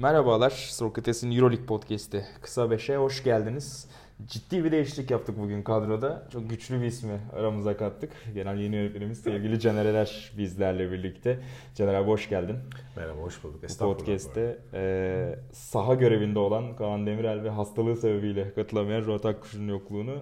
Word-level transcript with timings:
Merhabalar, 0.00 0.50
Sokrates'in 0.50 1.30
Euroleague 1.30 1.66
Podcast'i 1.66 2.24
Kısa 2.42 2.70
Beş'e 2.70 2.96
hoş 2.96 3.24
geldiniz. 3.24 3.88
Ciddi 4.26 4.64
bir 4.64 4.72
değişiklik 4.72 5.10
yaptık 5.10 5.38
bugün 5.38 5.62
kadroda. 5.62 6.28
Çok 6.32 6.50
güçlü 6.50 6.80
bir 6.80 6.86
ismi 6.86 7.20
aramıza 7.36 7.76
kattık. 7.76 8.12
Genel 8.34 8.58
yeni 8.58 8.76
yönetmenimiz 8.76 9.18
sevgili 9.20 9.60
Caner 9.60 10.32
bizlerle 10.38 10.92
birlikte. 10.92 11.38
Caner 11.74 11.94
abi 11.94 12.08
hoş 12.08 12.28
geldin. 12.28 12.56
Merhaba, 12.96 13.20
hoş 13.20 13.44
bulduk. 13.44 13.62
Bu 13.62 13.84
podcast'te 13.84 14.58
e, 14.74 15.38
saha 15.52 15.94
görevinde 15.94 16.38
olan 16.38 16.76
Kaan 16.76 17.06
Demirel 17.06 17.44
ve 17.44 17.50
hastalığı 17.50 17.96
sebebiyle 17.96 18.54
katılamayan 18.54 19.04
Ruat 19.04 19.26
Akkuş'un 19.26 19.68
yokluğunu 19.68 20.14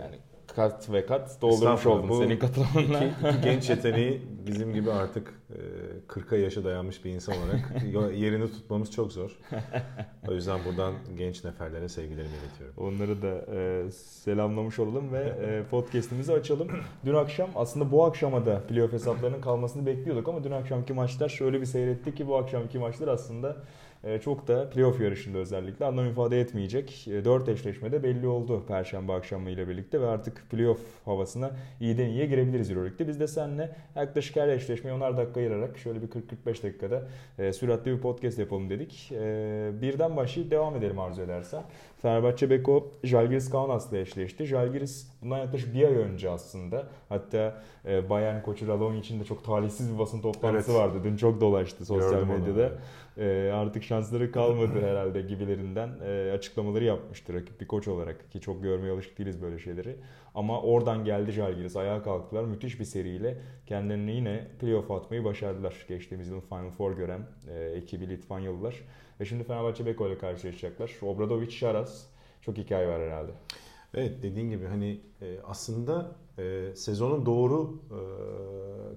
yani 0.00 0.16
kat 0.56 0.92
ve 0.92 1.06
kat 1.06 1.42
doldurmuş 1.42 1.86
oldun 1.86 2.08
Bu 2.08 2.18
senin 2.18 2.38
katılımınla. 2.38 3.04
Iki, 3.04 3.28
iki 3.28 3.40
genç 3.44 3.70
yeteneği 3.70 4.22
bizim 4.46 4.74
gibi 4.74 4.92
artık 4.92 5.40
e, 5.50 5.58
40'a 6.08 6.38
yaşa 6.38 6.64
dayanmış 6.64 7.04
bir 7.04 7.10
insan 7.10 7.34
olarak 7.38 7.82
yerini 8.14 8.52
tutmamız 8.52 8.90
çok 8.90 9.12
zor. 9.12 9.38
O 10.28 10.32
yüzden 10.32 10.60
buradan 10.64 10.94
genç 11.18 11.44
neferlere 11.44 11.88
sevgilerimi 11.88 12.32
iletiyorum. 12.34 12.74
Onları 12.76 13.22
da 13.22 13.56
e, 13.56 13.90
selamlamış 13.92 14.78
olalım 14.78 15.12
ve 15.12 15.20
e, 15.20 15.62
podcast'imizi 15.70 16.32
açalım. 16.32 16.68
Dün 17.04 17.14
akşam 17.14 17.50
aslında 17.54 17.92
bu 17.92 18.04
akşama 18.04 18.46
da 18.46 18.60
playoff 18.68 18.92
hesaplarının 18.92 19.40
kalmasını 19.40 19.86
bekliyorduk 19.86 20.28
ama 20.28 20.44
dün 20.44 20.50
akşamki 20.50 20.92
maçlar 20.92 21.28
şöyle 21.28 21.60
bir 21.60 21.66
seyretti 21.66 22.14
ki 22.14 22.28
bu 22.28 22.36
akşamki 22.36 22.78
maçlar 22.78 23.08
aslında 23.08 23.48
e, 23.50 23.54
çok 24.22 24.48
da 24.48 24.70
playoff 24.70 25.00
yarışında 25.00 25.38
özellikle 25.38 25.84
anlam 25.84 26.06
ifade 26.06 26.40
etmeyecek. 26.40 27.06
4 27.24 27.48
e, 27.48 27.52
eşleşmede 27.52 28.02
belli 28.02 28.26
oldu 28.26 28.62
Perşembe 28.68 29.12
akşamı 29.12 29.50
ile 29.50 29.68
birlikte 29.68 30.00
ve 30.00 30.06
artık 30.06 30.50
playoff 30.50 30.80
havasına 31.04 31.50
iyiden 31.80 32.06
iyiye 32.06 32.26
girebiliriz 32.26 32.70
Euroleague'de. 32.70 33.08
Biz 33.08 33.20
de 33.20 33.26
seninle 33.26 33.76
yaklaşık 33.96 34.36
her 34.36 34.48
eşleşmeyi 34.48 34.96
10'ar 34.96 35.16
dakika 35.16 35.40
ayırarak 35.40 35.78
şöyle 35.78 36.02
bir 36.02 36.08
40-45 36.08 36.46
dakikada 36.46 37.02
e, 37.38 37.52
süratli 37.52 37.92
bir 37.92 38.00
podcast 38.00 38.38
yapalım 38.38 38.70
dedik. 38.70 39.10
birden 39.82 40.16
başlayıp 40.16 40.50
devam 40.50 40.76
edelim 40.76 40.98
arzu 40.98 41.22
edersen. 41.22 41.62
Fenerbahçe 42.02 42.50
Beko 42.50 42.92
Jalgiris 43.04 43.50
Kaunas'la 43.50 43.98
eşleşti. 43.98 44.44
Jalgiris 44.44 45.08
bundan 45.22 45.38
yaklaşık 45.38 45.74
bir 45.74 45.84
ay 45.84 45.94
önce 45.94 46.30
aslında 46.30 46.86
hatta 47.08 47.62
Bayern 48.10 48.42
koçu 48.42 48.68
Radon 48.68 48.96
için 48.96 49.20
de 49.20 49.24
çok 49.24 49.44
talihsiz 49.44 49.92
bir 49.92 49.98
basın 49.98 50.20
toplantısı 50.20 50.72
evet. 50.72 50.80
vardı. 50.80 50.98
Dün 51.04 51.16
çok 51.16 51.40
dolaştı 51.40 51.84
sosyal 51.84 52.10
Gördüm 52.10 52.28
medyada. 52.28 52.66
Onu 52.66 52.72
e, 53.18 53.50
artık 53.54 53.82
şansları 53.84 54.32
kalmadı 54.32 54.80
herhalde 54.80 55.20
gibilerinden 55.20 55.90
e, 56.04 56.32
açıklamaları 56.32 56.84
yapmıştı 56.84 57.34
rakip 57.34 57.60
bir 57.60 57.66
koç 57.66 57.88
olarak 57.88 58.32
ki 58.32 58.40
çok 58.40 58.62
görmeye 58.62 58.92
alışık 58.92 59.18
değiliz 59.18 59.42
böyle 59.42 59.58
şeyleri. 59.58 59.96
Ama 60.34 60.60
oradan 60.62 61.04
geldi 61.04 61.32
Jalgiris 61.32 61.76
ayağa 61.76 62.02
kalktılar 62.02 62.44
müthiş 62.44 62.80
bir 62.80 62.84
seriyle 62.84 63.38
kendilerini 63.66 64.12
yine 64.12 64.48
playoff 64.60 64.90
atmayı 64.90 65.24
başardılar. 65.24 65.84
Geçtiğimiz 65.88 66.28
yılın 66.28 66.40
Final 66.40 66.70
Four 66.70 66.96
gören 66.96 67.20
e, 67.50 67.64
ekibi 67.64 68.08
Litvanyalılar 68.08 68.74
ve 69.20 69.24
şimdi 69.24 69.44
Fenerbahçe 69.44 69.86
Beko 69.86 70.08
ile 70.08 70.18
karşılaşacaklar. 70.18 70.90
Obradovic, 71.02 71.50
Şaras 71.50 72.06
çok 72.40 72.56
hikaye 72.56 72.88
var 72.88 73.00
herhalde. 73.00 73.32
Evet 73.94 74.22
dediğin 74.22 74.50
gibi 74.50 74.66
hani 74.66 75.00
e, 75.22 75.40
aslında 75.44 76.16
e, 76.38 76.72
sezonun 76.74 77.26
doğru 77.26 77.78
e, 77.90 77.98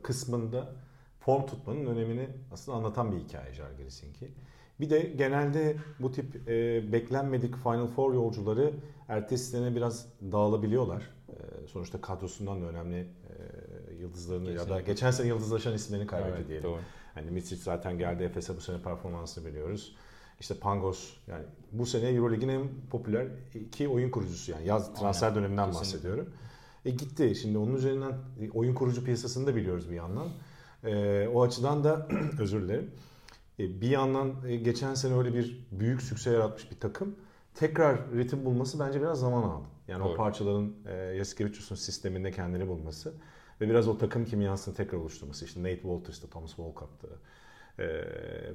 kısmında 0.01 0.75
form 1.27 1.45
tutmanın 1.45 1.85
önemini 1.85 2.29
aslında 2.51 2.77
anlatan 2.77 3.11
bir 3.11 3.17
hikaye 3.17 3.53
Jalgiris'inki. 3.53 4.31
Bir 4.79 4.89
de 4.89 4.99
genelde 4.99 5.75
bu 5.99 6.11
tip 6.11 6.49
e, 6.49 6.91
beklenmedik 6.91 7.55
Final 7.55 7.87
Four 7.87 8.13
yolcuları 8.13 8.73
ertesi 9.07 9.45
sene 9.45 9.75
biraz 9.75 10.07
dağılabiliyorlar. 10.31 11.01
E, 11.29 11.67
sonuçta 11.67 12.01
kadrosundan 12.01 12.61
da 12.61 12.65
önemli 12.65 12.97
e, 12.97 13.93
yıldızlarını 13.93 14.45
Kesinlikle. 14.45 14.73
ya 14.73 14.79
da 14.79 14.81
geçen 14.81 15.11
sene 15.11 15.27
yıldızlaşan 15.27 15.73
isimlerini 15.73 16.07
kaybetti 16.07 16.33
evet, 16.37 16.47
diyelim. 16.47 16.63
Doğru. 16.63 16.79
Hani 17.13 17.31
Mitsic 17.31 17.61
zaten 17.61 17.97
geldi 17.97 18.23
Efes'e 18.23 18.55
bu 18.55 18.61
sene 18.61 18.81
performansını 18.81 19.45
biliyoruz. 19.45 19.95
İşte 20.39 20.55
Pangos 20.55 21.13
yani 21.27 21.43
bu 21.71 21.85
sene 21.85 22.09
Euroleague'in 22.09 22.49
en 22.49 22.67
popüler 22.91 23.27
iki 23.55 23.87
oyun 23.87 24.09
kurucusu 24.09 24.51
yani 24.51 24.67
yaz 24.67 24.93
transfer 24.93 25.27
Aynen. 25.27 25.39
döneminden 25.39 25.71
Kesinlikle. 25.71 25.95
bahsediyorum. 25.95 26.33
E 26.85 26.89
gitti. 26.89 27.35
Şimdi 27.35 27.57
onun 27.57 27.75
üzerinden 27.75 28.13
oyun 28.53 28.75
kurucu 28.75 29.03
piyasasını 29.03 29.47
da 29.47 29.55
biliyoruz 29.55 29.89
bir 29.89 29.95
yandan. 29.95 30.27
E, 30.83 31.27
o 31.27 31.43
açıdan 31.43 31.83
da 31.83 32.07
özür 32.39 32.61
dilerim. 32.61 32.91
E, 33.59 33.81
bir 33.81 33.89
yandan 33.89 34.33
e, 34.47 34.55
geçen 34.55 34.93
sene 34.93 35.17
öyle 35.17 35.33
bir 35.33 35.67
büyük 35.71 36.01
sükse 36.01 36.31
yaratmış 36.31 36.71
bir 36.71 36.79
takım 36.79 37.15
tekrar 37.55 38.11
ritim 38.11 38.45
bulması 38.45 38.79
bence 38.79 39.01
biraz 39.01 39.19
zaman 39.19 39.43
aldı. 39.43 39.67
Yani 39.87 40.03
Doğru. 40.03 40.13
o 40.13 40.15
parçaların 40.15 40.73
e, 40.85 40.93
Yasikevicius'un 40.93 41.75
sisteminde 41.75 42.31
kendini 42.31 42.67
bulması 42.67 43.13
ve 43.61 43.69
biraz 43.69 43.87
o 43.87 43.97
takım 43.97 44.25
kimyasını 44.25 44.75
tekrar 44.75 44.97
oluşturması. 44.97 45.45
İşte 45.45 45.59
Nate 45.59 45.81
Walters'tı, 45.81 46.29
Thomas 46.29 46.59
Volkap'tı. 46.59 47.07
E, 47.79 47.85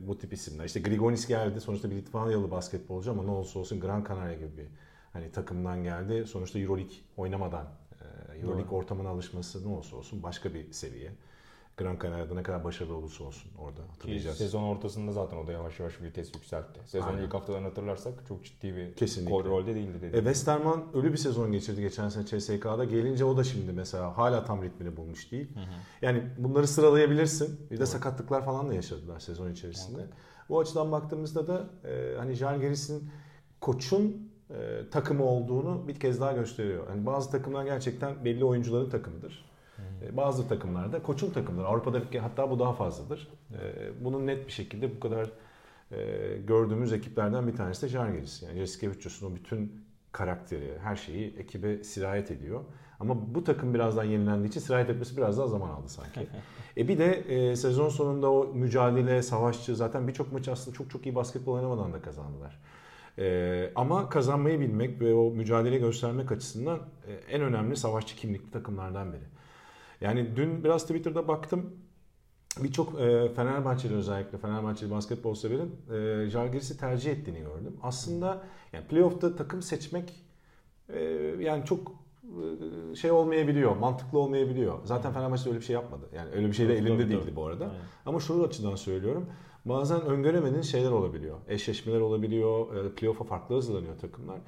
bu 0.09 0.19
tip 0.19 0.33
isimler. 0.33 0.65
İşte 0.65 0.81
Grigonis 0.81 1.27
geldi. 1.27 1.61
Sonuçta 1.61 1.91
bir 1.91 1.97
Litvanyalı 1.97 2.51
basketbolcu 2.51 3.11
ama 3.11 3.23
ne 3.23 3.31
olursa 3.31 3.59
olsun 3.59 3.81
Gran 3.81 4.05
Canaria 4.09 4.35
gibi 4.35 4.57
bir 4.57 4.67
hani 5.13 5.33
takımdan 5.33 5.85
geldi. 5.85 6.27
Sonuçta 6.27 6.59
Euroleague 6.59 6.95
oynamadan 7.17 7.67
e, 8.01 8.39
Euroleague 8.39 8.79
ortamına 8.79 9.09
alışması 9.09 9.65
ne 9.65 9.69
olursa 9.69 9.97
olsun 9.97 10.23
başka 10.23 10.55
bir 10.55 10.73
seviye. 10.73 11.13
Gran 11.77 11.99
Canaria'da 12.03 12.35
ne 12.35 12.43
kadar 12.43 12.65
başarılı 12.65 12.97
olursa 12.97 13.25
olsun 13.25 13.51
orada 13.59 13.81
hatırlayacağız. 13.93 14.39
Ki 14.39 14.45
sezon 14.45 14.63
ortasında 14.63 15.13
zaten 15.13 15.37
o 15.37 15.47
da 15.47 15.53
yavaş 15.53 15.81
yavaş 15.81 16.03
vites 16.03 16.35
yükseltti. 16.35 16.81
Sezon 16.87 17.09
Aynen. 17.09 17.23
ilk 17.23 17.35
haftalarını 17.35 17.69
hatırlarsak 17.69 18.15
çok 18.29 18.45
ciddi 18.45 18.77
bir 18.77 18.95
Kesinlikle. 18.95 19.35
rolde 19.35 19.75
değildi 19.75 20.03
dedi. 20.03 20.17
E, 20.17 20.19
Westerman 20.19 20.85
ölü 20.95 21.13
bir 21.13 21.17
sezon 21.17 21.53
geçirdi 21.53 21.81
geçen 21.81 22.09
sene 22.09 22.27
CSK'da. 22.27 22.85
Gelince 22.85 23.25
o 23.25 23.37
da 23.37 23.45
şimdi 23.45 23.73
mesela 23.73 24.19
hala 24.19 24.45
tam 24.45 24.63
ritmini 24.63 24.97
bulmuş 24.97 25.33
değil. 25.33 25.55
Hı 25.55 25.61
hı. 25.61 25.65
Yani 26.03 26.23
bunları 26.39 26.67
sıralayabilirsin. 26.67 27.61
Bir 27.71 27.81
de 27.81 27.87
sakatlıklar 27.87 28.45
falan 28.45 28.69
da 28.69 28.75
yaşadılar 28.75 29.21
sezon 29.21 29.53
içerisinde. 29.53 29.97
Okay. 29.97 30.11
Bu 30.49 30.61
açıdan 30.61 30.93
baktığımızda 30.93 31.47
da 31.47 31.71
e, 31.89 32.17
hani 32.19 32.35
Jalgiris'in 32.35 33.11
koçun 33.61 34.33
e, 34.51 34.91
takımı 34.91 35.25
olduğunu 35.25 35.89
bir 35.89 36.01
kez 36.01 36.21
daha 36.21 36.33
gösteriyor. 36.33 36.89
Yani 36.89 37.07
bazı 37.07 37.31
takımlar 37.31 37.65
gerçekten 37.65 38.25
belli 38.25 38.45
oyuncuların 38.45 38.91
takımıdır. 38.91 39.52
E, 40.03 40.17
bazı 40.17 40.49
takımlarda 40.49 41.03
koçun 41.03 41.31
takımları. 41.31 41.67
Avrupa'da 41.67 42.01
hatta 42.23 42.51
bu 42.51 42.59
daha 42.59 42.73
fazladır. 42.73 43.29
E, 43.53 43.91
bunun 44.05 44.27
net 44.27 44.47
bir 44.47 44.53
şekilde 44.53 44.97
bu 44.97 45.01
kadar 45.01 45.31
e, 45.93 46.37
gördüğümüz 46.47 46.93
ekiplerden 46.93 47.47
bir 47.49 47.57
tanesi 47.57 47.83
de 47.83 47.89
Jargeris. 47.89 48.43
Yani 48.43 48.59
Jaskevicius'un 48.59 49.33
o 49.33 49.35
bütün 49.35 49.85
karakteri, 50.13 50.79
her 50.83 50.97
şeyi 50.97 51.37
ekibe 51.37 51.85
sirayet 51.85 52.31
ediyor. 52.31 52.61
Ama 53.01 53.35
bu 53.35 53.45
takım 53.45 53.75
birazdan 53.75 54.05
yenilendiği 54.05 54.49
için 54.49 54.61
sirayet 54.61 54.91
etmesi 54.91 55.17
biraz 55.17 55.39
daha 55.39 55.47
zaman 55.47 55.69
aldı 55.69 55.89
sanki. 55.89 56.21
e 56.77 56.89
bir 56.89 56.99
de 56.99 57.13
e, 57.15 57.57
sezon 57.57 57.89
sonunda 57.89 58.31
o 58.33 58.55
mücadele, 58.55 59.23
savaşçı 59.23 59.77
zaten 59.77 60.09
birçok 60.09 60.33
maç 60.33 60.49
aslında 60.49 60.77
çok 60.77 60.91
çok 60.91 61.07
iyi 61.07 61.15
basketbol 61.15 61.53
oynamadan 61.53 61.93
da 61.93 62.03
kazandılar. 62.03 62.61
E, 63.19 63.73
ama 63.75 64.09
kazanmayı 64.09 64.61
bilmek 64.61 65.01
ve 65.01 65.15
o 65.15 65.31
mücadele 65.31 65.79
göstermek 65.79 66.33
açısından 66.33 66.79
e, 67.07 67.13
en 67.13 67.43
önemli 67.43 67.77
savaşçı 67.77 68.17
kimlikli 68.17 68.51
takımlardan 68.51 69.13
biri. 69.13 69.32
Yani 70.03 70.37
dün 70.37 70.65
biraz 70.65 70.83
Twitter'da 70.83 71.29
baktım. 71.29 71.71
Birçok 72.63 73.01
e, 73.01 73.29
Fenerbahçeli 73.29 73.95
özellikle 73.95 74.39
Fenerbahçeli 74.39 74.91
basketbol 74.91 75.35
severin 75.35 75.77
e, 75.93 76.31
Jalgiris'i 76.31 76.79
tercih 76.79 77.13
ettiğini 77.13 77.39
gördüm. 77.39 77.77
Aslında 77.83 78.45
yani 78.73 78.87
playoff'ta 78.87 79.37
takım 79.37 79.63
seçmek 79.63 80.25
e, 80.89 81.01
yani 81.41 81.65
çok 81.65 81.93
e, 82.93 82.95
şey 82.95 83.11
olmayabiliyor, 83.11 83.77
mantıklı 83.77 84.19
olmayabiliyor. 84.19 84.79
Zaten 84.85 85.13
Fenerbahçe 85.13 85.49
öyle 85.49 85.61
bir 85.61 85.65
şey 85.65 85.75
yapmadı. 85.75 86.09
Yani 86.15 86.31
öyle 86.35 86.47
bir 86.47 86.53
şey 86.53 86.69
de 86.69 86.75
elinde 86.75 87.09
değildi 87.09 87.33
bu 87.37 87.47
arada. 87.47 87.75
Ama 88.07 88.21
şu 88.21 88.45
açıdan 88.45 88.77
söylüyorum. 88.77 89.27
Bazen 89.65 90.01
öngöremediğin 90.01 90.63
şeyler 90.63 90.91
olabiliyor. 90.91 91.39
Eşleşmeler 91.49 92.01
olabiliyor, 92.01 92.77
e, 92.77 92.95
playoff'a 92.95 93.25
farklı 93.25 93.55
hazırlanıyor 93.55 93.99
takımlar. 93.99 94.39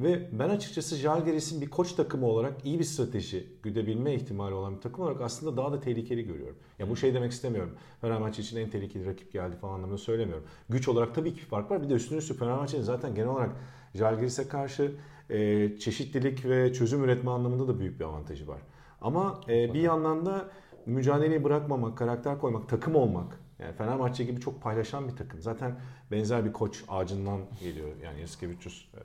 Ve 0.00 0.28
ben 0.32 0.48
açıkçası 0.48 0.96
Jalgiris'in 0.96 1.60
bir 1.60 1.70
koç 1.70 1.92
takımı 1.92 2.26
olarak 2.26 2.66
iyi 2.66 2.78
bir 2.78 2.84
strateji 2.84 3.46
güdebilme 3.62 4.14
ihtimali 4.14 4.54
olan 4.54 4.76
bir 4.76 4.80
takım 4.80 5.04
olarak 5.04 5.20
aslında 5.20 5.56
daha 5.56 5.72
da 5.72 5.80
tehlikeli 5.80 6.24
görüyorum. 6.24 6.56
Ya 6.78 6.90
bu 6.90 6.96
şey 6.96 7.14
demek 7.14 7.32
istemiyorum. 7.32 7.72
Fenerbahçe 8.00 8.42
için 8.42 8.56
en 8.56 8.70
tehlikeli 8.70 9.06
rakip 9.06 9.32
geldi 9.32 9.56
falan 9.56 9.74
anlamında 9.74 9.98
söylemiyorum. 9.98 10.44
Güç 10.68 10.88
olarak 10.88 11.14
tabii 11.14 11.34
ki 11.34 11.40
fark 11.40 11.70
var. 11.70 11.82
Bir 11.82 11.88
de 11.90 11.94
üstüne 11.94 12.18
üstü 12.18 12.34
Fenerbahçe'nin 12.34 12.82
zaten 12.82 13.14
genel 13.14 13.28
olarak 13.28 13.50
Jalgiris'e 13.94 14.48
karşı 14.48 14.92
e, 15.30 15.78
çeşitlilik 15.78 16.44
ve 16.44 16.72
çözüm 16.72 17.04
üretme 17.04 17.30
anlamında 17.30 17.68
da 17.68 17.78
büyük 17.78 18.00
bir 18.00 18.04
avantajı 18.04 18.48
var. 18.48 18.60
Ama 19.00 19.40
e, 19.48 19.74
bir 19.74 19.80
yandan 19.80 20.26
da 20.26 20.48
mücadeleyi 20.86 21.44
bırakmamak, 21.44 21.98
karakter 21.98 22.38
koymak, 22.38 22.68
takım 22.68 22.94
olmak 22.96 23.40
yani 23.58 23.72
Fenerbahçe 23.72 24.24
gibi 24.24 24.40
çok 24.40 24.62
paylaşan 24.62 25.08
bir 25.08 25.16
takım. 25.16 25.40
Zaten 25.40 25.80
benzer 26.10 26.44
bir 26.44 26.52
koç 26.52 26.84
ağacından 26.88 27.40
geliyor. 27.60 27.88
Yani 28.04 28.20
Yaskevicius 28.20 28.84
e, 28.94 29.00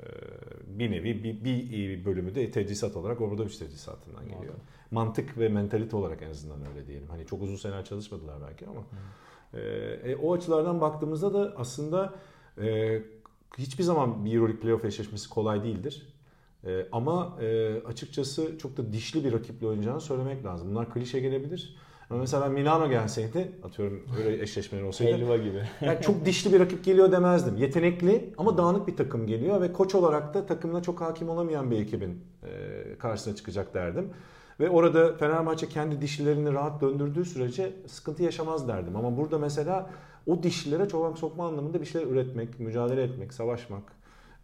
bir 0.79 0.91
nevi 0.91 1.23
bir, 1.23 1.43
bir 1.43 2.05
bölümü 2.05 2.35
de 2.35 2.51
tedrisat 2.51 2.95
olarak 2.95 3.21
Obradoviç 3.21 3.57
tedrisatından 3.57 4.23
geliyor. 4.23 4.39
Mantık. 4.41 4.91
Mantık 4.91 5.37
ve 5.37 5.49
mentalite 5.49 5.95
olarak 5.95 6.21
en 6.21 6.29
azından 6.29 6.57
öyle 6.69 6.87
diyelim. 6.87 7.07
Hani 7.07 7.25
çok 7.25 7.41
uzun 7.41 7.55
seneler 7.55 7.85
çalışmadılar 7.85 8.35
belki 8.49 8.67
ama. 8.67 8.81
Hmm. 8.81 9.59
E, 9.59 10.15
o 10.21 10.33
açılardan 10.33 10.81
baktığımızda 10.81 11.33
da 11.33 11.53
aslında 11.57 12.13
e, 12.61 13.01
hiçbir 13.57 13.83
zaman 13.83 14.25
bir 14.25 14.33
Euroleague 14.33 14.61
playoff 14.61 14.85
eşleşmesi 14.85 15.29
kolay 15.29 15.63
değildir. 15.63 16.07
E, 16.65 16.87
ama 16.91 17.37
e, 17.41 17.75
açıkçası 17.85 18.57
çok 18.57 18.77
da 18.77 18.93
dişli 18.93 19.23
bir 19.23 19.33
rakiple 19.33 19.67
oynayacağını 19.67 20.01
söylemek 20.01 20.45
lazım. 20.45 20.69
Bunlar 20.69 20.93
klişe 20.93 21.19
gelebilir. 21.19 21.77
Ama 22.09 22.19
mesela 22.19 22.49
Milano 22.49 22.89
gelseydi 22.89 23.51
atıyorum 23.63 24.03
öyle 24.17 24.43
eşleşmeler 24.43 24.83
olsaydı. 24.83 25.13
Helva 25.13 25.37
gibi. 25.37 25.63
yani 25.81 26.01
çok 26.01 26.25
dişli 26.25 26.53
bir 26.53 26.59
rakip 26.59 26.83
geliyor 26.83 27.11
demezdim. 27.11 27.57
Yetenekli 27.57 28.33
ama 28.37 28.57
dağınık 28.57 28.87
bir 28.87 28.95
takım 28.95 29.27
geliyor 29.27 29.61
ve 29.61 29.73
koç 29.73 29.95
olarak 29.95 30.33
da 30.33 30.45
takımına 30.45 30.81
çok 30.81 31.01
hakim 31.01 31.29
olamayan 31.29 31.71
bir 31.71 31.79
ekibin 31.79 32.21
e, 32.43 32.49
karşısına 32.99 33.35
çıkacak 33.35 33.73
derdim. 33.73 34.09
Ve 34.59 34.69
orada 34.69 35.17
Fenerbahçe 35.17 35.69
kendi 35.69 36.01
dişlilerini 36.01 36.53
rahat 36.53 36.81
döndürdüğü 36.81 37.25
sürece 37.25 37.73
sıkıntı 37.87 38.23
yaşamaz 38.23 38.67
derdim. 38.67 38.95
Ama 38.95 39.17
burada 39.17 39.37
mesela 39.37 39.89
o 40.27 40.43
dişlilere 40.43 40.87
çoğalak 40.87 41.17
sokma 41.17 41.47
anlamında 41.47 41.81
bir 41.81 41.85
şeyler 41.85 42.07
üretmek, 42.07 42.59
mücadele 42.59 43.03
etmek, 43.03 43.33
savaşmak, 43.33 43.83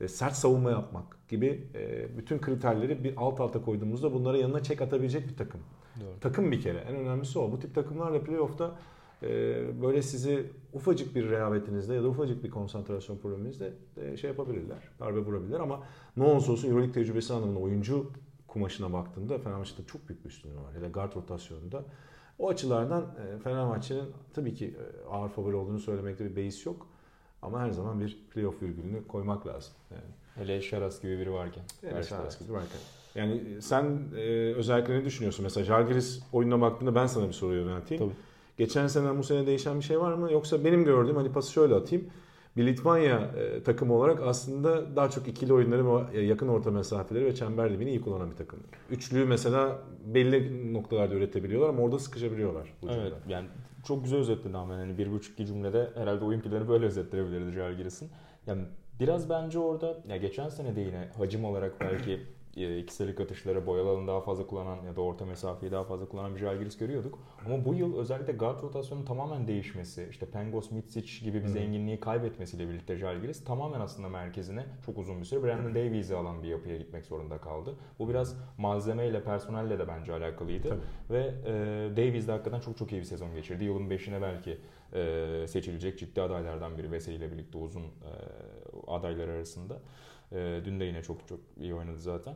e, 0.02 0.08
sert 0.08 0.34
savunma 0.34 0.72
yapmak 0.72 1.28
gibi 1.30 1.68
e, 1.76 2.18
bütün 2.18 2.40
kriterleri 2.40 3.04
bir 3.04 3.14
alt 3.18 3.40
alta 3.40 3.62
koyduğumuzda 3.62 4.14
bunlara 4.14 4.38
yanına 4.38 4.64
çek 4.64 4.82
atabilecek 4.82 5.30
bir 5.30 5.38
takım. 5.38 5.62
Doğru. 6.02 6.20
Takım 6.22 6.52
bir 6.52 6.62
kere. 6.62 6.78
En 6.78 6.96
önemlisi 6.96 7.40
o. 7.40 7.52
Bu 7.52 7.60
tip 7.60 7.76
takımlarla 7.76 8.24
playoff'ta 8.24 8.76
e, 9.24 9.28
böyle 9.82 10.02
sizi 10.02 10.52
ufacık 10.74 11.16
bir 11.16 11.30
rehavetinizde 11.30 11.94
ya 11.94 12.04
da 12.04 12.08
ufacık 12.08 12.44
bir 12.44 12.50
konsantrasyon 12.50 13.18
probleminizde 13.18 13.74
şey 14.18 14.30
yapabilirler. 14.30 14.78
Darbe 15.00 15.20
vurabilirler 15.20 15.60
ama 15.60 15.84
ne 16.18 16.24
olursa 16.24 16.52
olsun 16.52 16.68
Euroleague 16.70 16.94
tecrübesi 16.94 17.34
anlamında 17.34 17.60
oyuncu 17.60 18.12
kumaşına 18.48 18.94
baktığında 18.94 19.40
Fenerbahçe'de 19.40 19.88
çok 19.88 20.10
büyük 20.10 20.26
bir 20.26 20.30
üstünlüğü 20.30 20.56
var. 20.56 20.74
Ya 20.76 20.82
da 20.82 20.88
guard 20.88 21.16
rotasyonunda. 21.16 21.84
O 22.40 22.50
açılardan 22.50 23.16
Fenerbahçe'nin 23.44 24.06
tabii 24.34 24.54
ki 24.54 24.78
ağır 25.10 25.30
favori 25.30 25.56
olduğunu 25.56 25.80
söylemekte 25.80 26.26
bir 26.26 26.36
beis 26.36 26.66
yok. 26.66 26.88
Ama 27.42 27.62
her 27.62 27.70
zaman 27.70 28.00
bir 28.00 28.26
playoff 28.34 28.62
virgülünü 28.62 29.08
koymak 29.08 29.48
lazım. 29.48 29.74
Yani. 29.92 30.02
Hele 30.36 30.62
Şaras 30.62 31.02
gibi 31.02 31.20
biri 31.20 31.34
varken. 31.34 31.64
Hele 31.82 32.04
Şaras 32.04 32.40
gibi 32.40 32.54
varken. 32.54 32.80
Yani 33.16 33.62
sen 33.62 34.00
e, 34.18 34.54
özellikle 34.54 34.94
ne 34.94 35.06
düşünüyorsun? 35.06 35.44
Mesela 35.44 35.66
Jalgiris 35.66 36.24
oyununa 36.34 36.62
baktığında 36.62 36.96
ben 36.96 37.08
sana 37.08 37.28
bir 37.28 37.34
soru 37.34 37.54
yönelteyim. 37.54 38.04
Tabii. 38.04 38.16
Geçen 38.58 38.88
sene 38.88 39.18
bu 39.18 39.24
sene 39.24 39.48
değişen 39.48 39.80
bir 39.80 39.84
şey 39.84 40.00
var 40.00 40.14
mı? 40.14 40.32
Yoksa 40.32 40.66
benim 40.66 40.86
gördüğüm 40.86 41.16
hani 41.16 41.32
pası 41.32 41.52
şöyle 41.52 41.76
atayım. 41.76 42.06
Bir 42.58 42.68
Litvanya 42.68 43.20
e, 43.20 43.64
takımı 43.64 43.94
olarak 43.94 44.22
aslında 44.22 44.96
daha 44.96 45.10
çok 45.10 45.28
ikili 45.28 45.54
oyunları 45.54 46.12
ve 46.14 46.22
yakın 46.22 46.48
orta 46.48 46.72
mesafeleri 46.72 47.26
ve 47.26 47.36
çember 47.36 47.74
dibini 47.74 47.90
iyi 47.90 48.02
kullanan 48.02 48.32
bir 48.32 48.36
takım. 48.36 48.60
Üçlüyü 48.90 49.26
mesela 49.26 49.80
belli 50.06 50.74
noktalarda 50.74 51.16
üretebiliyorlar 51.16 51.70
ama 51.70 51.82
orada 51.84 52.00
sıkışabiliyorlar. 52.00 52.74
Evet 52.90 53.14
yani 53.28 53.48
çok 53.88 54.04
güzel 54.04 54.20
özetledi 54.20 54.58
ama 54.58 54.74
yani 54.74 54.98
bir 54.98 55.12
buçuk 55.12 55.34
iki 55.34 55.46
cümlede 55.46 55.90
herhalde 55.96 56.26
oyun 56.26 56.42
planı 56.42 56.68
böyle 56.70 56.86
özetleyebilirdi 56.86 57.52
Jalgiris'in. 57.52 58.10
Yani 58.48 58.62
biraz 59.00 59.30
bence 59.30 59.60
orada 59.60 59.98
ya 60.08 60.18
geçen 60.18 60.50
sene 60.50 60.76
de 60.76 60.82
yine 60.82 61.10
hacim 61.18 61.46
olarak 61.46 61.82
belki 61.82 62.12
e, 62.12 62.20
ikiselik 62.56 63.20
atışları 63.20 63.68
boyalı 63.68 63.90
alanı 63.90 64.08
daha 64.08 64.22
fazla 64.22 64.48
kullanan 64.48 64.84
ya 64.84 64.96
da 64.96 65.02
orta 65.02 65.26
mesafeyi 65.26 65.72
daha 65.72 65.84
fazla 65.84 66.06
kullanan 66.06 66.36
bir 66.36 66.40
Jalgiris 66.40 66.78
görüyorduk. 66.78 67.20
Ama 67.46 67.66
bu 67.66 67.74
yıl 67.74 67.98
özellikle 67.98 68.34
guard 68.34 68.64
rotasyonun 68.64 69.06
tamamen 69.06 69.48
değişmesi, 69.48 70.08
işte 70.10 70.26
Pengos, 70.26 70.72
Mitsic 70.72 71.26
gibi 71.26 71.44
bir 71.44 71.48
zenginliği 71.48 72.00
kaybetmesiyle 72.00 72.70
birlikte 72.70 72.98
Jalgiris 72.98 73.44
tamamen 73.44 73.80
aslında 73.80 74.10
merkezine 74.10 74.66
çok 74.86 74.98
uzun 74.98 75.20
bir 75.20 75.26
süre 75.26 75.44
Brandon 75.44 75.76
Davies'i 75.76 76.16
alan 76.16 76.44
bir 76.44 76.48
yapıya 76.48 76.78
gitmek 76.78 77.06
zorunda 77.06 77.38
kaldı. 77.38 77.76
Bu 78.00 78.10
biraz 78.10 78.38
malzemeyle, 78.58 79.24
personelle 79.24 79.80
de 79.80 79.88
bence 79.88 80.14
alakalıydı. 80.14 80.70
Tabii. 80.70 80.80
Ve 81.10 81.34
e, 81.46 81.54
Davies 81.98 82.28
de 82.28 82.32
hakikaten 82.32 82.60
çok 82.60 82.78
çok 82.78 82.92
iyi 82.92 83.02
bir 83.02 83.06
sezon 83.06 83.36
geçirdi. 83.36 83.64
Yılın 83.64 83.90
beşine 83.90 84.22
belki 84.22 84.58
e, 84.94 85.46
seçilecek 85.48 86.00
ciddi 86.00 86.22
adaylardan 86.22 86.78
biri 86.78 86.92
Veseli 86.92 87.16
ile 87.16 87.32
birlikte 87.32 87.58
uzun 87.58 87.84
e, 87.84 88.12
adaylar 88.88 89.28
arasında. 89.28 89.80
E, 90.32 90.62
dün 90.66 90.80
de 90.80 90.86
yine 90.86 91.04
çok 91.04 91.28
çok 91.28 91.40
iyi 91.58 91.76
oynadı 91.76 92.00
zaten. 92.00 92.34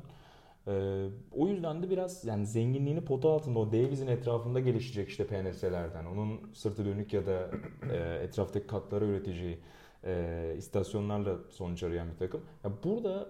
E, 0.67 1.05
o 1.31 1.47
yüzden 1.47 1.83
de 1.83 1.89
biraz 1.89 2.25
yani 2.25 2.45
zenginliğini 2.45 3.05
pota 3.05 3.29
altında 3.29 3.59
o 3.59 3.67
Davies'in 3.67 4.07
etrafında 4.07 4.59
gelişecek 4.59 5.09
işte 5.09 5.27
PNS'lerden. 5.27 6.05
Onun 6.05 6.53
sırtı 6.53 6.85
dönük 6.85 7.13
ya 7.13 7.25
da 7.25 7.49
e, 7.91 8.23
etraftaki 8.23 8.67
katlara 8.67 9.05
üreteceği 9.05 9.59
e, 10.05 10.55
istasyonlarla 10.57 11.37
sonuç 11.49 11.83
arayan 11.83 12.11
bir 12.11 12.17
takım. 12.17 12.41
Ya 12.63 12.71
burada 12.83 13.29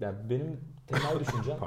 yani 0.00 0.30
benim 0.30 0.60
temel 0.86 1.20
düşüncem 1.20 1.58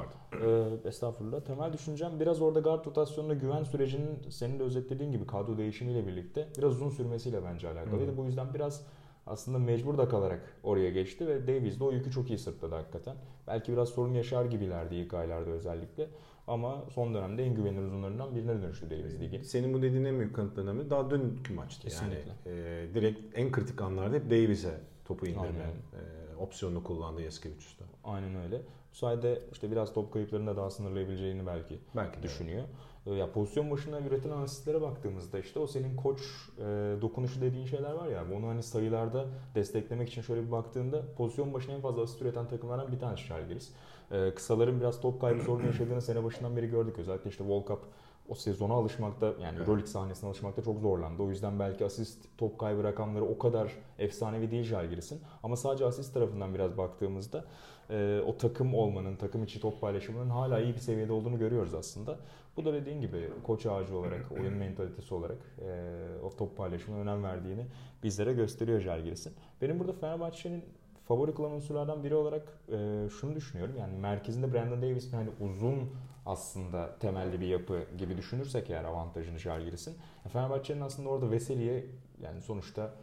e, 0.42 0.88
estağfurullah 0.88 1.40
temel 1.40 1.72
düşüncem 1.72 2.20
biraz 2.20 2.42
orada 2.42 2.60
guard 2.60 2.86
rotasyonunda 2.86 3.34
güven 3.34 3.62
sürecinin 3.62 4.18
senin 4.30 4.58
de 4.58 4.62
özetlediğin 4.62 5.12
gibi 5.12 5.26
kadro 5.26 5.58
değişimiyle 5.58 6.06
birlikte 6.06 6.48
biraz 6.58 6.72
uzun 6.72 6.90
sürmesiyle 6.90 7.44
bence 7.44 7.68
alakalıydı. 7.68 8.12
Hı. 8.12 8.16
Bu 8.16 8.24
yüzden 8.24 8.54
biraz 8.54 8.86
aslında 9.26 9.58
mecbur 9.58 9.98
da 9.98 10.08
kalarak 10.08 10.40
oraya 10.62 10.90
geçti 10.90 11.26
ve 11.26 11.46
Davies 11.46 11.80
de 11.80 11.84
o 11.84 11.92
yükü 11.92 12.10
çok 12.10 12.30
iyi 12.30 12.38
sırtladı 12.38 12.74
hakikaten. 12.74 13.16
Belki 13.46 13.72
biraz 13.72 13.88
sorun 13.88 14.14
yaşar 14.14 14.44
gibilerdi 14.44 14.94
ilk 14.94 15.14
aylarda 15.14 15.50
özellikle. 15.50 16.08
Ama 16.46 16.84
son 16.90 17.14
dönemde 17.14 17.44
en 17.44 17.54
güvenilir 17.54 17.82
uzunlarından 17.82 18.34
birine 18.34 18.62
dönüştü 18.62 18.90
Davies 18.90 19.20
Ligi. 19.20 19.44
Senin 19.44 19.74
bu 19.74 19.82
dediğin 19.82 20.04
en 20.04 20.18
büyük 20.18 20.36
kanıtlarından 20.36 20.90
daha 20.90 21.10
dünkü 21.10 21.54
maçtı. 21.54 21.82
Kesinlikle. 21.82 22.32
Yani 22.46 22.58
e, 22.58 22.94
direkt 22.94 23.38
en 23.38 23.52
kritik 23.52 23.82
anlarda 23.82 24.16
hep 24.16 24.26
Davies'e 24.26 24.80
topu 25.04 25.26
indirme 25.26 25.64
e, 25.92 26.23
opsiyonunu 26.40 26.84
kullandı 26.84 27.22
Yaskevicius'ta. 27.22 27.84
Aynen 28.04 28.36
öyle. 28.36 28.62
Bu 28.92 28.96
sayede 28.96 29.42
işte 29.52 29.70
biraz 29.70 29.92
top 29.92 30.12
kayıplarını 30.12 30.46
da 30.46 30.56
daha 30.56 30.70
sınırlayabileceğini 30.70 31.46
belki, 31.46 31.78
belki 31.96 32.22
düşünüyor. 32.22 32.62
Evet. 32.62 32.68
Ee, 33.06 33.10
ya 33.14 33.32
pozisyon 33.32 33.70
başına 33.70 34.00
üretilen 34.00 34.36
asistlere 34.36 34.80
baktığımızda 34.82 35.38
işte 35.38 35.58
o 35.58 35.66
senin 35.66 35.96
koç 35.96 36.20
e, 36.58 36.62
dokunuşu 37.02 37.40
dediğin 37.40 37.66
şeyler 37.66 37.92
var 37.92 38.08
ya 38.08 38.24
onu 38.36 38.46
hani 38.46 38.62
sayılarda 38.62 39.26
desteklemek 39.54 40.08
için 40.08 40.22
şöyle 40.22 40.46
bir 40.46 40.50
baktığında 40.50 41.02
pozisyon 41.16 41.54
başına 41.54 41.74
en 41.74 41.80
fazla 41.80 42.02
asist 42.02 42.22
üreten 42.22 42.48
takımlardan 42.48 42.92
bir 42.92 42.98
tanesi 42.98 43.24
Žalgiris. 43.24 43.72
E, 44.10 44.34
kısaların 44.34 44.80
biraz 44.80 45.00
top 45.00 45.20
kaybı 45.20 45.42
sorunu 45.42 45.66
yaşadığını 45.66 46.02
sene 46.02 46.24
başından 46.24 46.56
beri 46.56 46.66
gördük. 46.66 46.98
Özellikle 46.98 47.30
işte 47.30 47.44
World 47.44 47.66
Cup 47.66 47.80
o 48.28 48.34
sezona 48.34 48.74
alışmakta 48.74 49.26
yani 49.42 49.58
Euroleague 49.58 49.86
sahnesine 49.86 50.28
alışmakta 50.30 50.62
çok 50.62 50.80
zorlandı. 50.80 51.22
O 51.22 51.28
yüzden 51.28 51.58
belki 51.58 51.84
asist 51.84 52.18
top 52.38 52.58
kaybı 52.58 52.84
rakamları 52.84 53.24
o 53.24 53.38
kadar 53.38 53.72
efsanevi 53.98 54.50
değil 54.50 54.64
Žalgiris'in. 54.64 55.20
Ama 55.42 55.56
sadece 55.56 55.84
asist 55.84 56.14
tarafından 56.14 56.54
biraz 56.54 56.78
baktığımızda 56.78 57.44
e, 57.90 58.20
o 58.26 58.36
takım 58.36 58.74
olmanın, 58.74 59.16
takım 59.16 59.44
içi 59.44 59.60
top 59.60 59.80
paylaşımının 59.80 60.30
hala 60.30 60.60
iyi 60.60 60.74
bir 60.74 60.80
seviyede 60.80 61.12
olduğunu 61.12 61.38
görüyoruz 61.38 61.74
aslında. 61.74 62.18
Bu 62.56 62.64
da 62.64 62.72
dediğin 62.72 63.00
gibi 63.00 63.30
koç 63.42 63.66
ağacı 63.66 63.96
olarak, 63.96 64.32
oyun 64.40 64.54
mentalitesi 64.54 65.14
olarak 65.14 65.38
e, 65.62 65.92
o 66.22 66.36
top 66.36 66.56
paylaşımına 66.56 67.00
önem 67.00 67.24
verdiğini 67.24 67.66
bizlere 68.02 68.32
gösteriyor 68.32 68.80
Žalgiris'in. 68.80 69.32
Benim 69.62 69.78
burada 69.78 69.92
Fenerbahçe'nin 69.92 70.64
favori 71.04 71.34
kılan 71.34 71.52
unsurlardan 71.52 72.04
biri 72.04 72.14
olarak 72.14 72.58
e, 72.72 73.08
şunu 73.20 73.34
düşünüyorum. 73.34 73.74
Yani 73.78 73.96
merkezinde 73.96 74.52
Brandon 74.52 74.82
Davis'in 74.82 75.16
hani 75.16 75.28
uzun 75.40 75.90
aslında 76.26 76.98
temelli 76.98 77.40
bir 77.40 77.46
yapı 77.46 77.84
gibi 77.98 78.16
düşünürsek 78.16 78.70
eğer 78.70 78.84
avantajını 78.84 79.38
Žalgiris'in. 79.38 79.96
Fenerbahçe'nin 80.32 80.80
aslında 80.80 81.08
orada 81.08 81.30
Veseli'ye 81.30 81.86
yani 82.22 82.42
sonuçta 82.42 82.94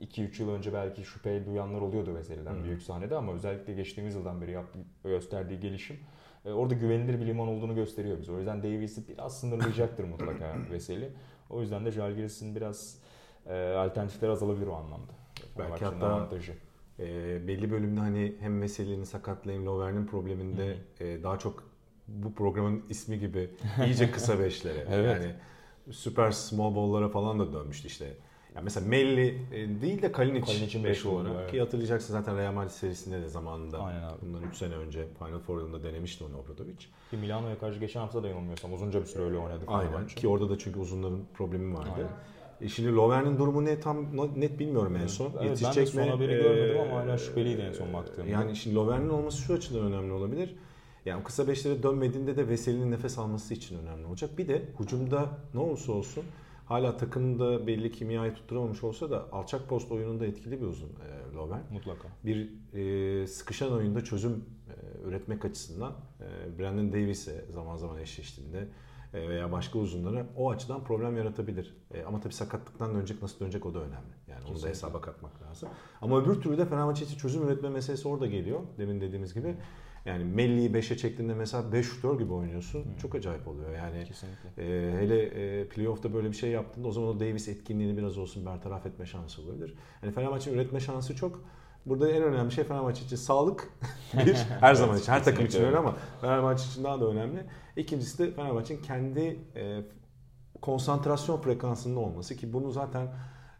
2-3 0.00 0.42
yıl 0.42 0.50
önce 0.50 0.72
belki 0.72 1.04
şüphe 1.04 1.46
duyanlar 1.46 1.80
oluyordu 1.80 2.14
Veseli'den 2.14 2.54
hmm. 2.54 2.64
büyük 2.64 2.82
sahnede 2.82 3.16
ama 3.16 3.32
özellikle 3.32 3.74
geçtiğimiz 3.74 4.14
yıldan 4.14 4.40
beri 4.40 4.50
yaptığı, 4.50 4.78
gösterdiği 5.04 5.60
gelişim 5.60 5.96
e, 6.44 6.52
orada 6.52 6.74
güvenilir 6.74 7.20
bir 7.20 7.26
liman 7.26 7.48
olduğunu 7.48 7.74
gösteriyor 7.74 8.20
bize. 8.20 8.32
O 8.32 8.38
yüzden 8.38 8.62
Davies'i 8.62 9.08
biraz 9.08 9.40
sınırlayacaktır 9.40 10.04
mutlaka 10.04 10.56
Veseli. 10.70 11.10
O 11.50 11.60
yüzden 11.60 11.84
de 11.84 11.90
Jalgiris'in 11.90 12.56
biraz 12.56 12.98
e, 13.46 13.74
alternatifleri 13.74 14.30
azalabilir 14.30 14.66
o 14.66 14.74
anlamda. 14.74 15.12
Belki 15.58 15.84
hatta 15.84 16.06
avantajı. 16.06 16.52
E, 16.98 17.06
belli 17.48 17.70
bölümde 17.70 18.00
hani 18.00 18.36
hem 18.40 18.62
Veseli'nin 18.62 19.04
sakatlığı 19.04 19.52
hem 19.52 19.66
Lovern'in 19.66 20.06
probleminde 20.06 20.76
e, 21.00 21.22
daha 21.22 21.38
çok 21.38 21.67
bu 22.08 22.34
programın 22.34 22.82
ismi 22.88 23.18
gibi 23.18 23.50
iyice 23.86 24.10
kısa 24.10 24.38
beşlere. 24.38 24.86
evet. 24.90 25.22
Yani 25.22 25.34
süper 25.90 26.30
small 26.30 26.74
ball'lara 26.74 27.08
falan 27.08 27.38
da 27.38 27.52
dönmüştü 27.52 27.86
işte. 27.86 28.14
Yani 28.54 28.64
mesela 28.64 28.88
Melli 28.88 29.38
e, 29.52 29.80
değil 29.80 30.02
de 30.02 30.12
Kalinic, 30.12 30.46
Kalinic'in 30.46 30.84
5 30.84 31.06
olarak 31.06 31.32
evet. 31.40 31.50
ki 31.50 31.60
hatırlayacaksın 31.60 32.12
zaten 32.12 32.36
Real 32.36 32.52
Madrid 32.52 32.70
serisinde 32.70 33.22
de 33.22 33.28
zamanında 33.28 33.78
Aynen 33.78 34.02
abi. 34.02 34.16
bundan 34.22 34.42
3 34.42 34.56
sene 34.56 34.74
önce 34.74 35.06
Final 35.18 35.38
Four 35.38 35.58
yılında 35.58 35.82
denemişti 35.82 36.24
onu 36.24 36.38
Obradovic. 36.38 36.76
Ki 37.10 37.16
Milano'ya 37.16 37.58
karşı 37.58 37.80
geçen 37.80 38.00
hafta 38.00 38.22
da 38.22 38.28
yanılmıyorsam 38.28 38.72
uzunca 38.72 39.00
bir 39.00 39.06
süre 39.06 39.22
öyle 39.22 39.36
oynadı. 39.36 39.64
Aynen 39.66 40.06
ki 40.06 40.28
orada 40.28 40.50
da 40.50 40.58
çünkü 40.58 40.78
uzunların 40.78 41.20
problemi 41.34 41.74
vardı. 41.74 41.90
Aynen. 41.96 42.08
E 42.60 42.68
şimdi 42.68 42.94
Lovern'in 42.94 43.38
durumu 43.38 43.64
ne 43.64 43.80
tam 43.80 44.06
net 44.36 44.58
bilmiyorum 44.58 44.96
en 44.96 45.06
son. 45.06 45.32
Evet, 45.38 45.44
Yetişecek 45.44 45.76
ben 45.76 45.86
de 45.86 45.86
son 45.86 46.04
mi? 46.04 46.10
haberi 46.10 46.32
ee, 46.32 46.42
görmedim 46.42 46.80
ama 46.80 47.00
hala 47.00 47.18
şüpheliydi 47.18 47.60
en 47.60 47.72
son 47.72 47.92
baktığımda. 47.92 48.28
Yani 48.30 48.56
şimdi 48.56 48.76
Lovern'in 48.76 49.08
olması 49.08 49.38
şu 49.38 49.54
açıdan 49.54 49.80
önemli 49.80 50.12
olabilir. 50.12 50.54
Yani 51.04 51.24
kısa 51.24 51.48
beşlere 51.48 51.82
dönmediğinde 51.82 52.36
de 52.36 52.48
Veseli'nin 52.48 52.90
nefes 52.90 53.18
alması 53.18 53.54
için 53.54 53.78
önemli 53.78 54.06
olacak. 54.06 54.38
Bir 54.38 54.48
de 54.48 54.62
hücumda 54.80 55.28
ne 55.54 55.60
olursa 55.60 55.92
olsun 55.92 56.24
hala 56.68 56.96
takımda 56.96 57.66
belli 57.66 57.92
kimyayı 57.92 58.34
tutturamamış 58.34 58.84
olsa 58.84 59.10
da 59.10 59.32
alçak 59.32 59.68
post 59.68 59.92
oyununda 59.92 60.26
etkili 60.26 60.60
bir 60.60 60.66
uzun 60.66 60.88
e, 60.88 61.34
Lovren. 61.34 61.62
Mutlaka. 61.72 62.08
Bir 62.24 62.52
e, 62.74 63.26
sıkışan 63.26 63.72
oyunda 63.72 64.04
çözüm 64.04 64.44
e, 64.68 65.08
üretmek 65.08 65.44
açısından 65.44 65.92
e, 66.20 66.58
Brandon 66.58 66.92
Davis'e 66.92 67.44
zaman 67.50 67.76
zaman 67.76 67.98
eşleştiğinde 67.98 68.68
e, 69.14 69.28
veya 69.28 69.52
başka 69.52 69.78
uzunlara 69.78 70.26
o 70.36 70.50
açıdan 70.50 70.84
problem 70.84 71.16
yaratabilir. 71.16 71.76
E, 71.94 72.02
ama 72.02 72.20
tabii 72.20 72.34
sakatlıktan 72.34 72.94
dönecek 72.94 73.22
nasıl 73.22 73.40
dönecek 73.40 73.66
o 73.66 73.74
da 73.74 73.78
önemli. 73.78 73.94
Yani 74.28 74.38
Kesinlikle. 74.38 74.52
onu 74.54 74.62
da 74.62 74.68
hesaba 74.68 75.00
katmak 75.00 75.42
lazım. 75.42 75.68
Ama 76.00 76.22
öbür 76.22 76.40
türlü 76.40 76.58
de 76.58 76.66
Fenerbahçe 76.66 77.04
için 77.04 77.18
çözüm 77.18 77.48
üretme 77.48 77.68
meselesi 77.68 78.08
orada 78.08 78.26
geliyor. 78.26 78.60
Demin 78.78 79.00
dediğimiz 79.00 79.34
gibi. 79.34 79.56
Yani 80.08 80.24
Melli'yi 80.24 80.70
5'e 80.70 80.96
çektiğinde 80.96 81.34
mesela 81.34 81.72
5 81.72 81.86
şutör 81.86 82.18
gibi 82.18 82.32
oynuyorsun. 82.32 82.84
Hmm. 82.84 82.96
Çok 82.96 83.14
acayip 83.14 83.48
oluyor. 83.48 83.74
Yani 83.74 84.04
Kesinlikle. 84.04 84.48
e, 84.58 84.92
hele 85.00 85.22
e, 85.22 85.68
playoff'ta 85.68 86.14
böyle 86.14 86.28
bir 86.28 86.36
şey 86.36 86.50
yaptığında 86.50 86.88
o 86.88 86.92
zaman 86.92 87.08
o 87.08 87.20
Davis 87.20 87.48
etkinliğini 87.48 87.96
biraz 87.96 88.18
olsun 88.18 88.46
bertaraf 88.46 88.86
etme 88.86 89.06
şansı 89.06 89.42
olabilir. 89.42 89.74
Yani 90.02 90.12
Fenerbahçe'nin 90.12 90.54
üretme 90.56 90.80
şansı 90.80 91.16
çok. 91.16 91.44
Burada 91.86 92.10
en 92.10 92.22
önemli 92.22 92.52
şey 92.52 92.64
Fenerbahçe 92.64 93.04
için 93.04 93.16
sağlık. 93.16 93.68
Bir, 94.26 94.34
her 94.34 94.74
zaman 94.74 94.98
için, 94.98 95.12
her 95.12 95.24
takım 95.24 95.46
için 95.46 95.64
öyle 95.64 95.76
ama 95.76 95.96
Fenerbahçe 96.20 96.64
için 96.64 96.84
daha 96.84 97.00
da 97.00 97.06
önemli. 97.06 97.46
İkincisi 97.76 98.18
de 98.18 98.32
Fenerbahçe'nin 98.32 98.82
kendi 98.82 99.38
e, 99.56 99.80
konsantrasyon 100.62 101.40
frekansının 101.40 101.96
olması 101.96 102.36
ki 102.36 102.52
bunu 102.52 102.70
zaten 102.70 103.06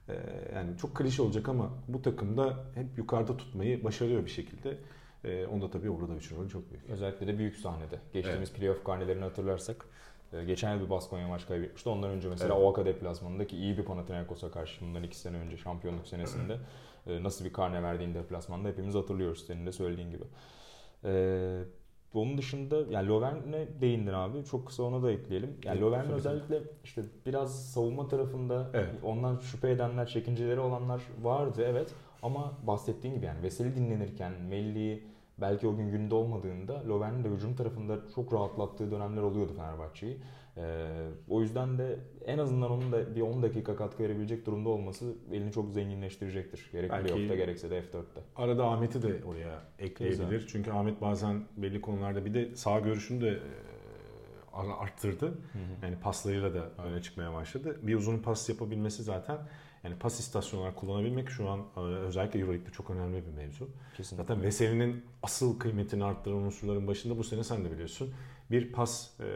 e, 0.09 0.15
yani 0.55 0.77
çok 0.79 0.97
klişe 0.97 1.23
olacak 1.23 1.49
ama 1.49 1.71
bu 1.89 2.03
takımda 2.03 2.57
hep 2.75 2.99
yukarıda 2.99 3.37
tutmayı 3.37 3.85
başarıyor 3.85 4.25
bir 4.25 4.31
şekilde. 4.31 4.79
E, 5.25 5.47
onda 5.47 5.71
tabii 5.71 5.91
Obradovic'in 5.91 6.37
rolü 6.37 6.49
çok 6.49 6.71
büyük. 6.71 6.91
Özellikle 6.91 7.27
de 7.27 7.39
büyük 7.39 7.57
sahnede. 7.57 8.01
Geçtiğimiz 8.13 8.49
evet. 8.49 8.59
playoff 8.59 8.85
karnelerini 8.85 9.25
hatırlarsak 9.25 9.87
e, 10.33 10.45
geçen 10.45 10.75
yıl 10.75 10.85
bir 10.85 10.91
Baskonya 10.91 11.29
maç 11.29 11.47
kaybetmişti. 11.47 11.89
Ondan 11.89 12.11
önce 12.11 12.29
mesela 12.29 12.55
evet. 12.55 12.65
Oaka 12.67 12.85
deplasmanındaki 12.85 13.57
iyi 13.57 13.79
bir 13.79 13.85
Panathinaikos'a 13.85 14.51
karşı 14.51 14.81
bundan 14.81 15.03
iki 15.03 15.17
sene 15.17 15.37
önce 15.37 15.57
şampiyonluk 15.57 16.07
senesinde 16.07 16.57
e, 17.07 17.23
nasıl 17.23 17.45
bir 17.45 17.53
karne 17.53 17.83
verdiğini 17.83 18.15
deplasmanda 18.15 18.69
hepimiz 18.69 18.95
hatırlıyoruz 18.95 19.47
senin 19.47 19.67
de 19.67 19.73
söylediğin 19.73 20.11
gibi. 20.11 20.25
Ee, 21.05 21.63
onun 22.15 22.39
dışında 22.39 22.77
yani 22.91 23.09
Lovern'e 23.09 23.81
değindin 23.81 24.13
abi. 24.13 24.45
Çok 24.45 24.67
kısa 24.67 24.83
ona 24.83 25.03
da 25.03 25.13
ekleyelim. 25.13 25.57
Yani 25.65 25.81
Lovern 25.81 26.11
özellikle 26.11 26.63
işte 26.85 27.03
biraz 27.27 27.73
savunma 27.73 28.09
tarafında 28.09 28.71
evet. 28.75 28.91
ondan 29.03 29.39
şüphe 29.39 29.71
edenler, 29.71 30.07
çekinceleri 30.07 30.61
olanlar 30.61 31.03
vardı 31.23 31.65
evet. 31.67 31.95
Ama 32.23 32.59
bahsettiğin 32.67 33.15
gibi 33.15 33.27
yani 33.27 33.43
Veseli 33.43 33.77
dinlenirken, 33.77 34.33
Melli 34.33 35.03
belki 35.41 35.69
o 35.69 35.77
gün 35.77 35.91
günde 35.91 36.15
olmadığında 36.15 36.89
Lovern'in 36.89 37.25
de 37.25 37.29
hücum 37.29 37.57
tarafında 37.57 37.99
çok 38.15 38.33
rahatlattığı 38.33 38.91
dönemler 38.91 39.23
oluyordu 39.23 39.53
Fenerbahçe'yi. 39.57 40.19
Ee, 40.57 40.87
o 41.29 41.41
yüzden 41.41 41.79
de 41.79 41.99
en 42.27 42.39
azından 42.39 42.71
onun 42.71 42.93
da 42.93 43.15
bir 43.15 43.21
10 43.21 43.43
dakika 43.43 43.77
katkı 43.77 44.03
verebilecek 44.03 44.47
durumda 44.47 44.69
olması 44.69 45.15
elini 45.33 45.53
çok 45.53 45.71
zenginleştirecektir. 45.71 46.69
Gerek 46.73 46.91
Belki 46.91 47.07
playoff'ta 47.07 47.35
gerekse 47.35 47.71
de 47.71 47.79
F4'te. 47.79 48.21
Arada 48.37 48.65
Ahmet'i 48.65 49.03
de 49.03 49.25
oraya 49.25 49.63
ekleyebilir. 49.79 50.31
Güzel. 50.31 50.49
Çünkü 50.49 50.71
Ahmet 50.71 51.01
bazen 51.01 51.45
belli 51.57 51.81
konularda 51.81 52.25
bir 52.25 52.35
de 52.35 52.57
sağ 52.57 52.81
görüşünü 52.81 53.21
de 53.21 53.31
e, 53.31 53.41
arttırdı. 54.57 55.27
Hı 55.27 55.31
hı. 55.31 55.87
Yani 55.87 55.97
paslarıyla 56.03 56.55
da 56.55 56.71
öne 56.85 57.03
çıkmaya 57.03 57.35
başladı. 57.35 57.79
Bir 57.83 57.95
uzun 57.95 58.19
pas 58.19 58.49
yapabilmesi 58.49 59.03
zaten 59.03 59.39
yani 59.85 59.99
pas 59.99 60.21
istasyonlar 60.21 60.75
kullanabilmek 60.75 61.31
şu 61.31 61.49
an 61.49 61.65
e, 61.77 61.81
özellikle 61.81 62.41
Euroleague'de 62.41 62.71
çok 62.71 62.91
önemli 62.91 63.27
bir 63.27 63.33
mevzu. 63.33 63.69
Kesinlikle. 63.97 64.23
Zaten 64.23 64.43
Veseli'nin 64.43 65.05
asıl 65.23 65.59
kıymetini 65.59 66.05
arttıran 66.05 66.37
unsurların 66.37 66.87
başında 66.87 67.19
bu 67.19 67.25
sene 67.25 67.45
sen 67.45 67.65
de 67.65 67.73
biliyorsun 67.73 68.15
bir 68.51 68.73
pas 68.73 69.21
e, 69.21 69.27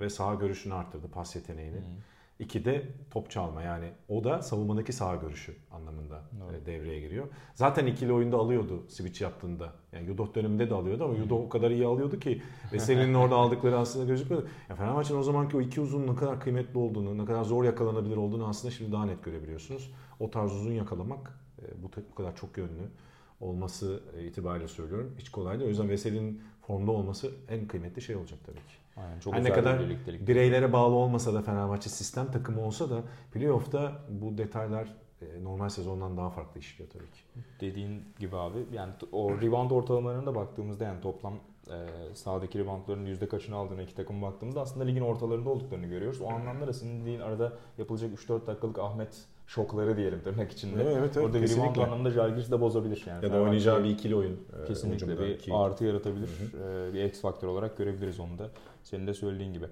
ve 0.00 0.10
saha 0.10 0.34
görüşünü 0.34 0.74
arttırdı, 0.74 1.08
pas 1.08 1.36
yeteneğini. 1.36 1.76
Hı. 1.76 1.82
İki 2.42 2.64
de 2.64 2.82
top 3.10 3.30
çalma 3.30 3.62
yani 3.62 3.90
o 4.08 4.24
da 4.24 4.42
savunmadaki 4.42 4.92
saha 4.92 5.16
görüşü 5.16 5.56
anlamında 5.70 6.22
evet. 6.50 6.66
devreye 6.66 7.00
giriyor. 7.00 7.26
Zaten 7.54 7.86
ikili 7.86 8.12
oyunda 8.12 8.36
alıyordu 8.36 8.84
switch 8.88 9.22
yaptığında. 9.22 9.72
Yani 9.92 10.08
Yudo 10.08 10.34
döneminde 10.34 10.70
de 10.70 10.74
alıyordu 10.74 11.04
ama 11.04 11.14
Yudo 11.14 11.36
o 11.36 11.48
kadar 11.48 11.70
iyi 11.70 11.86
alıyordu 11.86 12.20
ki 12.20 12.42
ve 12.72 12.78
senin 12.78 13.14
orada 13.14 13.36
aldıkları 13.36 13.78
aslında 13.78 14.06
gözükmüyordu. 14.06 14.48
Ya 14.68 14.76
Fenerbahçe'nin 14.76 15.18
o 15.18 15.22
zamanki 15.22 15.56
o 15.56 15.60
iki 15.60 15.80
uzun 15.80 16.06
ne 16.06 16.14
kadar 16.14 16.40
kıymetli 16.40 16.78
olduğunu, 16.78 17.18
ne 17.18 17.24
kadar 17.24 17.44
zor 17.44 17.64
yakalanabilir 17.64 18.16
olduğunu 18.16 18.48
aslında 18.48 18.74
şimdi 18.74 18.92
daha 18.92 19.06
net 19.06 19.24
görebiliyorsunuz. 19.24 19.94
O 20.20 20.30
tarz 20.30 20.52
uzun 20.52 20.72
yakalamak 20.72 21.38
bu, 21.82 21.90
bu 22.10 22.14
kadar 22.14 22.36
çok 22.36 22.58
yönlü 22.58 22.88
olması 23.40 24.02
itibariyle 24.26 24.68
söylüyorum. 24.68 25.14
Hiç 25.18 25.28
kolay 25.28 25.58
değil. 25.58 25.66
O 25.66 25.68
yüzden 25.68 25.88
Veseli'nin 25.88 26.42
formda 26.66 26.90
olması 26.90 27.30
en 27.48 27.66
kıymetli 27.66 28.02
şey 28.02 28.16
olacak 28.16 28.38
tabii 28.46 28.56
ki. 28.56 28.81
Aynen, 28.96 29.18
çok 29.18 29.34
Her 29.34 29.44
ne 29.44 29.52
kadar 29.52 29.80
bireylere 30.26 30.72
bağlı 30.72 30.94
olmasa 30.94 31.34
da 31.34 31.42
Fenerbahçe 31.42 31.90
sistem 31.90 32.30
takımı 32.30 32.66
olsa 32.66 32.90
da 32.90 33.02
playoff'ta 33.32 33.92
bu 34.08 34.38
detaylar 34.38 34.88
e, 35.22 35.44
normal 35.44 35.68
sezondan 35.68 36.16
daha 36.16 36.30
farklı 36.30 36.60
işliyor 36.60 36.90
tabii 36.90 37.10
ki. 37.10 37.20
Dediğin 37.60 38.02
gibi 38.18 38.36
abi 38.36 38.58
yani 38.72 38.92
o 39.12 39.40
rebound 39.40 39.70
ortalamalarına 39.70 40.26
da 40.26 40.34
baktığımızda 40.34 40.84
yani 40.84 41.00
toplam 41.00 41.34
e, 41.70 42.14
sahadaki 42.14 42.58
reboundların 42.58 43.06
yüzde 43.06 43.28
kaçını 43.28 43.56
aldığını 43.56 43.82
iki 43.82 43.94
takım 43.94 44.22
baktığımızda 44.22 44.60
aslında 44.60 44.84
ligin 44.84 45.00
ortalarında 45.00 45.50
olduklarını 45.50 45.86
görüyoruz. 45.86 46.20
O 46.20 46.28
anlamda 46.28 46.66
da 46.66 46.72
senin 46.72 47.00
dediğin 47.00 47.20
arada 47.20 47.52
yapılacak 47.78 48.10
3-4 48.18 48.46
dakikalık 48.46 48.78
Ahmet 48.78 49.26
şokları 49.46 49.96
diyelim 49.96 50.20
tırnak 50.22 50.52
içinde. 50.52 50.82
Evet, 50.82 50.96
evet, 50.98 51.16
Orada 51.16 51.42
bir 51.42 51.56
rebound 51.56 51.76
anlamında 51.76 52.10
Jalgiris 52.10 52.50
de 52.50 52.60
bozabilir 52.60 53.04
yani. 53.06 53.24
Ya 53.24 53.32
da 53.32 53.40
oynayacağı 53.40 53.84
bir 53.84 53.90
ikili 53.90 54.16
oyun. 54.16 54.40
E, 54.62 54.64
kesinlikle 54.64 55.18
bir 55.18 55.26
iki. 55.26 55.54
artı 55.54 55.84
yaratabilir. 55.84 56.28
Hı 56.52 56.58
hı. 56.58 56.88
E, 56.90 56.94
bir 56.94 57.04
X 57.04 57.20
faktör 57.20 57.48
olarak 57.48 57.76
görebiliriz 57.76 58.20
onu 58.20 58.38
da. 58.38 58.50
Senin 58.82 59.06
de 59.06 59.14
söylediğin 59.14 59.52
gibi. 59.52 59.66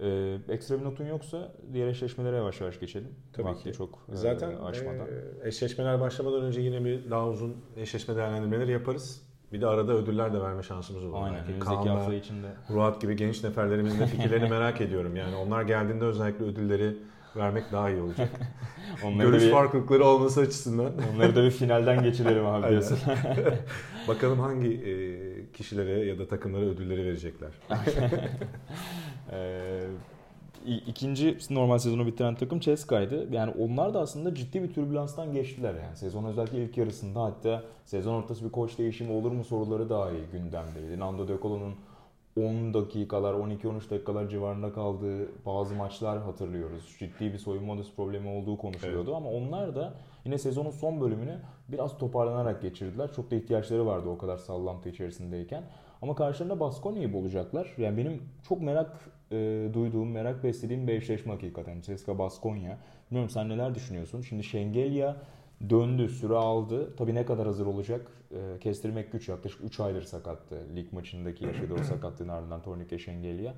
Ee, 0.00 0.38
ekstra 0.48 0.80
bir 0.80 0.84
notun 0.84 1.04
yoksa 1.06 1.52
diğer 1.72 1.88
eşleşmelere 1.88 2.36
yavaş 2.36 2.60
yavaş 2.60 2.80
geçelim. 2.80 3.08
Tabii 3.32 3.46
Vakti 3.46 3.70
ki. 3.70 3.72
çok 3.72 3.98
e, 4.12 4.16
Zaten 4.16 4.50
e, 4.50 4.58
aşmadan. 4.58 5.06
E, 5.42 5.48
eşleşmeler 5.48 6.00
başlamadan 6.00 6.42
önce 6.42 6.60
yine 6.60 6.84
bir 6.84 7.10
daha 7.10 7.28
uzun 7.28 7.56
eşleşme 7.76 8.16
değerlendirmeleri 8.16 8.72
yaparız. 8.72 9.22
Bir 9.52 9.60
de 9.60 9.66
arada 9.66 9.92
ödüller 9.92 10.32
de 10.32 10.40
verme 10.40 10.62
şansımız 10.62 11.04
olur. 11.04 11.14
Aynen. 11.16 11.36
Yani 11.36 11.46
Önümüzdeki 11.46 11.88
hafta 11.88 12.14
içinde. 12.14 12.46
Ruat 12.70 13.00
gibi 13.00 13.16
genç 13.16 13.44
neferlerimizin 13.44 14.00
de 14.00 14.06
fikirlerini 14.06 14.48
merak 14.50 14.80
ediyorum. 14.80 15.16
Yani 15.16 15.36
onlar 15.36 15.62
geldiğinde 15.62 16.04
özellikle 16.04 16.44
ödülleri 16.44 16.96
vermek 17.36 17.72
daha 17.72 17.90
iyi 17.90 18.00
olacak. 18.00 18.28
Görüş 19.18 19.42
bir, 19.44 19.50
farklılıkları 19.50 20.04
olması 20.04 20.40
açısından. 20.40 20.92
Onları 21.14 21.36
da 21.36 21.42
bir 21.44 21.50
finalden 21.50 22.02
geçirelim 22.02 22.46
abi 22.46 22.68
diyorsun. 22.68 22.98
Bakalım 24.08 24.40
hangi 24.40 24.68
e, 24.68 24.92
kişilere 25.56 26.06
ya 26.06 26.18
da 26.18 26.28
takımlara 26.28 26.64
ödülleri 26.64 27.04
verecekler. 27.04 27.50
ee, 29.32 29.86
ikinci 30.86 31.38
normal 31.50 31.78
sezonu 31.78 32.06
bitiren 32.06 32.34
takım 32.34 32.60
Ceska'ydı. 32.60 33.34
Yani 33.34 33.54
onlar 33.58 33.94
da 33.94 34.00
aslında 34.00 34.34
ciddi 34.34 34.62
bir 34.62 34.72
türbülanstan 34.72 35.32
geçtiler 35.32 35.74
yani. 35.74 35.96
Sezon 35.96 36.24
özellikle 36.24 36.64
ilk 36.64 36.76
yarısında 36.76 37.22
hatta 37.22 37.64
sezon 37.84 38.14
ortası 38.14 38.44
bir 38.44 38.50
koç 38.50 38.78
değişimi 38.78 39.12
olur 39.12 39.32
mu 39.32 39.44
soruları 39.44 39.90
daha 39.90 40.10
iyi 40.10 40.24
gündemdeydi. 40.32 40.98
Nando 40.98 41.28
De 41.28 41.36
Colo'nun 41.42 41.74
10 42.36 42.74
dakikalar, 42.74 43.34
12-13 43.34 43.90
dakikalar 43.90 44.28
civarında 44.28 44.72
kaldığı 44.72 45.28
bazı 45.46 45.74
maçlar 45.74 46.18
hatırlıyoruz. 46.18 46.96
Ciddi 46.98 47.32
bir 47.32 47.38
soyunma 47.38 47.72
odası 47.72 47.94
problemi 47.94 48.28
olduğu 48.28 48.58
konuşuluyordu 48.58 49.10
evet. 49.10 49.16
ama 49.16 49.30
onlar 49.30 49.76
da 49.76 49.94
yine 50.24 50.38
sezonun 50.38 50.70
son 50.70 51.00
bölümünü 51.00 51.38
biraz 51.68 51.98
toparlanarak 51.98 52.62
geçirdiler. 52.62 53.12
Çok 53.12 53.30
da 53.30 53.34
ihtiyaçları 53.34 53.86
vardı 53.86 54.08
o 54.08 54.18
kadar 54.18 54.36
sallantı 54.36 54.88
içerisindeyken. 54.88 55.62
Ama 56.02 56.14
karşılarında 56.14 56.60
Baskonya'yı 56.60 57.12
bulacaklar. 57.12 57.74
Yani 57.78 57.96
benim 57.96 58.22
çok 58.48 58.60
merak 58.62 59.10
e, 59.32 59.68
duyduğum, 59.74 60.10
merak 60.10 60.44
beslediğim 60.44 60.88
bir 60.88 60.92
eşleşme 60.92 61.32
hakikaten. 61.32 61.80
CSKA 61.80 62.18
Baskonya. 62.18 62.78
Bilmiyorum 63.10 63.30
sen 63.30 63.48
neler 63.48 63.74
düşünüyorsun? 63.74 64.20
Şimdi 64.20 64.44
Şengelya 64.44 65.16
döndü, 65.70 66.08
süre 66.08 66.34
aldı. 66.34 66.96
Tabii 66.96 67.14
ne 67.14 67.26
kadar 67.26 67.46
hazır 67.46 67.66
olacak 67.66 68.10
e, 68.30 68.58
kestirmek 68.60 69.12
güç. 69.12 69.28
Yaklaşık 69.28 69.64
3 69.64 69.80
aydır 69.80 70.02
sakattı. 70.02 70.62
Lig 70.76 70.92
maçındaki 70.92 71.44
yaşadığı 71.46 71.74
o 71.74 71.82
sakatlığın 71.82 72.28
ardından 72.28 72.62
Tornike 72.62 72.98
Şengelya. 72.98 73.54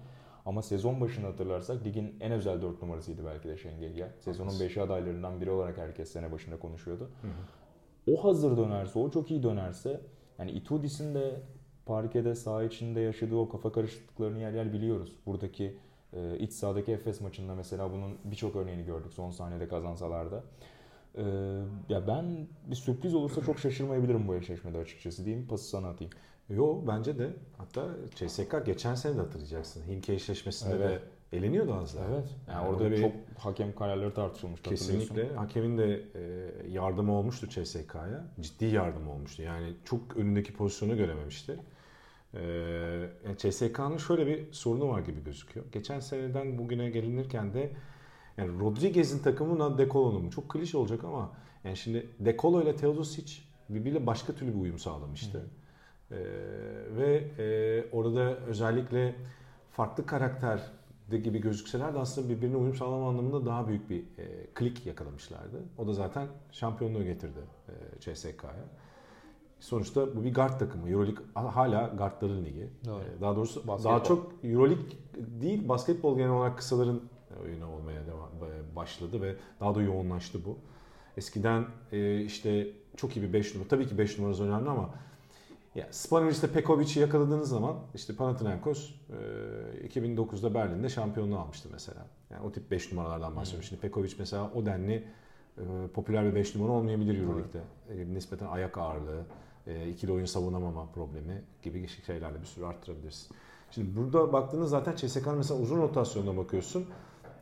Ama 0.46 0.62
sezon 0.62 1.00
başını 1.00 1.26
hatırlarsak 1.26 1.84
ligin 1.84 2.16
en 2.20 2.32
özel 2.32 2.62
4 2.62 2.82
numarasıydı 2.82 3.24
belki 3.24 3.48
de 3.48 3.56
Şengelya. 3.56 4.08
Sezonun 4.18 4.60
5 4.60 4.76
adaylarından 4.78 5.40
biri 5.40 5.50
olarak 5.50 5.78
herkes 5.78 6.12
sene 6.12 6.32
başında 6.32 6.58
konuşuyordu. 6.58 7.10
O 8.06 8.24
hazır 8.24 8.56
dönerse, 8.56 8.98
o 8.98 9.10
çok 9.10 9.30
iyi 9.30 9.42
dönerse 9.42 10.00
yani 10.38 10.50
Itudis'in 10.50 11.14
de 11.14 11.40
parkede 11.86 12.34
saha 12.34 12.64
içinde 12.64 13.00
yaşadığı 13.00 13.36
o 13.36 13.48
kafa 13.48 13.72
karışıklıklarını 13.72 14.38
yer 14.38 14.52
yer 14.52 14.72
biliyoruz. 14.72 15.16
Buradaki 15.26 15.76
e, 16.12 16.38
iç 16.38 16.52
sahadaki 16.52 16.92
Efes 16.92 17.20
maçında 17.20 17.54
mesela 17.54 17.92
bunun 17.92 18.18
birçok 18.24 18.56
örneğini 18.56 18.84
gördük 18.84 19.12
son 19.12 19.30
saniyede 19.30 19.68
kazansalar 19.68 20.30
da. 20.32 20.44
Ee, 21.14 21.22
ya 21.88 22.06
ben 22.06 22.46
bir 22.66 22.76
sürpriz 22.76 23.14
olursa 23.14 23.40
çok 23.40 23.58
şaşırmayabilirim 23.58 24.28
bu 24.28 24.34
eşleşmede 24.34 24.78
açıkçası 24.78 25.24
diyeyim. 25.24 25.46
Pası 25.46 25.68
sana 25.68 25.88
atayım. 25.88 26.12
Yo 26.48 26.82
bence 26.86 27.18
de. 27.18 27.30
Hatta 27.58 27.88
CSK 28.14 28.66
geçen 28.66 28.94
sene 28.94 29.16
de 29.16 29.20
hatırlayacaksın. 29.20 29.82
Hinke 29.88 30.12
eşleşmesinde 30.12 30.74
evet. 30.74 31.02
de 31.32 31.36
eleniyordu 31.36 31.74
az 31.74 31.96
daha. 31.96 32.04
Evet. 32.04 32.28
Yani, 32.48 32.56
yani 32.56 32.68
orada 32.68 32.90
bir, 32.90 33.00
çok 33.00 33.12
hakem 33.38 33.74
kararları 33.74 34.14
tartışılmıştı 34.14 34.70
Kesinlikle. 34.70 35.34
Hakemin 35.34 35.78
de 35.78 36.02
e, 36.14 36.70
yardımı 36.70 37.12
olmuştu 37.12 37.48
CSK'ya. 37.48 38.24
Ciddi 38.40 38.64
yardım 38.64 39.08
olmuştu. 39.08 39.42
Yani 39.42 39.74
çok 39.84 40.16
önündeki 40.16 40.52
pozisyonu 40.52 40.96
görememişti. 40.96 41.56
Ee, 42.34 42.40
yani 43.24 43.36
CSK'nın 43.36 43.96
şöyle 43.96 44.26
bir 44.26 44.52
sorunu 44.52 44.88
var 44.88 45.00
gibi 45.00 45.24
gözüküyor. 45.24 45.66
Geçen 45.72 46.00
seneden 46.00 46.58
bugüne 46.58 46.90
gelinirken 46.90 47.54
de 47.54 47.70
yani 48.38 48.61
Rodriguez'in 48.61 49.18
takımı 49.18 49.78
Decolo'nun 49.78 50.23
mu? 50.23 50.30
Çok 50.30 50.49
klişe 50.49 50.78
olacak 50.78 51.04
ama 51.04 51.30
yani 51.64 51.76
şimdi 51.76 52.07
Decolo 52.21 52.62
ile 52.62 52.76
Teodosic 52.76 53.42
birbiriyle 53.68 54.07
başka 54.07 54.33
türlü 54.33 54.54
bir 54.54 54.61
uyum 54.61 54.78
sağlamıştı. 54.78 55.47
Ee, 56.11 56.16
ve 56.97 57.16
e, 57.38 57.85
orada 57.92 58.37
özellikle 58.37 59.14
farklı 59.71 60.07
karakter 60.07 60.71
de 61.11 61.18
gibi 61.18 61.40
gözükseler 61.40 61.95
de 61.95 61.99
aslında 61.99 62.28
birbirine 62.28 62.57
uyum 62.57 62.75
sağlama 62.75 63.09
anlamında 63.09 63.47
daha 63.47 63.68
büyük 63.68 63.90
bir 63.90 63.99
e, 64.18 64.47
klik 64.54 64.87
yakalamışlardı. 64.87 65.62
O 65.78 65.87
da 65.87 65.92
zaten 65.92 66.26
şampiyonluğu 66.52 67.04
getirdi 67.04 67.38
e, 67.68 68.00
CSK'ya. 68.00 68.64
sonuçta 69.61 70.16
bu 70.16 70.25
bir 70.25 70.35
guard 70.35 70.59
takımı. 70.59 70.90
Euroleague 70.90 71.25
hala 71.35 71.87
guardların 71.99 72.45
ligi. 72.45 72.68
Ee, 72.87 73.21
Daha 73.21 73.37
doğrusu 73.37 73.68
Basketbol. 73.68 73.90
daha 73.90 74.04
çok 74.04 74.33
Euroleague 74.45 74.87
değil 75.40 75.68
basketbol 75.68 76.16
genel 76.16 76.30
olarak 76.30 76.59
kısaların 76.59 77.00
oyunu 77.42 77.73
olmaya 77.73 78.06
devam 78.06 78.28
başladı 78.76 79.23
ve 79.23 79.37
daha 79.61 79.75
da 79.75 79.82
yoğunlaştı 79.82 80.44
bu. 80.44 80.58
Eskiden 81.16 81.66
e, 81.92 82.20
işte 82.20 82.66
çok 82.97 83.16
iyi 83.16 83.23
bir 83.23 83.32
5 83.32 83.54
numara. 83.54 83.68
Tabii 83.68 83.87
ki 83.88 83.99
5 83.99 84.18
numarası 84.18 84.44
önemli 84.44 84.70
ama 84.70 84.90
ya 85.75 85.88
Spanovic'te 85.90 86.52
Pekovic'i 86.52 87.00
yakaladığınız 87.00 87.49
zaman 87.49 87.76
işte 87.94 88.14
Panathinaikos 88.14 88.90
e, 89.82 89.87
2009'da 89.87 90.54
Berlin'de 90.54 90.88
şampiyonluğu 90.88 91.38
almıştı 91.38 91.68
mesela. 91.73 92.06
Yani 92.30 92.47
o 92.47 92.52
tip 92.52 92.70
5 92.70 92.92
numaralardan 92.92 93.37
bahsediyorum. 93.37 93.68
Şimdi 93.68 93.80
Pekovic 93.80 94.14
mesela 94.18 94.50
o 94.54 94.66
denli 94.66 95.04
e, 95.58 95.62
popüler 95.94 96.25
bir 96.25 96.35
5 96.35 96.54
numara 96.54 96.73
olmayabilir 96.73 97.23
Euroleague'de. 97.23 97.61
E, 97.90 98.14
nispeten 98.14 98.47
ayak 98.47 98.78
ağırlığı, 98.78 99.23
e, 99.66 99.88
ikili 99.88 100.12
oyun 100.12 100.25
savunamama 100.25 100.87
problemi 100.87 101.42
gibi 101.62 101.88
şeylerle 101.88 102.40
bir 102.40 102.47
sürü 102.47 102.64
arttırabilirsin. 102.64 103.37
Şimdi 103.70 103.97
burada 103.97 104.32
baktığınız 104.32 104.70
zaten 104.70 104.97
CSK'nın 104.97 105.37
mesela 105.37 105.61
uzun 105.61 105.78
rotasyonuna 105.78 106.37
bakıyorsun. 106.37 106.87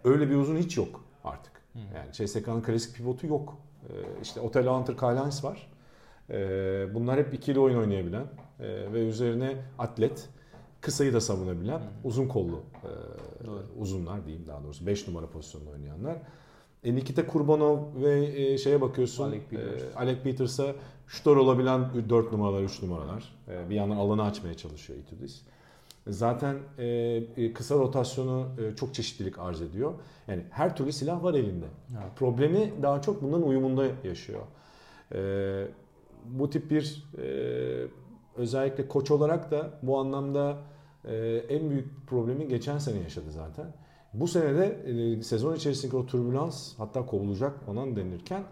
Öyle 0.04 0.30
bir 0.30 0.34
uzun 0.34 0.56
hiç 0.56 0.76
yok 0.76 1.04
artık. 1.24 1.52
Yani 1.94 2.12
CSK'nın 2.12 2.62
klasik 2.62 2.96
pivotu 2.96 3.26
yok. 3.26 3.58
E, 3.88 3.92
işte 4.22 4.40
Otel 4.40 4.66
Hunter 4.66 4.96
Kylans 4.96 5.44
var. 5.44 5.70
E, 6.30 6.38
bunlar 6.94 7.18
hep 7.18 7.34
ikili 7.34 7.60
oyun 7.60 7.78
oynayabilen 7.78 8.24
e, 8.60 8.92
ve 8.92 9.08
üzerine 9.08 9.56
atlet, 9.78 10.28
kısayı 10.80 11.12
da 11.12 11.20
savunabilen 11.20 11.80
uzun 12.04 12.28
kollu 12.28 12.60
e, 12.84 13.46
Doğru. 13.46 13.62
uzunlar 13.78 14.26
diyeyim 14.26 14.46
daha 14.46 14.64
doğrusu 14.64 14.86
5 14.86 15.08
numara 15.08 15.26
pozisyonunda 15.26 15.70
oynayanlar. 15.70 16.16
E, 16.84 16.94
Nikita 16.94 17.26
Kurbanov 17.26 17.78
ve 18.02 18.26
e, 18.26 18.58
şeye 18.58 18.80
bakıyorsun 18.80 19.24
Alec 19.24 19.42
Peters. 19.50 19.82
e, 19.82 19.94
Alec 19.96 20.22
Peters'a 20.22 20.74
şutör 21.06 21.36
olabilen 21.36 22.08
4 22.08 22.32
numaralar 22.32 22.62
3 22.62 22.82
numaralar. 22.82 23.34
E, 23.48 23.70
bir 23.70 23.74
yandan 23.74 23.96
alanı 23.96 24.22
açmaya 24.22 24.54
çalışıyor 24.54 24.98
Itudis. 24.98 25.42
Zaten 26.06 26.56
e, 26.78 26.86
e, 27.36 27.52
kısa 27.52 27.74
rotasyonu 27.74 28.46
e, 28.58 28.76
çok 28.76 28.94
çeşitlilik 28.94 29.38
arz 29.38 29.62
ediyor. 29.62 29.94
Yani 30.28 30.42
her 30.50 30.76
türlü 30.76 30.92
silah 30.92 31.22
var 31.22 31.34
elinde. 31.34 31.66
Evet. 31.92 32.16
Problemi 32.16 32.72
daha 32.82 33.02
çok 33.02 33.22
bunların 33.22 33.48
uyumunda 33.48 33.86
yaşıyor. 34.04 34.42
E, 35.14 35.68
bu 36.24 36.50
tip 36.50 36.70
bir 36.70 37.04
e, 37.18 37.26
özellikle 38.36 38.88
koç 38.88 39.10
olarak 39.10 39.50
da 39.50 39.70
bu 39.82 39.98
anlamda 39.98 40.56
e, 41.04 41.16
en 41.48 41.70
büyük 41.70 42.06
problemi 42.06 42.48
geçen 42.48 42.78
sene 42.78 42.98
yaşadı 42.98 43.30
zaten. 43.30 43.66
Bu 44.14 44.28
sene 44.28 44.54
de 44.56 44.66
e, 44.66 45.22
sezon 45.22 45.54
içerisindeki 45.54 45.96
o 45.96 46.06
türbülans 46.06 46.78
hatta 46.78 47.06
kovulacak 47.06 47.64
falan 47.64 47.96
denirken 47.96 48.42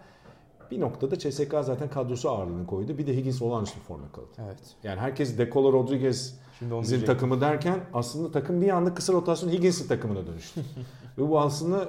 bir 0.70 0.80
noktada 0.80 1.18
CSK 1.18 1.54
zaten 1.62 1.88
kadrosu 1.90 2.30
ağırlığını 2.30 2.66
koydu. 2.66 2.98
Bir 2.98 3.06
de 3.06 3.16
Higgins 3.16 3.42
olağanüstü 3.42 3.80
forma 3.80 4.12
kaldı. 4.12 4.28
Evet. 4.38 4.58
Yani 4.82 5.00
herkes 5.00 5.38
Decolo 5.38 5.72
Rodriguez 5.72 6.40
Şimdi 6.64 6.74
onu 6.74 6.82
bizim 6.82 6.90
diyecektim. 6.90 7.14
takımı 7.14 7.40
derken 7.40 7.80
aslında 7.94 8.30
takım 8.30 8.62
bir 8.62 8.68
anda 8.68 8.94
kısa 8.94 9.12
rotasyon 9.12 9.50
Higgins'in 9.50 9.88
takımına 9.88 10.26
dönüştü. 10.26 10.60
Ve 11.18 11.28
bu 11.28 11.40
aslında 11.40 11.88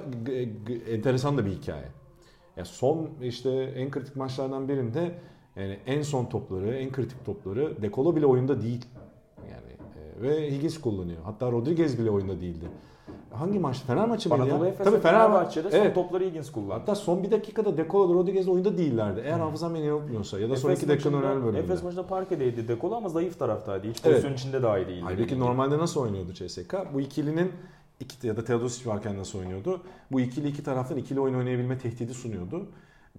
enteresan 0.90 1.38
da 1.38 1.46
bir 1.46 1.50
hikaye. 1.50 1.88
Ya 2.56 2.64
son 2.64 3.10
işte 3.22 3.50
en 3.50 3.90
kritik 3.90 4.16
maçlardan 4.16 4.68
birinde 4.68 5.18
yani 5.56 5.78
en 5.86 6.02
son 6.02 6.24
topları, 6.24 6.74
en 6.74 6.92
kritik 6.92 7.24
topları 7.24 7.82
Dekolo 7.82 8.16
bile 8.16 8.26
oyunda 8.26 8.62
değil. 8.62 8.86
Yani 9.50 9.72
e, 10.18 10.22
ve 10.22 10.50
Higgins 10.50 10.80
kullanıyor. 10.80 11.18
Hatta 11.24 11.52
Rodriguez 11.52 11.98
bile 11.98 12.10
oyunda 12.10 12.40
değildi. 12.40 12.66
Hangi 13.32 13.58
maç? 13.58 13.82
Fener 13.86 14.08
maçı 14.08 14.28
mıydı 14.28 14.42
Anadolu 14.42 14.64
ya? 14.64 14.70
Efes 14.70 14.86
Tabii. 14.86 14.98
Fenerbahçe'de 15.00 15.70
son 15.70 15.78
Evet. 15.78 15.94
topları 15.94 16.24
Higgins 16.24 16.52
kullandı. 16.52 16.72
Hatta 16.72 16.94
son 16.94 17.22
bir 17.22 17.30
dakikada 17.30 17.76
Dekolo 17.76 18.14
Rodriguez 18.14 18.48
oyunda 18.48 18.78
değillerdi. 18.78 19.22
Eğer 19.24 19.38
hafızam 19.38 19.74
beni 19.74 19.86
yanıltmıyorsa 19.86 20.40
ya 20.40 20.50
da 20.50 20.56
son 20.56 20.70
iki 20.70 20.88
dakikanın 20.88 21.22
önemli 21.22 21.42
bölümünde. 21.44 21.58
Efes 21.58 21.82
maçında 21.82 22.06
parkedeydi 22.06 22.68
Dekolo 22.68 22.94
ama 22.96 23.08
zayıf 23.08 23.38
taraftaydı. 23.38 23.86
Hiç 23.88 23.96
Evet. 24.04 24.04
pozisyon 24.04 24.32
içinde 24.32 24.62
dahi 24.62 24.86
değildi. 24.86 25.04
Halbuki 25.04 25.40
normalde 25.40 25.78
nasıl 25.78 26.00
oynuyordu 26.00 26.32
CSK? 26.32 26.74
Bu 26.94 27.00
ikilinin 27.00 27.52
iki, 28.00 28.26
ya 28.26 28.36
da 28.36 28.44
Teodosic 28.44 28.90
varken 28.90 29.18
nasıl 29.18 29.38
oynuyordu? 29.38 29.80
Bu 30.12 30.20
ikili 30.20 30.48
iki 30.48 30.62
taraftan 30.64 30.98
ikili 30.98 31.20
oyun 31.20 31.34
oynayabilme 31.34 31.78
tehdidi 31.78 32.14
sunuyordu. 32.14 32.66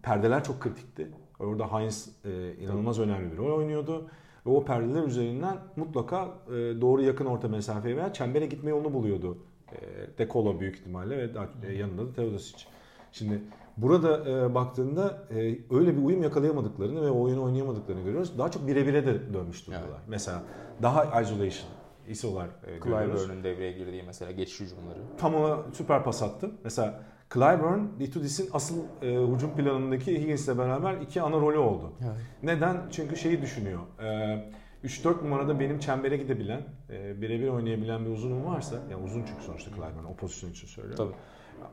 Perdeler 0.03 0.43
çok 0.43 0.59
kritikti. 0.59 1.07
Orada 1.39 1.73
Heinz 1.73 2.09
e, 2.25 2.53
inanılmaz 2.63 2.99
önemli 2.99 3.31
bir 3.31 3.37
rol 3.37 3.57
oynuyordu. 3.57 4.07
Ve 4.45 4.49
o 4.49 4.63
perdeler 4.65 5.03
üzerinden 5.03 5.57
mutlaka 5.75 6.25
e, 6.47 6.51
doğru 6.81 7.01
yakın 7.01 7.25
orta 7.25 7.47
mesafeye 7.47 7.97
veya 7.97 8.13
çembere 8.13 8.45
gitme 8.45 8.69
yolunu 8.69 8.93
buluyordu. 8.93 9.37
E, 9.73 10.17
Dekolo 10.17 10.59
büyük 10.59 10.75
ihtimalle 10.75 11.17
ve 11.17 11.29
e, 11.67 11.73
yanında 11.73 12.07
da 12.07 12.13
Teodosic. 12.13 12.65
Şimdi 13.11 13.41
burada 13.77 14.29
e, 14.29 14.55
baktığında 14.55 15.27
e, 15.31 15.35
öyle 15.71 15.97
bir 15.97 16.03
uyum 16.03 16.23
yakalayamadıklarını 16.23 17.05
ve 17.05 17.09
oyunu 17.09 17.43
oynayamadıklarını 17.43 18.03
görüyoruz. 18.03 18.37
Daha 18.37 18.51
çok 18.51 18.67
bire 18.67 18.87
bire 18.87 19.05
de 19.05 19.33
dönmüş 19.33 19.67
durumdalar. 19.67 19.87
Evet. 19.87 20.07
Mesela 20.07 20.43
daha 20.81 21.21
isolation 21.21 21.69
isolar 22.07 22.47
e. 22.47 22.79
Clyburn'un 22.83 23.43
devreye 23.43 23.71
girdiği 23.71 24.03
mesela 24.03 24.31
geçiş 24.31 24.59
hücumları. 24.59 24.99
Tam 25.17 25.35
ona 25.35 25.57
süper 25.73 26.03
pas 26.03 26.23
attı. 26.23 26.51
Mesela 26.63 27.03
Clyburn, 27.33 27.79
Itudis'in 27.99 28.49
asıl 28.53 28.75
e, 29.01 29.33
hücum 29.33 29.55
planındaki 29.55 30.21
Higgins'le 30.21 30.57
beraber 30.57 30.93
iki 30.93 31.21
ana 31.21 31.35
rolü 31.35 31.57
oldu. 31.57 31.91
Evet. 32.01 32.21
Neden? 32.43 32.77
Çünkü 32.91 33.17
şeyi 33.17 33.41
düşünüyor. 33.41 33.79
E, 34.03 34.51
3-4 34.83 35.23
numarada 35.23 35.59
benim 35.59 35.79
çembere 35.79 36.17
gidebilen, 36.17 36.61
e, 36.89 37.21
birebir 37.21 37.47
oynayabilen 37.47 38.05
bir 38.05 38.09
uzunum 38.09 38.45
varsa, 38.45 38.75
yani 38.91 39.03
uzun 39.03 39.23
çünkü 39.25 39.43
sonuçta 39.43 39.71
Clyburn 39.71 40.05
o 40.11 40.15
pozisyon 40.15 40.49
için 40.51 40.67
söylüyorum. 40.67 41.05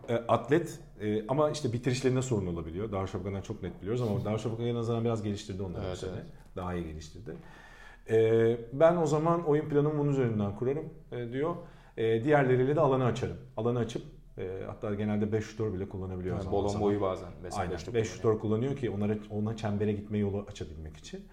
Tabii. 0.08 0.14
E, 0.14 0.26
atlet 0.28 0.78
e, 1.00 1.26
ama 1.26 1.50
işte 1.50 1.72
bitirişlerinde 1.72 2.22
sorun 2.22 2.46
olabiliyor. 2.46 2.92
Darüşşafaka'dan 2.92 3.40
çok 3.40 3.62
net 3.62 3.80
biliyoruz 3.80 4.02
ama 4.02 4.24
Darüşşafaka'ya 4.24 4.74
nazaran 4.74 5.04
biraz 5.04 5.22
geliştirdi 5.22 5.62
onları 5.62 5.82
bu 5.82 5.86
Evet, 5.86 5.98
sene. 5.98 6.10
evet. 6.14 6.24
Daha 6.56 6.74
iyi 6.74 6.84
geliştirdi. 6.86 7.36
E, 8.10 8.56
ben 8.72 8.96
o 8.96 9.06
zaman 9.06 9.44
oyun 9.44 9.68
planımı 9.68 9.98
bunun 9.98 10.10
üzerinden 10.12 10.56
kurarım 10.56 10.84
e, 11.12 11.32
diyor. 11.32 11.54
E, 11.96 12.24
diğerleriyle 12.24 12.76
de 12.76 12.80
alanı 12.80 13.04
açarım. 13.04 13.36
Alanı 13.56 13.78
açıp 13.78 14.02
e, 14.38 14.62
hatta 14.66 14.94
genelde 14.94 15.32
5 15.32 15.44
şutör 15.44 15.72
bile 15.72 15.88
kullanabiliyor. 15.88 16.38
Yani 16.38 16.52
Bolon 16.52 16.80
boyu 16.80 17.00
bazen. 17.00 17.28
Aynen. 17.56 17.72
beşte 17.72 17.94
5 17.94 18.02
kullanıyor. 18.02 18.04
şutör 18.04 18.38
kullanıyor 18.38 18.76
ki 18.76 18.90
onlara, 18.90 19.16
ona 19.30 19.56
çembere 19.56 19.92
gitme 19.92 20.18
yolu 20.18 20.44
açabilmek 20.48 20.96
için. 20.96 21.26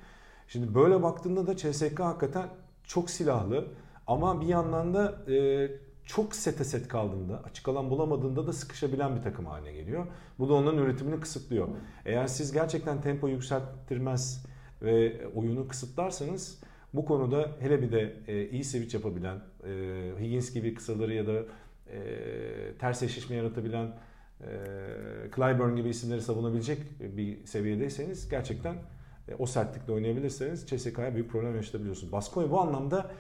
Şimdi 0.52 0.76
böyle 0.76 1.04
baktığında 1.04 1.48
da 1.48 1.58
CSK 1.58 2.00
hakikaten 2.00 2.50
çok 2.84 3.10
silahlı 3.10 3.68
ama 4.08 4.42
bir 4.42 4.46
yandan 4.46 4.94
da 4.94 5.32
e, 5.32 5.68
çok 6.06 6.36
sete 6.36 6.64
set 6.64 6.88
kaldığında, 6.88 7.44
açık 7.44 7.68
alan 7.68 7.90
bulamadığında 7.90 8.48
da 8.48 8.54
sıkışabilen 8.54 9.16
bir 9.16 9.22
takım 9.22 9.46
haline 9.46 9.72
geliyor. 9.72 10.08
Bu 10.40 10.50
da 10.50 10.54
onların 10.54 10.80
üretimini 10.80 11.20
kısıtlıyor. 11.20 11.68
Eğer 12.06 12.28
siz 12.28 12.52
gerçekten 12.52 13.02
tempo 13.02 13.28
yükselttirmez 13.28 14.46
ve 14.82 15.28
oyunu 15.36 15.68
kısıtlarsanız 15.68 16.64
bu 16.94 17.06
konuda 17.06 17.52
hele 17.60 17.82
bir 17.82 17.92
de 17.92 18.16
e, 18.28 18.50
iyi 18.50 18.64
switch 18.64 18.94
yapabilen, 18.94 19.42
e, 19.64 20.12
Higgins 20.20 20.54
gibi 20.54 20.74
kısaları 20.74 21.14
ya 21.14 21.28
da 21.28 21.34
e, 21.34 22.00
ters 22.80 23.04
eşleşme 23.04 23.36
yaratabilen 23.36 23.86
e, 24.42 24.48
Clyburn 25.36 25.76
gibi 25.76 25.90
isimleri 25.90 26.22
savunabilecek 26.22 26.80
bir 27.00 27.46
seviyedeyseniz 27.46 28.30
gerçekten 28.30 28.76
o 29.40 29.46
sertlikle 29.46 29.94
oynayabilirseniz 29.94 30.66
CSK'ya 30.68 31.14
büyük 31.14 31.32
problem 31.32 31.56
yaşatabiliyorsunuz. 31.56 32.12
Baskonya 32.12 32.52
bu 32.52 32.60
anlamda 32.62 33.12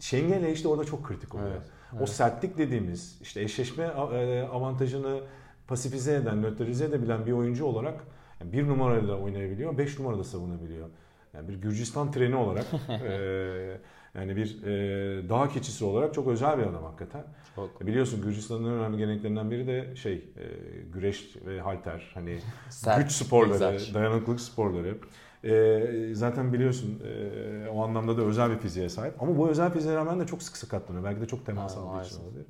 Schengen'le 0.00 0.52
işte 0.52 0.68
orada 0.68 0.84
çok 0.84 1.04
kritik 1.04 1.34
oluyor. 1.34 1.50
Evet, 1.50 1.62
O 1.92 1.96
evet. 1.98 2.08
sertlik 2.08 2.58
dediğimiz 2.58 3.18
işte 3.22 3.42
eşleşme 3.42 3.84
e, 3.84 4.42
avantajını 4.42 5.20
pasifize 5.68 6.14
eden, 6.14 6.42
nötralize 6.42 6.84
edebilen 6.84 7.26
bir 7.26 7.32
oyuncu 7.32 7.64
olarak 7.64 8.04
yani 8.40 8.52
bir 8.52 8.68
numarayla 8.68 9.18
oynayabiliyor, 9.18 9.78
beş 9.78 9.98
numarada 9.98 10.24
savunabiliyor. 10.24 10.88
Yani 11.34 11.48
bir 11.48 11.54
Gürcistan 11.54 12.12
treni 12.12 12.36
olarak 12.36 12.66
e, 12.88 13.80
yani 14.14 14.36
bir 14.36 14.62
e, 14.62 15.28
dağ 15.28 15.48
keçisi 15.48 15.84
olarak 15.84 16.14
çok 16.14 16.28
özel 16.28 16.58
bir 16.58 16.62
adam 16.62 16.84
hakikaten. 16.84 17.24
Çok. 17.56 17.86
Biliyorsun 17.86 18.22
Gürcistan'ın 18.22 18.78
önemli 18.78 18.98
geleneklerinden 18.98 19.50
biri 19.50 19.66
de 19.66 19.96
şey 19.96 20.14
e, 20.14 20.44
güreş 20.92 21.36
ve 21.46 21.60
halter 21.60 22.10
hani 22.14 22.38
Sert, 22.70 23.02
güç 23.02 23.12
sporları, 23.12 23.52
egzersiz. 23.54 23.94
dayanıklılık 23.94 24.40
sporları. 24.40 24.98
E, 25.44 26.14
zaten 26.14 26.52
biliyorsun 26.52 27.02
e, 27.04 27.68
o 27.68 27.82
anlamda 27.82 28.16
da 28.16 28.22
özel 28.22 28.50
bir 28.50 28.58
fiziğe 28.58 28.88
sahip. 28.88 29.22
Ama 29.22 29.38
bu 29.38 29.48
özel 29.48 29.72
fiziğe 29.72 29.94
rağmen 29.94 30.20
de 30.20 30.26
çok 30.26 30.42
sık 30.42 30.56
sakatlanıyor. 30.56 31.04
Belki 31.04 31.20
de 31.20 31.26
çok 31.26 31.46
temas 31.46 31.76
aldığı 31.76 31.80
için 31.80 31.92
maalesef. 31.92 32.20
olabilir. 32.20 32.46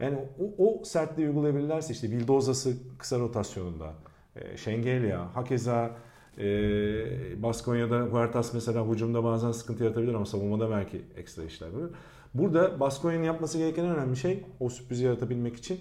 Yani 0.00 0.18
o, 0.40 0.64
o 0.66 0.84
sertliği 0.84 1.28
uygulayabilirlerse 1.28 1.92
işte 1.92 2.10
Vildoza'sı 2.10 2.76
kısa 2.98 3.18
rotasyonunda, 3.18 3.92
e, 4.36 4.56
Şengelya, 4.56 5.36
hakeza 5.36 5.90
e, 6.38 7.42
Baskonya'da 7.42 8.00
Huertas 8.00 8.54
mesela 8.54 8.86
hücumda 8.86 9.24
bazen 9.24 9.52
sıkıntı 9.52 9.84
yaratabilir 9.84 10.14
ama 10.14 10.26
savunmada 10.26 10.70
belki 10.70 11.02
ekstra 11.16 11.44
işler 11.44 11.68
görür. 11.68 11.90
Burada 12.34 12.80
Baskonya'nın 12.80 13.24
yapması 13.24 13.58
gereken 13.58 13.84
en 13.84 13.96
önemli 13.96 14.16
şey 14.16 14.44
o 14.60 14.68
sürprizi 14.68 15.04
yaratabilmek 15.04 15.56
için 15.56 15.80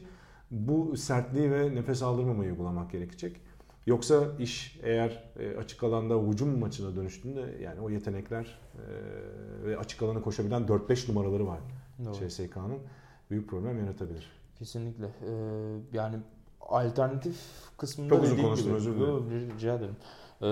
bu 0.51 0.97
sertliği 0.97 1.51
ve 1.51 1.75
nefes 1.75 2.03
aldırmamayı 2.03 2.51
uygulamak 2.51 2.91
gerekecek. 2.91 3.41
Yoksa 3.86 4.24
iş 4.39 4.80
eğer 4.84 5.24
e, 5.39 5.58
açık 5.58 5.84
alanda 5.84 6.15
hücum 6.32 6.60
maçına 6.60 6.95
dönüştüğünde 6.95 7.58
yani 7.62 7.82
o 7.82 7.89
yetenekler 7.89 8.60
e, 8.76 8.84
ve 9.65 9.78
açık 9.78 10.04
alana 10.04 10.21
koşabilen 10.21 10.62
4-5 10.62 11.10
numaraları 11.10 11.48
var. 11.48 11.60
CSK'nın 12.13 12.80
büyük 13.30 13.50
problem 13.50 13.80
yaratabilir. 13.80 14.32
Kesinlikle. 14.60 15.06
Ee, 15.06 15.30
yani 15.93 16.15
alternatif 16.62 17.36
kısmında 17.78 18.10
Çok 18.10 18.24
uzun 18.24 18.38
konuştum, 18.38 18.67
gibi. 18.67 18.76
özür 18.76 18.95
dilerim. 18.95 19.50
Rica 19.56 19.76
ederim. 19.76 19.95
Ee, 20.41 20.48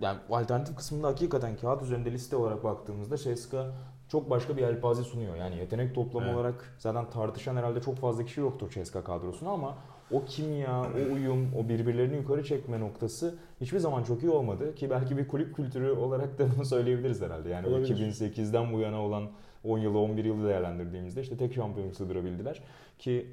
yani 0.00 0.18
alternatif 0.30 0.76
kısmında 0.76 1.06
hakikaten 1.08 1.56
kağıt 1.56 1.82
üzerinde 1.82 2.12
liste 2.12 2.36
olarak 2.36 2.64
baktığımızda 2.64 3.16
CSKA 3.16 3.72
çok 4.08 4.30
başka 4.30 4.56
bir 4.56 4.62
yelpaze 4.62 5.02
sunuyor. 5.02 5.36
Yani 5.36 5.56
yetenek 5.56 5.94
toplamı 5.94 6.26
Evet. 6.26 6.36
olarak 6.36 6.74
zaten 6.78 7.10
tartışan 7.10 7.56
herhalde 7.56 7.80
çok 7.80 7.96
fazla 7.96 8.24
kişi 8.24 8.40
yoktur 8.40 8.70
CSKA 8.70 9.04
kadrosunda 9.04 9.50
ama 9.50 9.74
o 10.10 10.24
kimya, 10.24 10.80
o 10.82 11.14
uyum, 11.14 11.48
o 11.58 11.68
birbirlerini 11.68 12.16
yukarı 12.16 12.44
çekme 12.44 12.80
noktası 12.80 13.34
hiçbir 13.60 13.78
zaman 13.78 14.02
çok 14.02 14.22
iyi 14.22 14.30
olmadı. 14.30 14.74
Ki 14.74 14.90
belki 14.90 15.16
bir 15.16 15.28
kulüp 15.28 15.56
kültürü 15.56 15.90
olarak 15.90 16.38
da 16.38 16.44
bunu 16.56 16.64
söyleyebiliriz 16.64 17.22
herhalde. 17.22 17.48
Yani 17.48 17.66
Olabilir. 17.68 17.96
2008'den 17.96 18.72
bu 18.72 18.80
yana 18.80 19.02
olan 19.02 19.24
10 19.64 19.78
yılı 19.78 19.98
11 19.98 20.24
yılı 20.24 20.48
değerlendirdiğimizde 20.48 21.20
işte 21.20 21.36
tek 21.36 21.54
şampiyonluk 21.54 21.96
sığdırabildiler. 21.96 22.62
Ki 22.98 23.26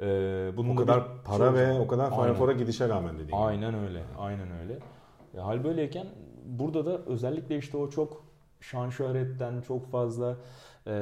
e, 0.00 0.06
bunun 0.56 0.76
O 0.76 0.78
da 0.78 0.80
kadar 0.82 1.00
bir- 1.04 1.24
para 1.24 1.46
çok- 1.46 1.54
ve 1.54 1.72
o 1.80 1.86
kadar 1.86 2.34
Four'a 2.34 2.52
gidişe 2.52 2.88
rağmen 2.88 3.14
dediğim 3.14 3.26
gibi. 3.28 3.36
Aynen 3.36 3.74
öyle. 3.74 4.02
Aynen 4.18 4.48
öyle. 4.62 4.78
E, 5.36 5.38
hal 5.40 5.64
böyleyken 5.64 6.06
burada 6.44 6.86
da 6.86 6.98
özellikle 7.06 7.58
işte 7.58 7.76
o 7.76 7.90
çok 7.90 8.24
şan 8.60 8.90
şöhretten 8.90 9.60
çok 9.60 9.86
fazla 9.90 10.36
e, 10.88 10.94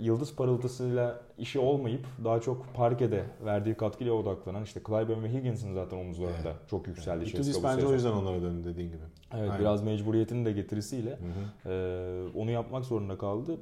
yıldız 0.00 0.36
parıltısıyla 0.36 1.20
işi 1.38 1.58
olmayıp 1.58 2.06
daha 2.24 2.40
çok 2.40 2.74
parkede 2.74 3.24
verdiği 3.44 3.74
katkıyla 3.74 4.12
odaklanan 4.12 4.62
işte 4.62 4.80
Clyburn 4.86 5.22
ve 5.22 5.32
Higgins'in 5.32 5.74
zaten 5.74 5.96
omuzlarında 5.96 6.52
çok 6.70 6.86
yükseldi. 6.86 7.26
Ceska 7.26 7.60
bu 7.60 7.64
bence 7.64 7.86
o 7.86 7.92
yüzden 7.92 8.12
onlara 8.12 8.42
döndü 8.42 8.68
dediğin 8.68 8.88
gibi. 8.88 9.02
Evet 9.34 9.50
Aynen. 9.50 9.60
biraz 9.60 9.82
mecburiyetinin 9.82 10.44
de 10.44 10.52
getirisiyle 10.52 11.10
Hı 11.10 11.14
hı. 11.14 11.72
ee, 11.72 12.38
onu 12.38 12.50
yapmak 12.50 12.84
zorunda 12.84 13.18
kaldı. 13.18 13.56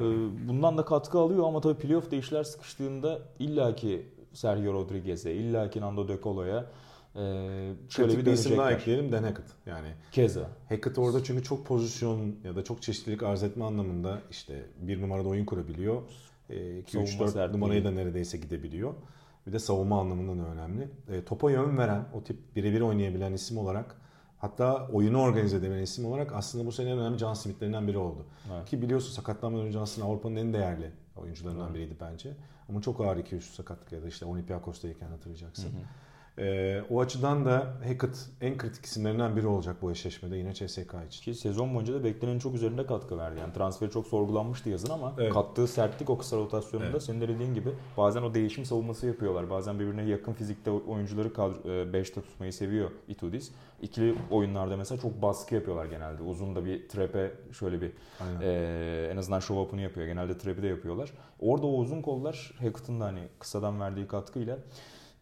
Ee, 0.00 0.02
bundan 0.48 0.78
da 0.78 0.84
katkı 0.84 1.18
alıyor 1.18 1.48
ama 1.48 1.60
tabii 1.60 1.78
playoff'ta 1.78 2.16
işler 2.16 2.44
sıkıştığında 2.44 3.18
illaki 3.38 4.06
Sergio 4.32 4.72
Rodriguez'e, 4.72 5.32
illaki 5.32 5.80
Nando 5.80 6.08
De 6.08 6.18
Colo'ya 6.22 6.66
e, 7.16 7.20
şöyle 7.88 8.08
Kritik 8.08 8.18
bir 8.18 8.26
bir 8.26 8.32
isim 8.32 8.58
daha 8.58 8.72
ekleyelim 8.72 9.12
Dan 9.12 9.22
Hackett. 9.22 9.46
Yani 9.66 9.88
Keza. 10.12 10.48
Hackett 10.68 10.98
orada 10.98 11.24
çünkü 11.24 11.42
çok 11.42 11.66
pozisyon 11.66 12.36
ya 12.44 12.56
da 12.56 12.64
çok 12.64 12.82
çeşitlilik 12.82 13.22
arz 13.22 13.42
etme 13.42 13.64
anlamında 13.64 14.18
işte 14.30 14.66
bir 14.80 15.02
numarada 15.02 15.28
oyun 15.28 15.44
kurabiliyor. 15.44 16.02
2 16.48 16.58
3 16.78 16.90
Savunma 16.90 17.18
4 17.18 17.30
sertliği. 17.32 17.60
numarayı 17.60 17.84
da 17.84 17.90
neredeyse 17.90 18.38
gidebiliyor. 18.38 18.94
Bir 19.46 19.52
de 19.52 19.58
savunma 19.58 20.00
anlamında 20.00 20.42
da 20.42 20.48
önemli. 20.48 20.88
E, 21.08 21.24
topa 21.24 21.50
yön 21.50 21.78
veren, 21.78 22.04
o 22.14 22.24
tip 22.24 22.56
birebir 22.56 22.80
oynayabilen 22.80 23.32
isim 23.32 23.58
olarak 23.58 23.96
hatta 24.38 24.88
oyunu 24.92 25.20
organize 25.20 25.56
edebilen 25.56 25.82
isim 25.82 26.06
olarak 26.06 26.32
aslında 26.32 26.66
bu 26.66 26.72
sene 26.72 26.90
en 26.90 26.98
önemli 26.98 27.18
John 27.18 27.34
Smith'lerinden 27.34 27.88
biri 27.88 27.98
oldu. 27.98 28.26
Evet. 28.52 28.68
Ki 28.68 28.82
biliyorsun 28.82 29.12
sakatlanmadan 29.12 29.66
önce 29.66 29.78
aslında 29.78 30.06
Avrupa'nın 30.06 30.36
en 30.36 30.52
değerli 30.52 30.90
oyuncularından 31.16 31.74
biriydi 31.74 31.96
bence. 32.00 32.36
Ama 32.68 32.82
çok 32.82 33.00
ağır 33.00 33.16
2-3 33.16 33.40
sakatlık 33.40 33.92
ya 33.92 34.02
da 34.02 34.08
işte 34.08 34.26
Olympiakos'tayken 34.26 35.08
hatırlayacaksın. 35.08 35.70
Ee, 36.38 36.82
o 36.90 37.00
açıdan 37.00 37.44
da 37.44 37.74
Hackett 37.86 38.26
en 38.40 38.58
kritik 38.58 38.84
isimlerinden 38.84 39.36
biri 39.36 39.46
olacak 39.46 39.76
bu 39.82 39.90
eşleşmede 39.90 40.36
yine 40.36 40.54
CSK 40.54 40.94
için. 41.08 41.22
Ki 41.22 41.34
sezon 41.34 41.74
boyunca 41.74 41.94
da 41.94 42.04
beklenenin 42.04 42.38
çok 42.38 42.54
üzerinde 42.54 42.86
katkı 42.86 43.18
verdi. 43.18 43.40
Yani 43.40 43.52
transferi 43.52 43.90
çok 43.90 44.06
sorgulanmıştı 44.06 44.70
yazın 44.70 44.90
ama 44.90 45.14
Evet. 45.18 45.32
kattığı 45.32 45.66
sertlik 45.68 46.10
o 46.10 46.18
kısa 46.18 46.36
rotasyonunda 46.36 46.90
Evet. 46.90 47.02
senin 47.02 47.20
de 47.20 47.28
dediğin 47.28 47.54
gibi 47.54 47.70
bazen 47.96 48.22
o 48.22 48.34
değişim 48.34 48.64
savunması 48.64 49.06
yapıyorlar. 49.06 49.50
Bazen 49.50 49.78
birbirine 49.78 50.04
yakın 50.04 50.32
fizikte 50.32 50.70
oyuncuları 50.70 51.28
5'te 51.28 52.20
tutmayı 52.22 52.52
seviyor 52.52 52.90
Itudis. 53.08 53.52
İkili 53.82 54.14
oyunlarda 54.30 54.76
mesela 54.76 55.00
çok 55.00 55.22
baskı 55.22 55.54
yapıyorlar 55.54 55.86
genelde. 55.86 56.22
Uzun 56.22 56.56
da 56.56 56.64
bir 56.64 56.88
trap'e 56.88 57.32
şöyle 57.52 57.80
bir 57.80 57.92
Aynen. 58.20 58.40
Ee, 58.42 59.08
en 59.12 59.16
azından 59.16 59.40
show 59.40 59.62
up'ını 59.62 59.80
yapıyor. 59.80 60.06
Genelde 60.06 60.38
trap'i 60.38 60.62
de 60.62 60.66
yapıyorlar. 60.66 61.12
Orada 61.40 61.66
o 61.66 61.76
uzun 61.76 62.02
kollar 62.02 62.54
Hackett'ın 62.58 63.00
da 63.00 63.04
hani 63.04 63.20
kısadan 63.38 63.80
verdiği 63.80 64.06
katkıyla 64.06 64.58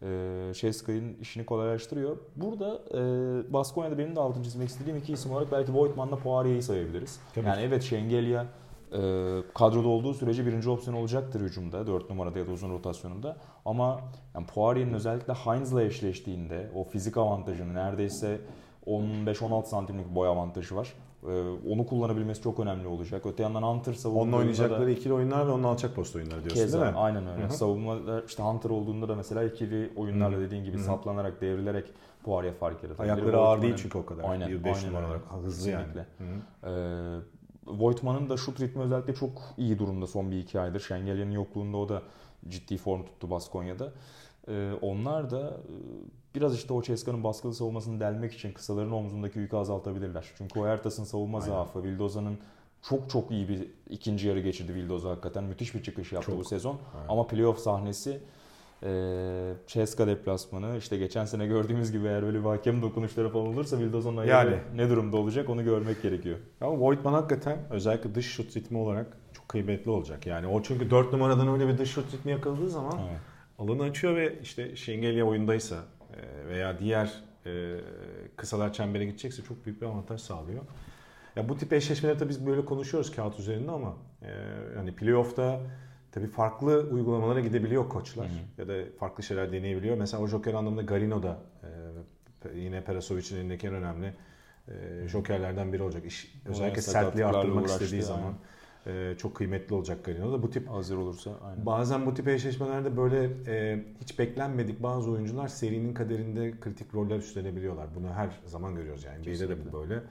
e, 0.01 0.53
Sheskay'ın 0.53 1.17
işini 1.21 1.45
kolaylaştırıyor. 1.45 2.17
Burada 2.35 2.81
e, 2.93 3.53
Baskonya'da 3.53 3.97
benim 3.97 4.15
de 4.15 4.19
altını 4.19 4.43
çizmek 4.43 4.69
istediğim 4.69 4.97
iki 4.97 5.13
isim 5.13 5.31
olarak 5.31 5.51
belki 5.51 5.73
Voigtman'la 5.73 6.15
Poirier'i 6.15 6.63
sayabiliriz. 6.63 7.19
Tabii 7.35 7.47
yani 7.47 7.57
ki. 7.57 7.63
evet 7.65 7.83
Şengelya 7.83 8.45
e, 8.91 8.99
kadroda 9.53 9.87
olduğu 9.87 10.13
sürece 10.13 10.45
birinci 10.45 10.69
opsiyon 10.69 10.97
olacaktır 10.97 11.41
hücumda. 11.41 11.87
4 11.87 12.09
numarada 12.09 12.39
ya 12.39 12.47
da 12.47 12.51
uzun 12.51 12.69
rotasyonunda. 12.69 13.37
Ama 13.65 14.01
yani 14.35 14.45
Poirier'in 14.45 14.93
özellikle 14.93 15.33
Heinz'la 15.33 15.83
eşleştiğinde 15.83 16.71
o 16.75 16.83
fizik 16.83 17.17
avantajını 17.17 17.73
neredeyse 17.73 18.41
15-16 18.87 19.65
santimlik 19.65 20.15
boy 20.15 20.27
avantajı 20.27 20.75
var. 20.75 20.93
Ee, 21.27 21.27
onu 21.69 21.85
kullanabilmesi 21.85 22.41
çok 22.41 22.59
önemli 22.59 22.87
olacak. 22.87 23.25
Öte 23.25 23.43
yandan 23.43 23.63
Hunter 23.63 23.93
savunma 23.93 24.21
Onunla 24.21 24.35
oyununda 24.37 24.57
da- 24.57 24.63
oynayacakları 24.63 24.91
ikili 24.91 25.13
oyunlar 25.13 25.47
ve 25.47 25.51
onun 25.51 25.63
alçak 25.63 25.95
post 25.95 26.15
oyunları 26.15 26.43
diyorsun 26.43 26.63
Keza, 26.63 26.81
değil 26.81 26.91
mi? 26.91 26.97
aynen 26.97 27.27
öyle. 27.27 27.43
Hı 27.43 27.47
hı. 27.47 27.53
Savunmada 27.53 28.21
işte 28.27 28.43
Hunter 28.43 28.69
olduğunda 28.69 29.09
da 29.09 29.15
mesela 29.15 29.43
ikili 29.43 29.91
oyunlarla 29.95 30.39
dediğin 30.39 30.63
gibi 30.63 30.77
Hı 30.77 30.81
hı. 30.81 30.85
saplanarak, 30.85 31.41
devrilerek 31.41 31.85
Poirier 32.23 32.53
fark 32.53 32.83
yaratabilir. 32.83 33.13
Ayakları 33.13 33.37
ağır 33.37 33.47
Voigtman'ın- 33.57 33.61
değil 33.61 33.75
çünkü 33.77 33.97
o 33.97 34.05
kadar. 34.05 34.29
Aynen, 34.29 34.49
1.5 34.49 34.75
aynen 34.75 34.87
numara 34.89 35.03
öyle. 35.05 35.15
olarak 35.15 35.43
hızlı 35.45 35.69
yani. 35.69 35.85
Kesinlikle. 35.85 36.05
Hı. 36.65 36.69
Ee, 36.69 37.19
Voigtman'ın 37.67 38.29
da 38.29 38.37
şut 38.37 38.59
ritmi 38.61 38.81
özellikle 38.81 39.15
çok 39.15 39.31
iyi 39.57 39.79
durumda 39.79 40.07
son 40.07 40.31
bir 40.31 40.37
iki 40.39 40.59
aydır. 40.59 40.79
Şengelya'nın 40.79 41.31
yokluğunda 41.31 41.77
o 41.77 41.89
da 41.89 42.01
ciddi 42.49 42.77
form 42.77 43.03
tuttu 43.05 43.29
Baskonya'da. 43.29 43.91
Ee, 44.51 44.71
onlar 44.81 45.31
da 45.31 45.49
e, 45.49 45.73
biraz 46.35 46.55
işte 46.55 46.73
o 46.73 46.81
Ceska'nın 46.81 47.23
baskılı 47.23 47.53
savunmasını 47.53 47.99
delmek 47.99 48.33
için 48.33 48.51
kısaların 48.53 48.91
omzundaki 48.91 49.39
yükü 49.39 49.55
azaltabilirler. 49.55 50.25
Çünkü 50.37 50.59
o 50.59 50.65
Ertas'ın 50.65 51.03
savunma 51.03 51.37
Aynen. 51.37 51.47
zaafı, 51.49 51.83
Vildoza'nın 51.83 52.37
çok 52.89 53.09
çok 53.09 53.31
iyi 53.31 53.49
bir 53.49 53.67
ikinci 53.89 54.27
yarı 54.27 54.39
geçirdi 54.39 54.75
Vildoza 54.75 55.09
hakikaten. 55.09 55.43
Müthiş 55.43 55.75
bir 55.75 55.83
çıkış 55.83 56.11
yaptı 56.11 56.31
Çok. 56.31 56.39
bu 56.39 56.43
sezon. 56.43 56.77
Aynen. 56.95 57.07
Ama 57.09 57.27
playoff 57.27 57.59
sahnesi 57.59 58.19
e, 58.83 59.53
Ceska 59.67 60.07
deplasmanı 60.07 60.77
işte 60.77 60.97
geçen 60.97 61.25
sene 61.25 61.47
gördüğümüz 61.47 61.91
gibi 61.91 62.07
eğer 62.07 62.23
böyle 62.23 62.39
bir 62.39 62.45
hakem 62.45 62.81
dokunuşları 62.81 63.29
falan 63.29 63.47
olursa 63.47 63.79
Vildoza'nın 63.79 64.17
ayağı 64.17 64.45
Yani. 64.45 64.57
ne 64.75 64.89
durumda 64.89 65.17
olacak 65.17 65.49
onu 65.49 65.63
görmek 65.63 66.01
gerekiyor. 66.01 66.37
Ama 66.61 66.79
Voigtman 66.79 67.13
hakikaten 67.13 67.57
özellikle 67.69 68.15
dış 68.15 68.25
şut 68.25 68.57
ritmi 68.57 68.77
olarak 68.77 69.17
çok 69.33 69.49
kıymetli 69.49 69.91
olacak. 69.91 70.27
Yani 70.27 70.47
o 70.47 70.61
çünkü 70.61 70.89
4 70.91 71.13
numaradan 71.13 71.47
öyle 71.47 71.67
bir 71.67 71.77
dış 71.77 71.91
şut 71.91 72.13
ritmi 72.13 72.31
yakaladığı 72.31 72.69
zaman 72.69 72.99
Evet. 73.09 73.19
Alanı 73.61 73.83
açıyor 73.83 74.15
ve 74.15 74.39
işte 74.41 74.75
Şengelya 74.75 75.25
oyundaysa 75.25 75.75
e, 76.13 76.47
veya 76.47 76.79
diğer 76.79 77.23
e, 77.45 77.77
kısalar 78.35 78.73
çembere 78.73 79.05
gidecekse 79.05 79.43
çok 79.43 79.65
büyük 79.65 79.81
bir 79.81 79.85
avantaj 79.85 80.21
sağlıyor. 80.21 80.63
Ya 81.35 81.49
bu 81.49 81.57
tip 81.57 81.73
eşleşmeleri 81.73 82.17
tabii 82.17 82.29
biz 82.29 82.45
böyle 82.45 82.65
konuşuyoruz 82.65 83.11
kağıt 83.11 83.39
üzerinde 83.39 83.71
ama 83.71 83.97
e, 84.21 84.31
yani 84.77 84.95
playoff'ta 84.95 85.59
tabii 86.11 86.27
farklı 86.27 86.89
uygulamalara 86.91 87.39
gidebiliyor 87.39 87.89
koçlar 87.89 88.27
Hı 88.27 88.61
ya 88.61 88.67
da 88.67 88.73
farklı 88.99 89.23
şeyler 89.23 89.51
deneyebiliyor. 89.51 89.97
Mesela 89.97 90.23
o 90.23 90.27
joker 90.27 90.53
anlamında 90.53 90.81
Garino 90.81 91.23
da 91.23 91.39
yine 92.55 92.83
Perasovic'in 92.83 93.37
elindeki 93.37 93.67
en 93.67 93.73
önemli 93.73 94.13
jokerlerden 95.07 95.73
biri 95.73 95.83
olacak. 95.83 96.05
İş, 96.05 96.33
özellikle 96.45 96.81
sertliği 96.81 97.25
arttırmak 97.25 97.67
istediği 97.67 98.01
zaman 98.01 98.33
e, 98.87 99.15
çok 99.17 99.35
kıymetli 99.35 99.75
olacak 99.75 100.05
Garino 100.05 100.33
da. 100.33 100.43
Bu 100.43 100.49
tip 100.49 100.69
Hazır 100.69 100.97
olursa 100.97 101.31
aynen. 101.43 101.65
Bazen 101.65 102.05
bu 102.05 102.13
tip 102.13 102.27
eşleşmelerde 102.27 102.97
böyle 102.97 103.29
e, 103.47 103.83
hiç 104.01 104.19
beklenmedik 104.19 104.83
bazı 104.83 105.11
oyuncular 105.11 105.47
serinin 105.47 105.93
kaderinde 105.93 106.59
kritik 106.59 106.95
roller 106.95 107.17
üstlenebiliyorlar. 107.17 107.87
Bunu 107.95 108.13
her 108.13 108.39
zaman 108.45 108.75
görüyoruz 108.75 109.03
yani. 109.03 109.21
NBA'de 109.21 109.49
de 109.49 109.55
bu 109.65 109.79
böyle. 109.79 110.03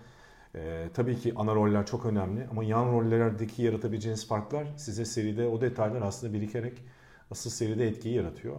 E, 0.54 0.88
tabii 0.94 1.16
ki 1.16 1.32
ana 1.36 1.54
roller 1.54 1.86
çok 1.86 2.06
önemli 2.06 2.46
ama 2.50 2.64
yan 2.64 2.92
rollerdeki 2.92 3.62
yaratabileceğiniz 3.62 4.28
farklar 4.28 4.66
size 4.76 5.04
seride 5.04 5.46
o 5.46 5.60
detaylar 5.60 6.02
aslında 6.02 6.32
birikerek 6.32 6.82
asıl 7.30 7.50
seride 7.50 7.88
etkiyi 7.88 8.14
yaratıyor. 8.14 8.56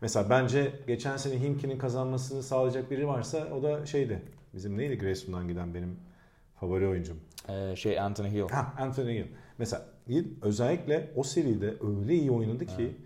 Mesela 0.00 0.30
bence 0.30 0.72
geçen 0.86 1.16
sene 1.16 1.40
Himki'nin 1.40 1.78
kazanmasını 1.78 2.42
sağlayacak 2.42 2.90
biri 2.90 3.08
varsa 3.08 3.48
o 3.58 3.62
da 3.62 3.86
şeydi. 3.86 4.22
Bizim 4.54 4.78
neydi 4.78 4.98
Grayson'dan 4.98 5.48
giden 5.48 5.74
benim 5.74 5.96
favori 6.60 6.86
oyuncum. 6.86 7.20
Ee, 7.48 7.76
şey 7.76 8.00
Anthony 8.00 8.30
Hill. 8.30 8.48
Ha, 8.48 8.74
Anthony 8.78 9.14
Hill. 9.14 9.26
Mesela 9.58 9.82
özellikle 10.42 11.10
o 11.16 11.22
seride 11.22 11.74
öyle 12.00 12.14
iyi 12.14 12.30
oynadı 12.30 12.66
ki 12.66 12.96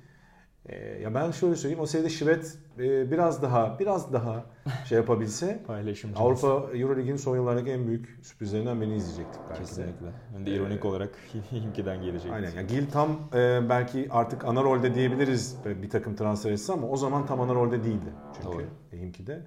e, 0.66 0.76
ya 1.02 1.14
ben 1.14 1.30
şöyle 1.30 1.56
söyleyeyim 1.56 1.82
o 1.82 1.86
seride 1.86 2.08
Şivet 2.08 2.58
e, 2.78 3.10
biraz 3.10 3.42
daha 3.42 3.78
biraz 3.78 4.12
daha 4.12 4.44
şey 4.84 4.98
yapabilse. 4.98 5.62
Avrupa 6.16 6.76
Euroleague'in 6.76 7.16
son 7.16 7.36
yıllardaki 7.36 7.70
en 7.70 7.86
büyük 7.86 8.18
sürprizlerinden 8.22 8.80
birini 8.80 8.96
izleyecektik 8.96 9.40
belki 9.48 9.60
de. 9.60 9.64
Kesinlikle. 9.66 10.06
Hem 10.32 10.46
de 10.46 10.50
ironik 10.50 10.84
Ee, 10.84 10.88
olarak 10.88 11.10
Hinkie'den 11.52 12.02
gelecek. 12.02 12.32
Aynen. 12.32 12.50
Yani 12.56 12.66
Gil 12.66 12.90
tam 12.90 13.28
e, 13.34 13.68
belki 13.68 14.08
artık 14.10 14.44
ana 14.44 14.62
rolde 14.62 14.94
diyebiliriz 14.94 15.56
e, 15.66 15.82
bir 15.82 15.90
takım 15.90 16.16
transfer 16.16 16.50
etse 16.50 16.72
ama 16.72 16.88
o 16.88 16.96
zaman 16.96 17.26
tam 17.26 17.40
ana 17.40 17.54
rolde 17.54 17.84
değildi. 17.84 18.12
Çünkü 18.36 18.48
Doğru. 18.48 18.64
Himki'de. 18.92 19.42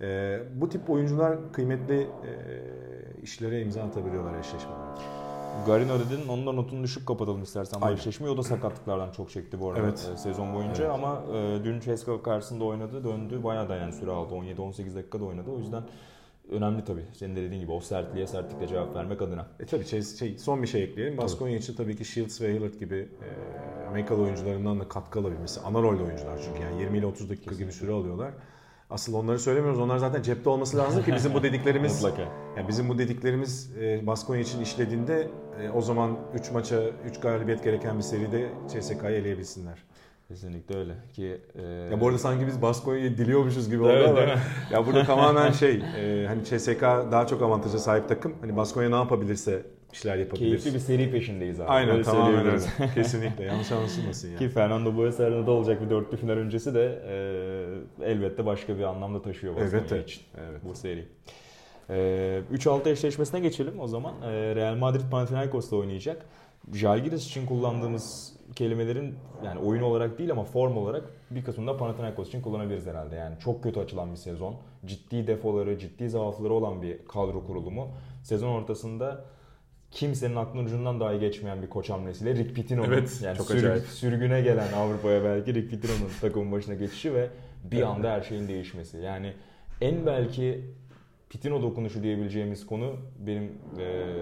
E, 0.00 0.38
bu 0.54 0.68
tip 0.68 0.90
oyuncular 0.90 1.52
kıymetli 1.52 2.00
e, 2.00 2.32
işlere 3.22 3.62
imza 3.62 3.82
atabiliyorlar 3.82 4.38
eşleşmelerde. 4.38 5.21
Garino 5.66 5.98
dedin 5.98 6.28
onun 6.28 6.46
da 6.46 6.52
notunu 6.52 6.82
düşük 6.82 7.06
kapatalım 7.06 7.42
istersen 7.42 7.80
Aynen. 7.80 7.96
eşleşmeyi. 7.96 8.32
O 8.34 8.36
da 8.36 8.42
sakatlıklardan 8.42 9.12
çok 9.12 9.30
çekti 9.30 9.60
bu 9.60 9.70
arada 9.70 9.80
Evet. 9.80 10.10
e, 10.14 10.16
sezon 10.16 10.54
boyunca 10.54 10.84
Evet. 10.84 10.94
ama 10.94 11.22
e, 11.36 11.64
dün 11.64 11.80
Ceska 11.80 12.22
karşısında 12.22 12.64
oynadı 12.64 13.04
döndü 13.04 13.44
bayağı 13.44 13.68
da 13.68 13.76
yani 13.76 13.92
süre 13.92 14.10
aldı 14.10 14.34
17-18 14.34 14.94
dakikada 14.94 15.24
oynadı 15.24 15.50
o 15.50 15.58
yüzden 15.58 15.82
önemli 16.50 16.84
tabii 16.84 17.04
senin 17.12 17.36
de 17.36 17.42
dediğin 17.42 17.60
gibi 17.60 17.72
o 17.72 17.80
sertliğe 17.80 18.26
sertlikle 18.26 18.68
cevap 18.68 18.94
vermek 18.94 19.22
adına. 19.22 19.46
E 19.60 19.66
tabii 19.66 19.84
şey, 19.84 20.02
şey, 20.02 20.38
son 20.38 20.62
bir 20.62 20.68
şey 20.68 20.82
ekleyelim. 20.82 21.18
Baskonya 21.18 21.56
için 21.56 21.74
tabii 21.74 21.96
ki 21.96 22.04
Shields 22.04 22.40
ve 22.40 22.54
Hillard 22.54 22.74
gibi 22.74 23.08
e, 23.22 23.86
Amerikalı 23.88 24.22
oyuncularından 24.22 24.80
da 24.80 24.88
katkı 24.88 25.20
alabilmesi. 25.20 25.60
Ana 25.60 25.82
rolde 25.82 26.02
oyuncular 26.02 26.38
çünkü 26.44 26.62
yani 26.62 26.80
20 26.80 26.98
ile 26.98 27.06
30 27.06 27.30
dakika 27.30 27.44
gibi 27.44 27.50
Kesinlikle. 27.50 27.72
süre 27.86 27.92
alıyorlar. 27.92 28.32
Asıl 28.92 29.14
onları 29.14 29.38
söylemiyoruz. 29.38 29.80
Onlar 29.80 29.98
zaten 29.98 30.22
cepte 30.22 30.50
olması 30.50 30.76
lazım 30.76 31.04
ki 31.04 31.14
bizim 31.14 31.34
bu 31.34 31.42
dediklerimiz 31.42 32.02
Mutlaka. 32.02 32.22
yani 32.56 32.68
bizim 32.68 32.88
bu 32.88 32.98
dediklerimiz 32.98 33.70
e, 33.80 34.06
Baskonya 34.06 34.40
için 34.40 34.60
işlediğinde 34.60 35.28
e, 35.62 35.70
o 35.70 35.80
zaman 35.80 36.18
3 36.34 36.50
maça 36.50 36.82
3 37.10 37.20
galibiyet 37.20 37.64
gereken 37.64 37.98
bir 37.98 38.02
seride 38.02 38.48
CSK'yı 38.68 39.16
eleyebilsinler. 39.16 39.78
Kesinlikle 40.28 40.76
öyle 40.78 40.92
ki 41.12 41.40
e, 41.54 41.62
Ya 41.62 42.00
bu 42.00 42.06
arada 42.06 42.18
sanki 42.18 42.46
biz 42.46 42.62
Baskonya'yı 42.62 43.16
diliyormuşuz 43.18 43.70
gibi 43.70 43.82
oldu 43.82 44.06
ama 44.08 44.20
ya 44.70 44.86
burada 44.86 45.04
tamamen 45.04 45.50
şey 45.62 45.82
e, 45.98 46.26
hani 46.26 46.44
CSK 46.44 46.82
daha 46.82 47.26
çok 47.26 47.42
avantaja 47.42 47.78
sahip 47.78 48.08
takım. 48.08 48.34
Hani 48.40 48.56
Baskonya 48.56 48.88
ne 48.88 48.94
yapabilirse 48.96 49.62
işler 49.92 50.16
yapabilir. 50.16 50.38
keyifli 50.48 50.74
bir 50.74 50.78
seri 50.78 51.10
peşindeyiz 51.10 51.60
abi. 51.60 51.68
Aynen 51.68 51.90
Öyle 51.94 52.02
tamamen 52.02 52.46
öyle. 52.46 52.60
Kesinlikle 52.94 53.44
yanlış 53.44 53.72
anlaşılmasın 53.72 54.28
yani. 54.28 54.38
Ki 54.38 54.48
Fernando 54.48 54.96
Buesa'da 54.96 55.46
da 55.46 55.50
olacak 55.50 55.82
bir 55.84 55.90
dörtlü 55.90 56.16
final 56.16 56.32
öncesi 56.32 56.74
de 56.74 57.02
e, 58.00 58.10
elbette 58.10 58.46
başka 58.46 58.78
bir 58.78 58.82
anlamda 58.82 59.22
taşıyor 59.22 59.56
Baskonya 59.56 59.84
Evet, 59.90 60.08
için 60.08 60.22
evet. 60.48 60.60
bu 60.64 60.74
seri. 60.74 61.04
E, 61.90 61.94
3-6 62.52 62.88
eşleşmesine 62.90 63.40
geçelim 63.40 63.80
o 63.80 63.86
zaman. 63.88 64.14
E, 64.22 64.54
Real 64.56 64.74
Madrid 64.74 65.10
Panathinaikos'ta 65.10 65.76
oynayacak. 65.76 66.26
Jalgiris 66.72 67.26
için 67.26 67.46
kullandığımız 67.46 68.32
kelimelerin 68.56 69.14
yani 69.44 69.60
oyun 69.60 69.82
olarak 69.82 70.18
değil 70.18 70.30
ama 70.30 70.44
form 70.44 70.76
olarak 70.76 71.02
bir 71.30 71.44
kısmında 71.44 71.76
Panathinaikos 71.76 72.28
için 72.28 72.42
kullanabiliriz 72.42 72.86
herhalde. 72.86 73.16
Yani 73.16 73.36
çok 73.44 73.62
kötü 73.62 73.80
açılan 73.80 74.10
bir 74.12 74.16
sezon. 74.16 74.56
Ciddi 74.86 75.26
defoları, 75.26 75.78
ciddi 75.78 76.10
zaafları 76.10 76.52
olan 76.52 76.82
bir 76.82 76.98
kadro 77.08 77.46
kurulumu. 77.46 77.88
Sezon 78.22 78.48
ortasında 78.48 79.24
kimsenin 79.92 80.36
aklının 80.36 80.64
ucundan 80.64 81.00
dahi 81.00 81.18
geçmeyen 81.20 81.62
bir 81.62 81.66
koç 81.70 81.90
hamlesiyle 81.90 82.34
Rick 82.34 82.54
Pitino'nun 82.54 82.88
Evet, 82.88 83.20
yani 83.24 83.36
çok 83.38 83.46
sürg- 83.50 83.58
acayip. 83.58 83.84
sürgüne 83.84 84.40
gelen 84.40 84.72
Avrupa'ya 84.72 85.24
belki 85.24 85.54
Rick 85.54 85.70
Pitino'nun 85.70 86.10
takımın 86.20 86.52
başına 86.52 86.74
geçişi 86.74 87.14
ve 87.14 87.28
bir 87.64 87.82
anda 87.82 88.10
her 88.10 88.22
şeyin 88.22 88.48
değişmesi. 88.48 88.98
Yani 88.98 89.32
en 89.80 90.06
belki 90.06 90.64
Pitino 91.30 91.62
dokunuşu 91.62 92.02
diyebileceğimiz 92.02 92.66
konu 92.66 92.96
benim 93.18 93.52
e, 93.78 94.12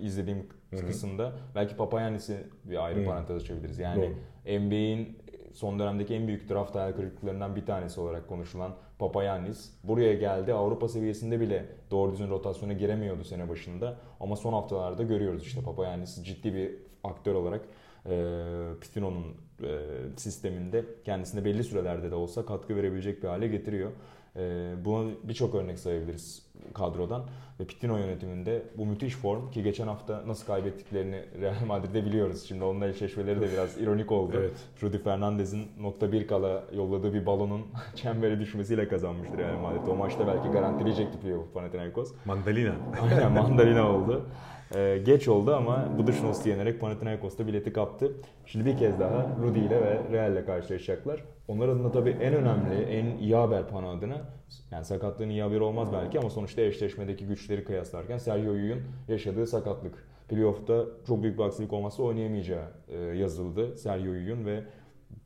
izlediğim 0.00 0.46
Hı 0.70 0.76
hı. 0.76 0.86
kısımda 0.86 1.32
belki 1.54 1.76
Papayannis'i 1.76 2.36
bir 2.64 2.84
ayrı 2.84 3.00
Hı. 3.00 3.04
parantez 3.04 3.36
açabiliriz. 3.42 3.78
Yani 3.78 4.12
NBA'in 4.46 5.18
son 5.52 5.78
dönemdeki 5.78 6.14
en 6.14 6.26
büyük 6.28 6.50
draft 6.50 6.74
hayal 6.74 6.92
kırıklıklarından 6.92 7.56
bir 7.56 7.66
tanesi 7.66 8.00
olarak 8.00 8.28
konuşulan 8.28 8.74
Papayannis 8.98 9.70
buraya 9.84 10.14
geldi. 10.14 10.54
Avrupa 10.54 10.88
seviyesinde 10.88 11.40
bile 11.40 11.66
doğru 11.90 12.12
düzgün 12.12 12.30
rotasyona 12.30 12.72
giremiyordu 12.72 13.24
sene 13.24 13.48
başında. 13.48 13.96
Ama 14.20 14.36
son 14.36 14.52
haftalarda 14.52 15.02
görüyoruz 15.02 15.42
işte 15.42 15.60
Papayannis 15.62 16.22
ciddi 16.22 16.54
bir 16.54 16.70
aktör 17.04 17.34
olarak 17.34 17.60
e, 18.06 18.34
Pitino'nun 18.80 19.24
e, 19.62 19.78
sisteminde 20.16 20.84
kendisine 21.04 21.44
belli 21.44 21.64
sürelerde 21.64 22.10
de 22.10 22.14
olsa 22.14 22.46
katkı 22.46 22.76
verebilecek 22.76 23.22
bir 23.22 23.28
hale 23.28 23.48
getiriyor. 23.48 23.90
E, 24.36 24.72
buna 24.84 25.10
birçok 25.24 25.54
örnek 25.54 25.78
sayabiliriz 25.78 26.42
kadrodan 26.74 27.22
ve 27.60 27.64
Pitino 27.64 27.96
yönetiminde 27.96 28.62
bu 28.78 28.86
müthiş 28.86 29.14
form 29.14 29.50
ki 29.50 29.62
geçen 29.62 29.86
hafta 29.86 30.22
nasıl 30.26 30.46
kaybettiklerini 30.46 31.24
Real 31.40 31.66
Madrid'de 31.66 32.04
biliyoruz. 32.04 32.44
Şimdi 32.48 32.64
onunla 32.64 32.88
eşleşmeleri 32.88 33.40
de 33.40 33.52
biraz 33.52 33.80
ironik 33.80 34.12
oldu. 34.12 34.36
Evet. 34.38 34.52
Rudy 34.82 34.98
Fernandez'in 34.98 35.66
nokta 35.80 36.12
bir 36.12 36.26
kala 36.26 36.64
yolladığı 36.72 37.14
bir 37.14 37.26
balonun 37.26 37.62
çembere 37.94 38.40
düşmesiyle 38.40 38.88
kazanmıştır 38.88 39.38
Real 39.38 39.58
Madrid. 39.58 39.86
O 39.86 39.94
maçta 39.94 40.26
belki 40.26 40.48
garantileyecekti 40.48 41.18
playoff 41.18 41.54
Panathinaikos. 41.54 42.12
Mandalina. 42.24 42.74
Aynen 43.02 43.32
mandalina 43.32 43.90
oldu. 43.90 44.26
Ee, 44.74 45.02
geç 45.04 45.28
oldu 45.28 45.54
ama 45.54 45.98
Buduşnos 45.98 46.46
yenerek 46.46 46.80
Panathinaikos'ta 46.80 47.46
bileti 47.46 47.72
kaptı. 47.72 48.12
Şimdi 48.46 48.64
bir 48.64 48.78
kez 48.78 49.00
daha 49.00 49.36
Rudy 49.42 49.58
ile 49.58 49.80
ve 49.80 50.00
Real 50.12 50.32
ile 50.32 50.44
karşılaşacaklar. 50.44 51.24
Onlar 51.48 51.68
adına 51.68 51.92
tabii 51.92 52.10
en 52.10 52.34
önemli, 52.34 52.82
en 52.82 53.18
iyi 53.18 53.34
haber 53.34 53.68
Pana 53.68 53.90
adına 53.90 54.22
yani 54.70 54.84
sakatlığın 54.84 55.28
iyi 55.28 55.42
haberi 55.42 55.62
olmaz 55.62 55.92
belki 55.92 56.18
ama 56.18 56.30
sonuçta 56.30 56.62
eşleşmedeki 56.62 57.26
güçleri 57.26 57.64
kıyaslarken 57.64 58.18
Sergio 58.18 58.52
Yuy'un 58.52 58.82
yaşadığı 59.08 59.46
sakatlık. 59.46 60.08
Playoff'ta 60.28 60.84
çok 61.06 61.22
büyük 61.22 61.38
bir 61.38 61.44
aksilik 61.44 61.72
olmazsa 61.72 62.02
oynayamayacağı 62.02 62.64
e, 62.88 62.98
yazıldı 62.98 63.78
Sergio 63.78 64.12
Yuy'un 64.12 64.46
ve 64.46 64.64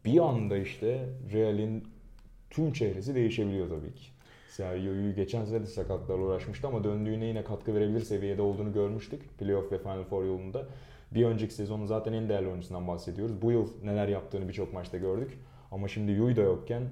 bir 0.04 0.18
anda 0.18 0.56
işte 0.56 1.08
Real'in 1.32 1.84
tüm 2.50 2.72
çehresi 2.72 3.14
değişebiliyor 3.14 3.68
tabii 3.68 3.94
ki. 3.94 4.17
Sergio'yu 4.58 5.14
geçen 5.14 5.44
sene 5.44 5.60
de 5.60 5.66
sakatlarla 5.66 6.22
uğraşmıştı 6.22 6.68
ama 6.68 6.84
döndüğüne 6.84 7.24
yine 7.24 7.44
katkı 7.44 7.74
verebilir 7.74 8.00
seviyede 8.00 8.42
olduğunu 8.42 8.72
görmüştük. 8.72 9.38
Playoff 9.38 9.72
ve 9.72 9.78
Final 9.78 10.04
Four 10.04 10.24
yolunda. 10.24 10.66
Bir 11.14 11.24
önceki 11.24 11.54
sezonun 11.54 11.86
zaten 11.86 12.12
en 12.12 12.28
değerli 12.28 12.48
oyuncusundan 12.48 12.88
bahsediyoruz. 12.88 13.42
Bu 13.42 13.52
yıl 13.52 13.68
neler 13.84 14.08
yaptığını 14.08 14.48
birçok 14.48 14.72
maçta 14.72 14.96
gördük. 14.96 15.38
Ama 15.70 15.88
şimdi 15.88 16.12
Yui 16.12 16.36
da 16.36 16.40
yokken 16.40 16.82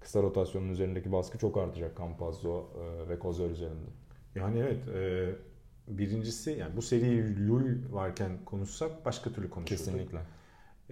kısa 0.00 0.22
rotasyonun 0.22 0.68
üzerindeki 0.68 1.12
baskı 1.12 1.38
çok 1.38 1.56
artacak 1.56 1.98
Campazzo 1.98 2.64
e, 2.80 3.08
ve 3.08 3.18
Kozor 3.18 3.50
üzerinde. 3.50 3.90
Yani 4.34 4.58
evet. 4.58 4.88
e, 4.88 5.30
birincisi 5.98 6.50
yani 6.50 6.76
bu 6.76 6.82
seriyi 6.82 7.48
Lul 7.48 7.64
varken 7.90 8.30
konuşsak 8.44 9.04
başka 9.04 9.30
türlü 9.30 9.50
konuşurduk. 9.50 9.84
Kesinlikle. 9.84 10.18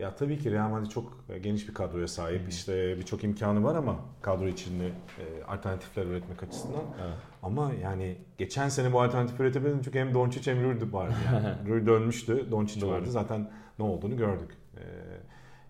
Ya 0.00 0.16
tabii 0.16 0.38
ki 0.38 0.50
Real 0.50 0.68
Madrid 0.68 0.90
çok 0.90 1.24
e, 1.28 1.38
geniş 1.38 1.68
bir 1.68 1.74
kadroya 1.74 2.08
sahip. 2.08 2.42
Hı. 2.44 2.48
İşte 2.48 2.98
birçok 2.98 3.24
imkanı 3.24 3.64
var 3.64 3.74
ama 3.74 3.96
kadro 4.22 4.48
içinde 4.48 4.86
e, 4.86 5.44
alternatifler 5.44 6.06
üretmek 6.06 6.42
açısından. 6.42 6.82
Evet. 7.02 7.14
Ama 7.42 7.72
yani 7.82 8.16
geçen 8.38 8.68
sene 8.68 8.92
bu 8.92 9.02
alternatif 9.02 9.40
üretemedim 9.40 9.80
çünkü 9.84 9.98
hem 9.98 10.14
Doncic 10.14 10.50
hem 10.50 10.62
Rüd 10.62 10.92
vardı 10.92 11.14
yani. 11.32 11.46
Rüd 11.68 11.86
dönmüştü, 11.86 12.50
Doncic 12.50 12.86
vardı. 12.86 13.10
Zaten 13.10 13.50
ne 13.78 13.84
olduğunu 13.84 14.16
gördük. 14.16 14.50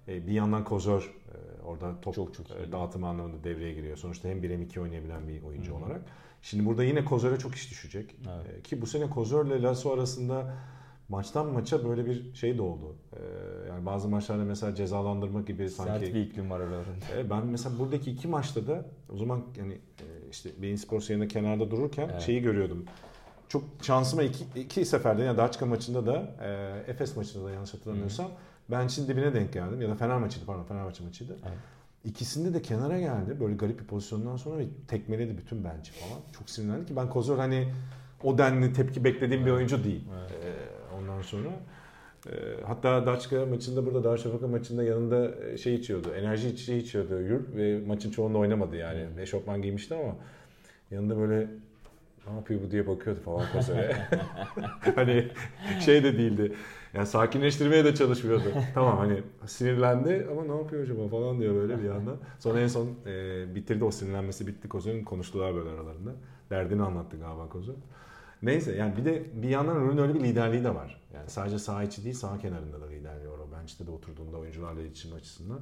E, 0.07 0.15
e, 0.15 0.27
bir 0.27 0.33
yandan 0.33 0.65
Kozor 0.65 1.03
e, 1.03 1.63
orada 1.63 2.01
top 2.01 2.15
Çok 2.15 2.35
çok 2.35 2.51
e, 2.51 2.73
dağıtımı 2.73 3.09
anlamında 3.09 3.45
devreye 3.45 3.75
giriyor. 3.75 3.97
Sonuçta 3.97 4.29
hem 4.29 4.43
1 4.43 4.51
hem 4.51 4.63
2 4.63 4.81
oynayabilen 4.81 5.29
bir 5.29 5.43
oyuncu 5.43 5.73
hı. 5.73 5.77
olarak. 5.77 6.01
Şimdi 6.43 6.67
burada 6.67 6.85
yine 6.85 7.05
Kozor'a 7.05 7.39
çok 7.39 7.55
iş 7.55 7.71
düşecek. 7.71 8.17
Evet. 8.29 8.59
E, 8.59 8.63
ki 8.63 8.83
bu 8.83 8.87
sene 8.87 9.11
Kozor 9.11 9.47
ile 9.47 9.63
Lasso 9.63 9.93
arasında 9.93 10.55
maçtan 11.11 11.47
maça 11.47 11.89
böyle 11.89 12.07
bir 12.07 12.35
şey 12.35 12.59
de 12.59 12.63
oldu. 12.63 12.95
E, 13.13 13.19
yani 13.69 13.87
bazı 13.87 14.09
maçlarda 14.09 14.45
mesela 14.45 14.75
cezalandırma 14.75 15.41
gibi 15.41 15.71
sanki 15.71 16.07
Sert 16.07 16.15
bir 16.15 16.21
iklim 16.21 16.51
var 16.51 16.61
aralarında. 16.61 17.17
e, 17.19 17.31
Ben 17.31 17.47
mesela 17.47 17.79
buradaki 17.79 18.11
iki 18.11 18.29
maçta 18.29 18.67
da 18.67 18.85
o 19.13 19.17
zaman 19.17 19.43
yani 19.59 19.73
e, 19.73 20.05
işte 20.31 20.51
Bein 20.63 20.77
Sports 20.77 21.11
yerine 21.11 21.29
kenarda 21.29 21.71
dururken 21.71 22.09
Evet. 22.13 22.21
şeyi 22.23 22.43
görüyordum. 22.43 22.85
Çok 23.49 23.65
şansıma 23.83 24.23
iki, 24.23 24.45
iki 24.61 24.85
seferde 24.85 25.23
yani 25.23 25.39
Daçka 25.39 25.67
maçında 25.67 26.07
da 26.07 26.35
e, 26.87 26.91
Efes 26.91 27.17
maçında 27.17 27.45
da 27.45 27.51
yanlış 27.51 27.75
hatırlamıyorsam 27.75 28.31
bench'in 28.71 29.09
dibine 29.09 29.35
denk 29.35 29.53
geldim. 29.53 29.83
Ya 29.83 29.89
da 29.89 29.95
Fener 29.95 30.19
maçıydı 30.19 30.47
pardon 30.47 30.65
Fenerbahçe 30.65 31.05
maçıydı. 31.05 31.33
Evet. 31.43 31.59
İkisinde 32.05 32.55
de 32.55 32.63
kenara 32.63 32.99
geldi. 33.01 33.41
Böyle 33.41 33.55
garip 33.55 33.81
bir 33.81 33.85
pozisyondan 33.85 34.37
sonra 34.37 34.59
ve 34.59 34.67
tekmeledi 34.89 35.39
bütün 35.39 35.65
bench'i 35.65 35.93
falan. 35.93 36.21
Çok 36.39 36.51
sinirlendi 36.51 36.87
ki 36.87 36.97
ben 36.97 37.09
Kozor 37.11 37.39
hani 37.39 37.69
o 38.25 38.39
denli 38.39 38.73
tepki 38.73 39.05
beklediğim 39.05 39.47
bir 39.47 39.51
oyuncu 39.51 39.85
değil. 39.85 40.05
Evet. 40.21 40.40
Ondan 41.21 41.29
sonra 41.29 41.51
e, 42.27 42.33
hatta 42.67 43.07
Daçka 43.07 43.47
maçında 43.47 43.87
burada 43.87 44.05
Darüşşafaka 44.05 44.47
maçında 44.49 44.83
yanında 44.83 45.35
e, 45.45 45.57
şey 45.59 45.75
içiyordu. 45.75 46.09
Enerji 46.15 46.49
içeceği 46.49 46.83
içiyordu 46.83 47.21
Yurt 47.21 47.57
ve 47.57 47.81
maçın 47.87 48.11
çoğunda 48.11 48.39
oynamadı 48.39 48.77
yani. 48.77 49.07
Hı. 49.17 49.21
Eşofman 49.21 49.63
giymişti 49.63 49.95
ama 49.95 50.17
yanında 50.91 51.19
böyle 51.19 51.49
ne 52.27 52.35
yapıyor 52.35 52.61
bu 52.67 52.71
diye 52.71 52.87
bakıyordu 52.87 53.21
falan 53.21 53.53
Kozor'a. 53.53 54.09
hani 54.95 55.29
şey 55.85 56.05
de 56.05 56.19
değildi. 56.19 56.53
Yani 56.95 57.07
sakinleştirmeye 57.07 57.85
de 57.85 57.95
çalışmıyordu. 57.95 58.53
tamam 58.75 58.99
hani 58.99 59.23
sinirlendi 59.47 60.27
ama 60.31 60.45
ne 60.45 60.61
yapıyor 60.61 60.83
acaba 60.83 61.09
falan 61.09 61.41
diyor 61.41 61.55
böyle 61.55 61.79
bir 61.79 61.89
yandan. 61.89 62.17
Sonra 62.39 62.61
en 62.61 62.67
son 62.67 62.89
e, 63.07 63.45
bitirdi 63.55 63.85
o 63.85 63.91
sinirlenmesi 63.91 64.47
bitti 64.47 64.69
Kozor'un 64.69 65.05
konuştular 65.05 65.55
böyle 65.55 65.71
aralarında. 65.71 66.11
Derdini 66.51 66.83
anlattı 66.83 67.17
galiba 67.17 67.49
Kozor. 67.49 67.75
Neyse 68.43 68.77
yani 68.77 68.97
bir 68.97 69.05
de 69.05 69.43
bir 69.43 69.49
yandan 69.49 69.75
Rune 69.77 70.01
öyle 70.01 70.15
bir 70.15 70.21
liderliği 70.21 70.65
de 70.65 70.75
var. 70.75 71.01
Yani 71.15 71.31
sadece 71.31 71.59
sağ 71.59 71.83
içi 71.83 72.05
değil 72.05 72.15
sağ 72.15 72.39
kenarında 72.39 72.81
da 72.81 72.87
liderliği 72.87 73.29
var. 73.31 73.39
O 73.39 73.53
bench'te 73.53 73.87
de 73.87 73.91
oturduğunda 73.91 74.37
oyuncularla 74.37 74.81
iletişim 74.81 75.15
açısından. 75.15 75.61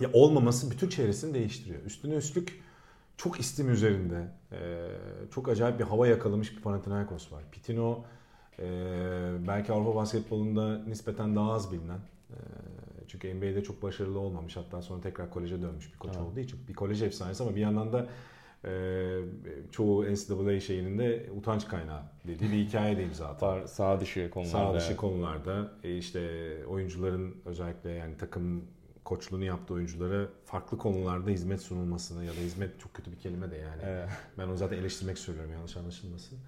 Ya 0.00 0.10
olmaması 0.12 0.70
bütün 0.70 0.88
çevresini 0.88 1.34
değiştiriyor. 1.34 1.82
Üstüne 1.82 2.14
üstlük 2.14 2.62
çok 3.16 3.40
istim 3.40 3.70
üzerinde. 3.72 4.28
e, 4.52 4.86
çok 5.34 5.48
acayip 5.48 5.78
bir 5.78 5.84
hava 5.84 6.06
yakalamış 6.06 6.56
bir 6.56 6.62
Panathinaikos 6.62 7.32
var. 7.32 7.42
Pitino 7.52 8.04
e, 8.58 8.64
belki 9.48 9.72
Avrupa 9.72 9.94
basketbolunda 9.94 10.78
nispeten 10.84 11.36
daha 11.36 11.52
az 11.52 11.72
bilinen. 11.72 11.98
e, 12.30 12.36
çünkü 13.08 13.34
NBA'de 13.34 13.62
çok 13.62 13.82
başarılı 13.82 14.18
olmamış. 14.18 14.56
Hatta 14.56 14.82
sonra 14.82 15.00
tekrar 15.00 15.30
koleje 15.30 15.62
dönmüş 15.62 15.92
bir 15.92 15.98
koç 15.98 16.10
Evet. 16.16 16.22
olduğu 16.26 16.40
için. 16.40 16.58
Bir 16.68 16.74
kolej 16.74 17.02
efsanesi 17.02 17.42
ama 17.42 17.56
bir 17.56 17.60
yandan 17.60 17.92
da 17.92 18.06
e, 18.64 18.70
çoğu 19.70 20.04
NCAA 20.04 20.60
şeyinin 20.60 20.98
de 20.98 21.26
utanç 21.36 21.68
kaynağı 21.68 22.02
dediği 22.26 22.52
bir 22.52 22.56
hikaye 22.68 22.96
de 22.96 23.02
imza 23.04 23.26
atan. 23.28 23.66
Sağ, 23.66 24.00
dışı 24.00 24.30
konularda. 24.30 24.52
Sağ 24.58 24.74
dışı 24.74 24.96
konularda 24.96 25.72
e, 25.84 25.96
işte 25.96 26.20
oyuncuların 26.68 27.36
özellikle 27.44 27.90
yani 27.90 28.16
takım 28.16 28.64
koçluğunu 29.04 29.44
yaptığı 29.44 29.74
oyunculara 29.74 30.28
farklı 30.44 30.78
konularda 30.78 31.30
hizmet 31.30 31.60
sunulmasını 31.60 32.24
ya 32.24 32.30
da 32.32 32.36
hizmet 32.36 32.80
çok 32.80 32.94
kötü 32.94 33.12
bir 33.12 33.16
kelime 33.16 33.50
de 33.50 33.56
yani. 33.56 33.82
Evet. 33.86 34.08
Ben 34.38 34.46
onu 34.48 34.56
zaten 34.56 34.76
eleştirmek 34.78 35.18
söylüyorum 35.18 35.52
yanlış 35.52 35.76
anlaşılmasın. 35.76 36.38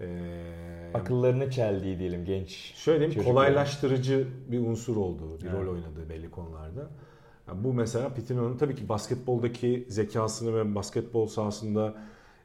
Ee, 0.00 0.90
Akıllarını 0.94 1.50
çeldiği 1.50 1.98
diyelim 1.98 2.24
genç. 2.24 2.50
şöyle 2.74 3.10
diyeyim 3.10 3.32
kolaylaştırıcı 3.32 4.28
bir 4.48 4.58
unsur 4.60 4.96
olduğu, 4.96 5.40
bir 5.40 5.46
Evet. 5.46 5.54
rol 5.54 5.72
oynadığı 5.72 6.08
belli 6.08 6.30
konularda. 6.30 6.90
Yani 7.48 7.64
bu 7.64 7.72
mesela 7.72 8.14
Pitino'nun 8.14 8.56
tabii 8.56 8.74
ki 8.74 8.88
basketboldaki 8.88 9.86
zekasını 9.88 10.56
ve 10.56 10.74
basketbol 10.74 11.26
sahasında 11.26 11.94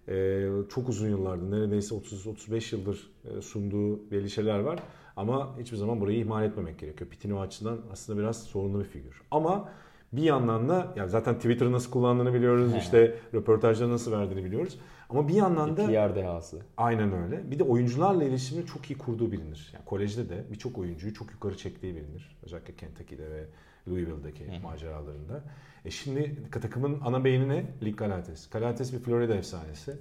e, 0.07 0.47
çok 0.69 0.89
uzun 0.89 1.09
yıllardır 1.09 1.51
neredeyse 1.51 1.95
30-35 1.95 2.75
yıldır 2.75 3.11
e, 3.25 3.41
sunduğu 3.41 4.11
belli 4.11 4.29
şeyler 4.29 4.59
var. 4.59 4.79
Ama 5.15 5.59
hiçbir 5.59 5.77
zaman 5.77 6.01
burayı 6.01 6.19
ihmal 6.19 6.43
etmemek 6.43 6.79
gerekiyor. 6.79 7.09
Pitino 7.09 7.39
açısından 7.39 7.77
aslında 7.91 8.19
biraz 8.19 8.43
sorunlu 8.43 8.79
bir 8.79 8.85
figür. 8.85 9.21
Ama 9.31 9.69
bir 10.13 10.23
yandan 10.23 10.69
da 10.69 10.93
yani 10.95 11.09
zaten 11.09 11.35
Twitter'ı 11.35 11.71
nasıl 11.71 11.91
kullandığını 11.91 12.33
biliyoruz. 12.33 12.71
işte 12.75 13.15
röportajları 13.33 13.91
nasıl 13.91 14.11
verdiğini 14.11 14.45
biliyoruz. 14.45 14.79
Ama 15.09 15.27
bir 15.27 15.33
yandan 15.33 15.77
da 15.77 15.87
PR 15.87 16.15
dehası. 16.15 16.61
Aynen 16.77 17.23
öyle. 17.23 17.51
Bir 17.51 17.59
de 17.59 17.63
oyuncularla 17.63 18.23
iletişimini 18.23 18.65
çok 18.65 18.91
iyi 18.91 18.97
kurduğu 18.97 19.31
bilinir. 19.31 19.71
Yani 19.73 19.85
kolejde 19.85 20.29
de 20.29 20.43
birçok 20.51 20.77
oyuncuyu 20.77 21.13
çok 21.13 21.31
yukarı 21.31 21.57
çektiği 21.57 21.95
bilinir. 21.95 22.37
Özellikle 22.43 22.75
Kentucky'de 22.75 23.31
ve 23.31 23.45
Louisville'daki 23.87 24.47
Hı. 24.47 24.61
maceralarında. 24.63 25.43
E 25.85 25.91
şimdi 25.91 26.35
takımın 26.51 26.99
ana 27.03 27.23
beyni 27.23 27.49
ne? 27.49 27.65
Lig 27.83 27.97
Galates. 27.97 28.49
Galates 28.49 28.93
bir 28.93 28.99
Florida 28.99 29.35
efsanesi. 29.35 29.97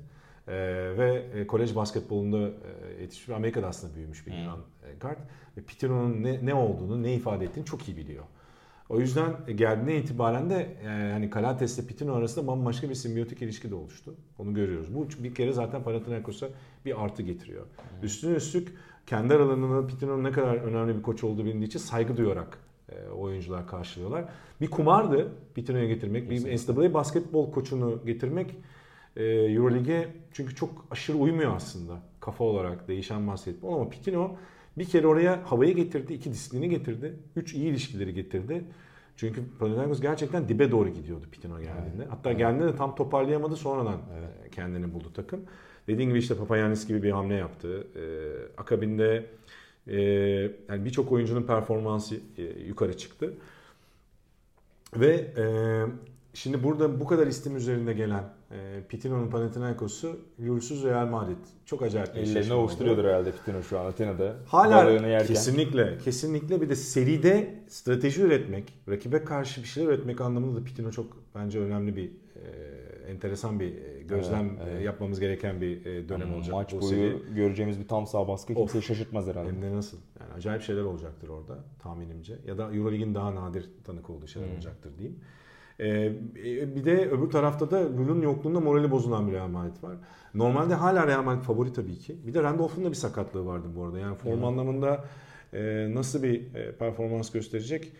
Ee, 0.48 0.52
ve 0.98 1.26
e, 1.34 1.46
kolej 1.46 1.76
basketbolunda 1.76 2.38
e, 2.38 3.02
yetişmiş. 3.02 3.36
Amerika'da 3.36 3.66
aslında 3.66 3.94
büyümüş 3.94 4.26
bir 4.26 4.32
Yunan 4.32 4.58
e, 4.58 4.98
guard. 5.00 5.18
Ve 5.56 5.62
Pitino'nun 5.62 6.22
ne, 6.22 6.46
ne 6.46 6.54
olduğunu, 6.54 7.02
ne 7.02 7.14
ifade 7.14 7.44
ettiğini 7.44 7.64
çok 7.64 7.88
iyi 7.88 7.96
biliyor. 7.96 8.24
O 8.88 9.00
yüzden 9.00 9.36
geldiğine 9.56 9.96
itibaren 9.96 10.50
de 10.50 10.76
yani 10.84 11.12
hani 11.12 11.30
Kalates 11.30 11.78
ile 11.78 11.86
Pitino 11.86 12.14
arasında 12.14 12.46
bambaşka 12.46 12.88
bir 12.88 12.94
simbiyotik 12.94 13.42
ilişki 13.42 13.70
de 13.70 13.74
oluştu. 13.74 14.14
Onu 14.38 14.54
görüyoruz. 14.54 14.94
Bu 14.94 15.08
bir 15.24 15.34
kere 15.34 15.52
zaten 15.52 15.82
Panathinaikos'a 15.82 16.48
bir 16.84 17.04
artı 17.04 17.22
getiriyor. 17.22 17.62
Hmm. 17.62 18.06
Üstüne 18.06 18.34
üstlük 18.34 18.68
kendi 19.06 19.34
aralarında 19.34 19.86
Pitino'nun 19.86 20.24
ne 20.24 20.32
kadar 20.32 20.54
önemli 20.56 20.96
bir 20.96 21.02
koç 21.02 21.24
olduğu 21.24 21.44
bilindiği 21.44 21.66
için 21.66 21.78
saygı 21.78 22.16
duyarak 22.16 22.58
e, 22.58 22.71
oyuncular 23.18 23.66
karşılıyorlar. 23.66 24.24
Bir 24.60 24.70
kumardı 24.70 25.28
Pitino'ya 25.54 25.86
getirmek. 25.86 26.30
Bir 26.30 26.56
NCAA 26.56 26.94
basketbol 26.94 27.52
koçunu 27.52 28.00
getirmek 28.06 28.56
e, 29.16 29.24
Euroleague'e 29.24 30.08
çünkü 30.32 30.54
çok 30.54 30.86
aşırı 30.90 31.16
uymuyor 31.16 31.56
aslında 31.56 32.02
kafa 32.20 32.44
olarak 32.44 32.88
değişen 32.88 33.28
basketbol 33.28 33.74
ama 33.74 33.88
Pitino 33.88 34.36
bir 34.78 34.84
kere 34.84 35.06
oraya 35.06 35.42
havayı 35.50 35.76
getirdi, 35.76 36.14
iki 36.14 36.30
disiplini 36.30 36.68
getirdi, 36.68 37.16
üç 37.36 37.54
iyi 37.54 37.64
ilişkileri 37.64 38.14
getirdi. 38.14 38.64
Çünkü 39.16 39.42
Panathinaikos 39.58 40.00
gerçekten 40.00 40.48
dibe 40.48 40.70
doğru 40.70 40.88
gidiyordu 40.88 41.26
Pitino 41.32 41.58
geldiğinde. 41.58 41.96
Evet. 42.02 42.08
Hatta 42.10 42.30
evet. 42.30 42.38
geldiğinde 42.38 42.72
de 42.72 42.76
tam 42.76 42.94
toparlayamadı 42.94 43.56
sonradan 43.56 44.00
evet. 44.18 44.54
kendini 44.54 44.94
buldu 44.94 45.12
takım. 45.14 45.40
Dediğim 45.86 46.10
gibi 46.10 46.18
işte 46.18 46.36
Papayanis 46.36 46.86
gibi 46.86 47.02
bir 47.02 47.10
hamle 47.10 47.34
yaptı. 47.34 47.86
Ee, 47.96 48.60
akabinde 48.60 49.26
e, 49.86 50.00
yani 50.68 50.84
birçok 50.84 51.12
oyuncunun 51.12 51.42
performansı 51.42 52.16
e, 52.38 52.42
yukarı 52.42 52.96
çıktı. 52.96 53.34
Ve 54.96 55.14
e, 55.36 55.44
şimdi 56.34 56.62
burada 56.62 57.00
bu 57.00 57.06
kadar 57.06 57.26
istim 57.26 57.56
üzerinde 57.56 57.92
gelen 57.92 58.24
e, 58.50 58.82
Pitino'nun 58.88 59.30
Panathinaikos'u 59.30 60.20
Juventus 60.38 60.84
Real 60.84 61.06
Madrid. 61.06 61.36
Çok 61.66 61.82
acayip 61.82 62.14
bir 62.14 62.20
Ellerini 62.20 62.52
ovuşturuyordur 62.52 63.04
herhalde 63.04 63.32
Pitino 63.32 63.62
şu 63.62 63.78
an 63.78 63.86
Atina'da. 63.86 64.36
Hala 64.46 65.24
kesinlikle. 65.24 65.98
Kesinlikle 65.98 66.60
bir 66.60 66.68
de 66.68 66.76
seride 66.76 67.54
strateji 67.68 68.22
üretmek, 68.22 68.72
rakibe 68.88 69.24
karşı 69.24 69.62
bir 69.62 69.66
şeyler 69.66 69.88
üretmek 69.88 70.20
anlamında 70.20 70.60
da 70.60 70.64
Pitino 70.64 70.90
çok 70.90 71.16
bence 71.34 71.60
önemli 71.60 71.96
bir 71.96 72.06
e, 72.06 73.10
enteresan 73.10 73.60
bir 73.60 73.74
gözlem 74.08 74.50
evet, 74.56 74.68
evet. 74.72 74.84
yapmamız 74.84 75.20
gereken 75.20 75.60
bir 75.60 75.86
e, 75.86 76.08
dönem 76.08 76.28
hmm, 76.28 76.34
olacak. 76.34 76.54
Maç 76.54 76.72
boyu 76.72 76.82
seri. 76.82 77.34
göreceğimiz 77.34 77.80
bir 77.80 77.88
tam 77.88 78.06
sağ 78.06 78.28
baskı 78.28 78.54
kimseyi 78.54 78.80
of. 78.80 78.86
şaşırtmaz 78.86 79.26
herhalde. 79.26 79.48
Hem 79.48 79.62
de 79.62 79.72
nasıl? 79.72 79.98
Yani 80.20 80.32
acayip 80.32 80.62
şeyler 80.62 80.82
olacaktır 80.82 81.28
orada 81.28 81.64
tahminimce. 81.78 82.38
Ya 82.46 82.58
da 82.58 82.62
Euroleague'in 82.62 83.14
daha 83.14 83.34
nadir 83.34 83.70
tanık 83.84 84.10
olduğu 84.10 84.26
şeyler 84.26 84.48
hmm. 84.48 84.54
olacaktır 84.54 84.98
diyeyim. 84.98 85.18
Ee, 85.80 86.12
bir 86.76 86.84
de 86.84 87.10
öbür 87.10 87.30
tarafta 87.30 87.70
da 87.70 87.96
Lul'un 87.96 88.22
yokluğunda 88.22 88.60
morali 88.60 88.90
bozulan 88.90 89.28
bir 89.28 89.32
Real 89.32 89.48
Madrid 89.48 89.82
var. 89.82 89.96
Normalde 90.34 90.74
hala 90.74 91.06
Real 91.06 91.22
Madrid 91.22 91.42
favori 91.42 91.72
tabii 91.72 91.98
ki. 91.98 92.16
Bir 92.26 92.34
de 92.34 92.42
Randolph'un 92.42 92.84
da 92.84 92.90
bir 92.90 92.96
sakatlığı 92.96 93.46
vardı 93.46 93.68
bu 93.76 93.84
arada. 93.84 93.98
Yani 93.98 94.16
form 94.16 94.44
anlamında 94.44 95.04
e, 95.52 95.88
nasıl 95.94 96.22
bir 96.22 96.54
e, 96.54 96.72
performans 96.72 97.30
gösterecek 97.30 97.92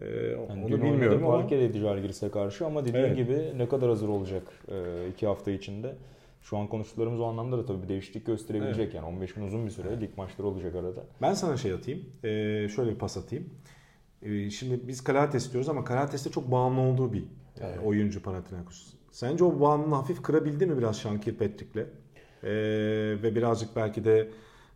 e, 0.00 0.06
yani 0.48 0.64
onu 0.64 0.82
bilmiyorum 0.82 1.26
ama. 1.26 1.36
Parke 1.36 1.64
edici 1.64 1.88
Algiris'e 1.88 2.30
karşı 2.30 2.66
ama 2.66 2.84
dediğin 2.84 3.04
evet. 3.04 3.16
gibi 3.16 3.52
ne 3.56 3.68
kadar 3.68 3.88
hazır 3.88 4.08
olacak 4.08 4.42
e, 4.68 5.08
iki 5.12 5.26
hafta 5.26 5.50
içinde. 5.50 5.94
Şu 6.42 6.58
an 6.58 6.66
konuştuklarımız 6.66 7.20
o 7.20 7.24
anlamda 7.24 7.58
da 7.58 7.66
tabii 7.66 7.82
bir 7.82 7.88
değişiklik 7.88 8.26
gösterebilecek. 8.26 8.84
Evet. 8.84 8.94
Yani 8.94 9.06
15 9.06 9.34
gün 9.34 9.42
uzun 9.42 9.66
bir 9.66 9.70
süre 9.70 9.88
evet. 9.88 10.02
lig 10.02 10.10
maçları 10.16 10.48
olacak 10.48 10.74
arada. 10.74 11.00
Ben 11.22 11.34
sana 11.34 11.56
şey 11.56 11.72
atayım. 11.72 12.00
E, 12.24 12.28
şöyle 12.68 12.90
bir 12.90 12.98
pas 12.98 13.16
atayım. 13.16 13.50
Ee, 14.22 14.50
şimdi 14.50 14.88
biz 14.88 15.04
Kalates 15.04 15.52
diyoruz 15.52 15.68
ama 15.68 15.84
Kalates'te 15.84 16.30
çok 16.30 16.50
bağımlı 16.50 16.80
olduğu 16.80 17.12
bir 17.12 17.22
e, 17.22 17.24
evet. 17.60 17.78
oyuncu 17.84 18.22
Panathinaikos. 18.22 18.94
Sence 19.10 19.44
o 19.44 19.60
bağımlılığını 19.60 19.94
hafif 19.94 20.22
kırabildi 20.22 20.66
mi 20.66 20.78
biraz 20.78 21.00
Shankir 21.00 21.34
Patrick'le? 21.34 21.86
Ee, 22.44 22.50
ve 23.22 23.34
birazcık 23.34 23.76
belki 23.76 24.04
de 24.04 24.28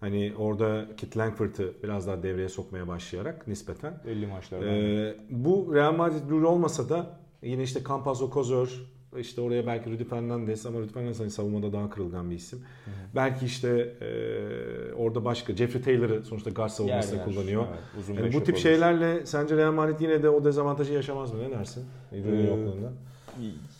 hani 0.05 0.33
orada 0.38 0.87
Kit 0.97 1.17
Langford'ı 1.17 1.73
biraz 1.83 2.07
daha 2.07 2.23
devreye 2.23 2.49
sokmaya 2.49 2.88
başlayarak 2.88 3.49
nispeten. 3.49 3.95
50 4.07 4.27
maçlarda. 4.27 4.67
Ee, 4.67 5.14
bu 5.31 5.75
Real 5.75 5.93
Madrid 5.93 6.31
rol 6.31 6.43
olmasa 6.43 6.88
da 6.88 7.07
yine 7.43 7.62
işte 7.62 7.81
Campaz 7.88 8.23
Okozor, 8.23 8.69
işte 9.17 9.40
oraya 9.40 9.67
belki 9.67 9.90
Rudy 9.90 10.05
Fernandez 10.05 10.67
ama 10.67 10.79
Rudy 10.79 10.93
Fernandez 10.93 11.21
hani 11.21 11.31
savunmada 11.31 11.73
daha 11.73 11.90
kırılgan 11.90 12.31
bir 12.31 12.37
isim. 12.37 12.59
Hı. 12.59 12.90
Belki 13.14 13.47
işte 13.47 13.69
e, 14.01 14.93
orada 14.93 15.25
başka 15.25 15.57
Jeffrey 15.57 15.83
Taylor'ı 15.83 16.25
sonuçta 16.25 16.51
guard 16.51 16.71
savunmasında 16.71 17.17
yer, 17.17 17.27
yer. 17.27 17.35
kullanıyor. 17.35 17.64
Evet, 17.69 17.81
uzun 17.99 18.14
yani 18.14 18.33
bu 18.33 18.45
tip 18.45 18.55
olur. 18.55 18.62
şeylerle 18.62 19.27
sence 19.27 19.57
Real 19.57 19.73
Madrid 19.73 20.01
yine 20.01 20.23
de 20.23 20.29
o 20.29 20.45
dezavantajı 20.45 20.93
yaşamaz 20.93 21.33
mı? 21.33 21.43
Ne 21.43 21.51
dersin? 21.51 21.85
Ee, 22.12 22.19
yokluğunda. 22.19 22.93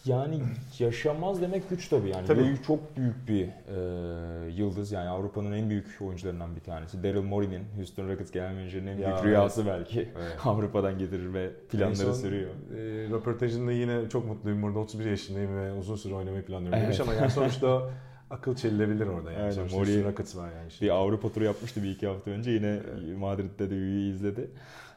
Yani 0.05 0.41
yaşamaz 0.79 1.43
demek 1.43 1.71
güç 1.71 1.89
tabii 1.89 2.09
yani. 2.09 2.27
Tabii. 2.27 2.45
Büyük, 2.45 2.65
çok 2.65 2.97
büyük 2.97 3.29
bir 3.29 3.45
e, 3.47 4.51
yıldız 4.51 4.93
yani 4.93 5.09
Avrupa'nın 5.09 5.53
en 5.53 5.71
büyük 5.71 5.87
oyuncularından 6.01 6.57
bir 6.57 6.61
tanesi. 6.61 7.03
Daryl 7.03 7.23
Morey'nin 7.23 7.65
Houston 7.77 8.09
Rockets 8.09 8.31
genel 8.31 8.55
menajerinin 8.55 8.91
en 8.91 8.99
büyük 8.99 9.25
rüyası 9.25 9.63
evet. 9.63 9.73
belki. 9.73 10.01
Evet. 10.01 10.37
Avrupa'dan 10.45 10.99
getirir 10.99 11.35
ve 11.35 11.51
planları 11.71 11.97
son, 11.97 12.13
sürüyor. 12.13 12.51
E, 12.51 13.11
röportajında 13.11 13.73
yine 13.73 14.09
çok 14.09 14.27
mutluyum 14.27 14.63
burada 14.63 14.79
31 14.79 15.05
yaşındayım 15.05 15.57
ve 15.57 15.73
uzun 15.73 15.97
süre 15.97 16.15
oynamayı 16.15 16.45
planlıyorum 16.45 16.79
evet. 16.79 16.87
demiş 16.87 17.01
ama 17.01 17.15
yani 17.15 17.31
sonuçta 17.31 17.91
akıl 18.31 18.57
çelilebilir 18.57 19.07
orada 19.07 19.33
yani. 19.33 19.43
Aynen, 19.43 19.69
Sonuçta 19.69 20.05
Rockets 20.05 20.37
var 20.37 20.53
yani. 20.53 20.71
Şimdi. 20.71 20.85
Bir 20.85 20.91
Avrupa 20.91 21.33
turu 21.33 21.45
yapmıştı 21.45 21.83
bir 21.83 21.91
iki 21.91 22.07
hafta 22.07 22.31
önce 22.31 22.51
yine 22.51 22.67
evet. 22.67 23.19
Madrid'de 23.19 23.71
de 23.71 23.75
üyeyi 23.75 24.13
izledi. 24.13 24.51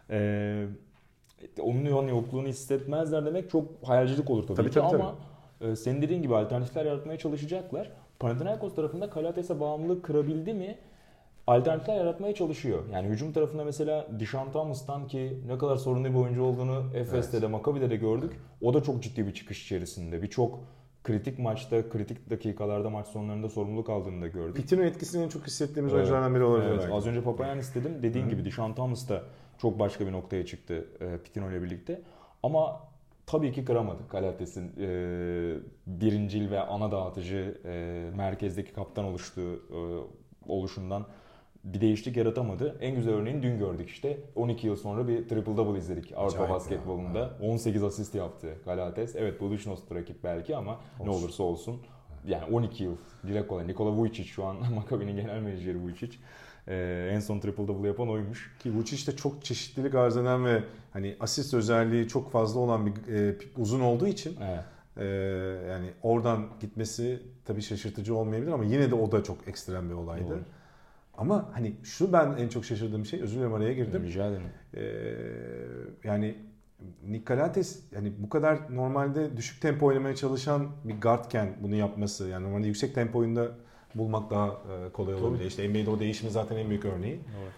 Eee 0.10 0.68
onun 1.62 1.86
yani 1.86 2.10
yokluğunu 2.10 2.48
hissetmezler 2.48 3.26
demek 3.26 3.50
çok 3.50 3.66
hayalcilik 3.84 4.30
olur 4.30 4.44
tabii, 4.44 4.56
tabii 4.56 4.70
ki 4.70 4.74
tabii, 4.74 4.86
ama 4.86 5.16
tabii. 5.60 5.72
E, 5.72 5.76
senin 5.76 6.02
dediğin 6.02 6.22
gibi 6.22 6.36
alternatifler 6.36 6.86
yaratmaya 6.86 7.18
çalışacaklar. 7.18 7.92
Panathinaikos 8.20 8.76
tarafında 8.76 9.10
Kalates'e 9.10 9.60
bağımlılık 9.60 10.04
kırabildi 10.04 10.54
mi? 10.54 10.78
Alternatifler 11.48 11.96
yaratmaya 11.96 12.36
çalışıyor. 12.36 12.84
Yani 12.94 13.08
hücum 13.08 13.34
tarafında 13.34 13.64
mesela 13.64 14.08
Dishon 14.20 14.52
Thomas'tan 14.52 15.08
ki 15.08 15.42
ne 15.48 15.58
kadar 15.58 15.76
sorunlu 15.76 16.10
bir 16.10 16.16
oyuncu 16.16 16.44
olduğunu 16.44 16.84
Efes'te 16.96 17.38
evet. 17.38 17.42
de 17.42 17.48
Maccabi'de 17.48 17.90
de 17.90 17.96
gördük. 17.96 18.32
O 18.62 18.74
da 18.74 18.84
çok 18.84 19.04
ciddi 19.04 19.28
bir 19.28 19.34
çıkış 19.34 19.64
içerisinde. 19.64 20.22
Birçok 20.22 20.60
kritik 21.04 21.40
maçta, 21.40 21.90
kritik 21.90 22.30
dakikalarda 22.30 22.90
maç 22.90 23.08
sonlarında 23.08 23.50
sorumluluk 23.50 23.90
aldığını 23.90 24.22
da 24.22 24.28
gördük. 24.28 24.56
Pitino 24.56 24.84
etkisini 24.84 25.30
çok 25.30 25.48
hissettiğimiz 25.48 25.94
evet. 25.94 26.00
oyunculardan 26.00 26.36
biri 26.36 26.44
olabilir. 26.44 26.72
Evet. 26.72 26.90
Az 26.92 27.08
önce 27.08 27.22
Papayan 27.22 27.60
istedim. 27.60 27.92
Dediğin 28.02 28.26
Hı. 28.26 28.30
gibi 28.30 28.46
Dishon 28.46 28.74
Thomas 28.74 29.10
da 29.10 29.24
çok 29.58 29.80
başka 29.80 30.08
bir 30.08 30.12
noktaya 30.12 30.46
çıktı 30.46 30.88
e, 31.02 31.18
Pitino 31.18 31.52
ile 31.52 31.64
birlikte. 31.64 32.02
Ama 32.44 32.80
tabii 33.26 33.52
ki 33.52 33.66
kıramadı 33.66 34.08
Kalates'in 34.10 34.72
e, 34.80 34.88
birincil 35.88 36.52
ve 36.52 36.60
ana 36.60 36.92
dağıtıcı 36.92 37.58
e, 37.66 38.04
merkezdeki 38.16 38.74
kaptan 38.74 39.06
oluştuğu 39.06 39.54
e, 39.56 39.80
oluşundan 40.52 41.06
bir 41.64 41.82
değişiklik 41.82 42.18
yaratamadı. 42.18 42.78
En 42.82 42.96
güzel 42.96 43.14
örneğini 43.14 43.44
dün 43.44 43.58
gördük 43.58 43.90
işte. 43.90 44.18
12 44.36 44.68
yıl 44.68 44.76
sonra 44.76 45.08
bir 45.08 45.28
triple 45.30 45.58
double 45.58 45.80
izledik 45.80 46.14
Avrupa 46.16 46.50
basketbolunda. 46.50 47.20
Ya. 47.20 47.32
18 47.42 47.84
asist 47.84 48.16
yaptı 48.16 48.56
Galates. 48.66 49.16
Evet 49.16 49.42
bu 49.42 49.52
Duşnos'tu 49.52 49.96
rakip 49.96 50.24
belki 50.24 50.56
ama 50.56 50.72
olsun. 50.72 51.06
ne 51.06 51.10
olursa 51.10 51.44
olsun. 51.44 51.82
Yani 52.28 52.56
12 52.56 52.84
yıl 52.84 52.96
dile 53.28 53.48
kolay. 53.48 53.68
Nikola 53.68 53.92
Vujicic 53.92 54.30
şu 54.30 54.46
an 54.46 54.56
Maccabi'nin 54.76 55.16
genel 55.16 55.42
menajeri 55.42 55.82
Vujicic. 55.82 56.18
Ee, 56.68 57.10
en 57.14 57.20
son 57.20 57.40
triple 57.40 57.68
double 57.68 57.88
yapan 57.88 58.10
oymuş. 58.10 58.56
Ki 58.60 58.74
Vucic 58.74 59.12
de 59.12 59.16
çok 59.16 59.46
çeşitlilik 59.46 59.96
arz 59.96 60.18
eden 60.18 60.46
ve 60.46 60.64
hani 60.94 61.16
asist 61.20 61.54
özelliği 61.54 62.08
çok 62.08 62.32
fazla 62.32 62.60
olan 62.60 62.86
bir 62.86 63.14
e, 63.14 63.38
uzun 63.58 63.80
olduğu 63.80 64.08
için 64.08 64.38
evet. 64.42 64.64
e, 64.98 65.06
yani 65.70 65.90
oradan 66.04 66.48
gitmesi 66.60 67.22
tabii 67.46 67.62
şaşırtıcı 67.62 68.16
olmayabilir 68.16 68.52
ama 68.52 68.64
yine 68.64 68.92
de 68.92 68.96
o 68.96 69.12
da 69.12 69.24
çok 69.24 69.48
ekstrem 69.48 69.90
bir 69.90 69.94
olaydı. 69.94 70.30
Doğru. 70.30 70.40
Ama 71.18 71.50
hani 71.54 71.74
şu 71.84 72.14
ben 72.14 72.36
en 72.38 72.48
çok 72.48 72.66
şaşırdığım 72.66 73.06
şey, 73.06 73.22
özür 73.22 73.38
dilerim 73.38 73.54
araya 73.54 73.74
girdim. 73.74 74.04
Rica 74.04 74.28
ederim. 74.28 74.44
Ee, 74.74 76.08
yani 76.08 76.36
Nikolates 77.08 77.84
yani 77.92 78.14
bu 78.18 78.30
kadar 78.30 78.76
normalde 78.76 79.38
düşük 79.38 79.62
tempo 79.62 79.86
oynamaya 79.86 80.16
çalışan 80.16 80.68
bir 80.84 81.02
guardken 81.02 81.56
bunu 81.62 81.76
yapması 81.76 82.28
yani 82.28 82.46
normalde 82.46 82.68
yüksek 82.68 82.96
tempo 82.96 83.20
oyunda 83.20 83.52
bulmak 83.96 84.30
daha 84.30 84.48
e, 84.48 84.90
kolay 84.94 85.16
olabilir. 85.16 85.46
İşte 85.46 85.70
NBA'de 85.70 85.90
o 85.90 86.00
değişimi 86.00 86.32
zaten 86.32 86.58
en 86.58 86.70
büyük 86.70 86.86
örneği. 86.86 87.20
Evet. 87.42 87.52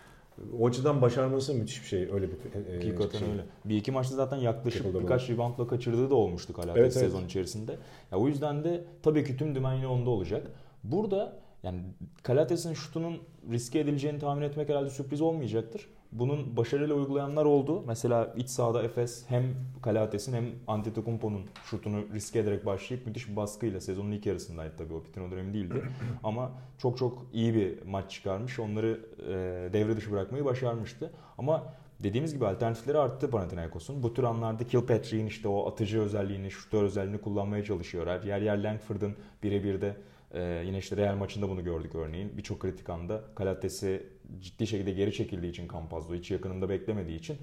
o 0.59 0.67
açıdan 0.67 1.01
başarması 1.01 1.53
müthiş 1.53 1.81
bir 1.81 1.87
şey. 1.87 1.99
Öyle 2.11 2.27
bir 2.29 2.71
e, 2.71 2.75
Hakikaten 2.75 3.19
şey. 3.19 3.27
öyle. 3.31 3.41
Bir 3.65 3.77
iki 3.77 3.91
maçta 3.91 4.15
zaten 4.15 4.37
yaklaşık 4.37 4.83
Tackle'da 4.83 5.03
birkaç 5.03 5.29
reboundla 5.29 5.67
kaçırdığı 5.67 6.09
da 6.09 6.15
olmuştu 6.15 6.53
Kalates 6.53 6.75
Evet, 6.81 6.97
evet. 6.97 7.11
sezon 7.11 7.25
içerisinde. 7.25 7.75
Ya 8.11 8.17
o 8.17 8.27
yüzden 8.27 8.63
de 8.63 8.83
tabii 9.03 9.23
ki 9.23 9.37
tüm 9.37 9.55
dümen 9.55 9.73
yine 9.73 9.87
onda 9.87 10.09
olacak. 10.09 10.51
Burada 10.83 11.39
yani 11.63 11.81
Kalates'in 12.23 12.73
şutunun 12.73 13.17
riske 13.51 13.79
edileceğini 13.79 14.19
tahmin 14.19 14.41
etmek 14.41 14.69
herhalde 14.69 14.89
sürpriz 14.89 15.21
olmayacaktır. 15.21 15.89
Bunun 16.11 16.57
başarıyla 16.57 16.95
uygulayanlar 16.95 17.45
oldu. 17.45 17.83
Mesela 17.87 18.33
iç 18.37 18.49
sahada 18.49 18.83
Efes 18.83 19.25
hem 19.27 19.43
Kalates'in 19.81 20.33
hem 20.33 20.45
Antetokounmpo'nun 20.67 21.41
şutunu 21.65 22.03
riske 22.13 22.39
ederek 22.39 22.65
başlayıp 22.65 23.05
müthiş 23.07 23.29
bir 23.29 23.35
baskıyla 23.35 23.81
sezonun 23.81 24.11
ilk 24.11 24.25
yarısındaydı 24.25 24.73
tabii 24.77 24.93
o 24.93 25.03
Pitino 25.03 25.31
dönemi 25.31 25.53
değildi. 25.53 25.83
Ama 26.23 26.51
çok 26.77 26.97
çok 26.97 27.25
iyi 27.33 27.55
bir 27.55 27.85
maç 27.85 28.11
çıkarmış. 28.11 28.59
Onları 28.59 28.99
e, 29.27 29.73
devre 29.73 29.97
dışı 29.97 30.11
bırakmayı 30.11 30.45
başarmıştı. 30.45 31.11
Ama 31.37 31.73
dediğimiz 32.03 32.33
gibi 32.33 32.47
alternatifleri 32.47 32.97
arttı 32.97 33.29
Panathinaikos'un. 33.29 34.03
Bu 34.03 34.13
tür 34.13 34.23
anlarda 34.23 34.63
Kilpatrick'in 34.63 35.27
işte 35.27 35.47
o 35.47 35.67
atıcı 35.67 36.01
özelliğini, 36.01 36.51
şutör 36.51 36.83
özelliğini 36.83 37.21
kullanmaya 37.21 37.63
çalışıyorlar. 37.63 38.23
Yer 38.23 38.41
yer 38.41 38.63
Langford'ın 38.63 39.15
birebir 39.43 39.81
de 39.81 39.95
ee, 40.33 40.63
yine 40.65 40.77
işte 40.77 40.97
Real 40.97 41.15
maçında 41.15 41.49
bunu 41.49 41.63
gördük 41.63 41.95
örneğin. 41.95 42.37
Birçok 42.37 42.59
kritik 42.59 42.89
anda 42.89 43.23
Kalates'i 43.35 44.07
ciddi 44.41 44.67
şekilde 44.67 44.91
geri 44.91 45.13
çekildiği 45.13 45.51
için 45.51 45.67
Campazzo 45.73 46.13
hiç 46.13 46.31
yakınında 46.31 46.69
beklemediği 46.69 47.19
için 47.19 47.37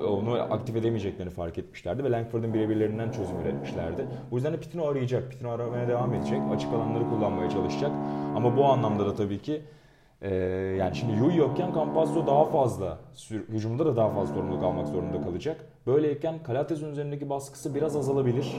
onu 0.00 0.32
aktif 0.32 0.76
edemeyeceklerini 0.76 1.32
fark 1.32 1.58
etmişlerdi 1.58 2.04
ve 2.04 2.10
Langford'un 2.10 2.54
birebirlerinden 2.54 3.10
çözüm 3.10 3.40
üretmişlerdi. 3.40 4.06
Bu 4.30 4.36
yüzden 4.36 4.52
de 4.52 4.60
Pitino 4.60 4.86
arayacak. 4.86 5.30
Pitino 5.30 5.50
aramaya 5.50 5.88
devam 5.88 6.14
edecek. 6.14 6.40
Açık 6.54 6.72
alanları 6.72 7.08
kullanmaya 7.08 7.50
çalışacak. 7.50 7.90
Ama 8.36 8.56
bu 8.56 8.64
anlamda 8.64 9.06
da 9.06 9.14
tabii 9.14 9.38
ki 9.42 9.62
e, 10.22 10.34
yani 10.78 10.96
şimdi 10.96 11.12
Yui 11.12 11.36
yokken 11.36 11.74
Campazzo 11.74 12.26
daha 12.26 12.44
fazla 12.44 12.98
hücumda 13.30 13.86
da 13.86 13.96
daha 13.96 14.10
fazla 14.10 14.34
sorumluluk 14.34 14.64
almak 14.64 14.88
zorunda 14.88 15.22
kalacak. 15.22 15.64
Böyleyken 15.86 16.42
Kalates'in 16.42 16.90
üzerindeki 16.90 17.30
baskısı 17.30 17.74
biraz 17.74 17.96
azalabilir. 17.96 18.56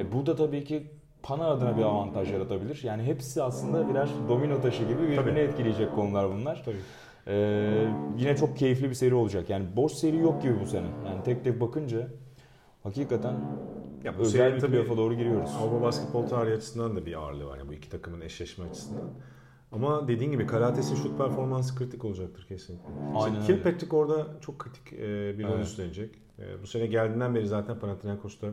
E, 0.00 0.12
bu 0.12 0.26
da 0.26 0.36
tabii 0.36 0.64
ki 0.64 0.86
Pana 1.22 1.46
adına 1.46 1.76
bir 1.76 1.82
avantaj 1.82 2.32
yaratabilir. 2.32 2.80
Yani 2.84 3.02
hepsi 3.02 3.42
aslında 3.42 3.88
birer 3.88 4.08
domino 4.28 4.60
taşı 4.60 4.82
gibi 4.82 5.02
birbirini 5.02 5.16
Tabii. 5.16 5.38
etkileyecek 5.40 5.94
konular 5.94 6.30
bunlar. 6.32 6.62
Tabii. 6.64 6.76
Ee, 7.26 7.88
yine 8.18 8.36
çok 8.36 8.56
keyifli 8.56 8.88
bir 8.90 8.94
seri 8.94 9.14
olacak. 9.14 9.50
Yani 9.50 9.66
boş 9.76 9.92
seri 9.92 10.16
yok 10.16 10.42
gibi 10.42 10.60
bu 10.60 10.66
sene. 10.66 10.86
Yani 11.06 11.24
tek 11.24 11.44
tek 11.44 11.60
bakınca 11.60 12.08
hakikaten 12.82 13.34
Ya 14.04 14.18
bu 14.18 14.22
özel 14.22 14.54
bir 14.54 14.60
tabii 14.60 14.70
playoff'a 14.72 14.96
doğru 14.96 15.14
giriyoruz. 15.14 15.50
Avrupa 15.60 15.82
basketbol 15.82 16.26
tarihi 16.26 16.54
açısından 16.54 16.96
da 16.96 17.06
bir 17.06 17.14
ağırlığı 17.14 17.46
var. 17.46 17.58
Yani 17.58 17.68
bu 17.68 17.72
iki 17.72 17.90
takımın 17.90 18.20
eşleşme 18.20 18.64
açısından. 18.70 19.04
Ama 19.72 20.08
dediğin 20.08 20.30
gibi 20.30 20.46
Kalates'in 20.46 20.94
şut 20.94 21.18
performansı 21.18 21.74
kritik 21.78 22.04
olacaktır 22.04 22.46
kesinlikle. 22.48 22.88
Aynen 23.14 23.40
İşte 23.40 23.52
öyle. 23.52 23.62
Kilpatrick 23.62 23.96
orada 23.96 24.26
çok 24.40 24.58
kritik 24.58 24.92
e, 24.92 24.98
bir 25.38 25.44
rol 25.44 25.52
Evet. 25.52 25.64
üstlenecek. 25.66 26.14
E, 26.38 26.62
bu 26.62 26.66
sene 26.66 26.86
geldiğinden 26.86 27.34
beri 27.34 27.46
zaten 27.46 27.78
Panathinaikos'ta 27.78 28.46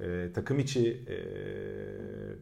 e, 0.00 0.32
takım 0.34 0.58
içi 0.58 0.90
e, 1.08 1.16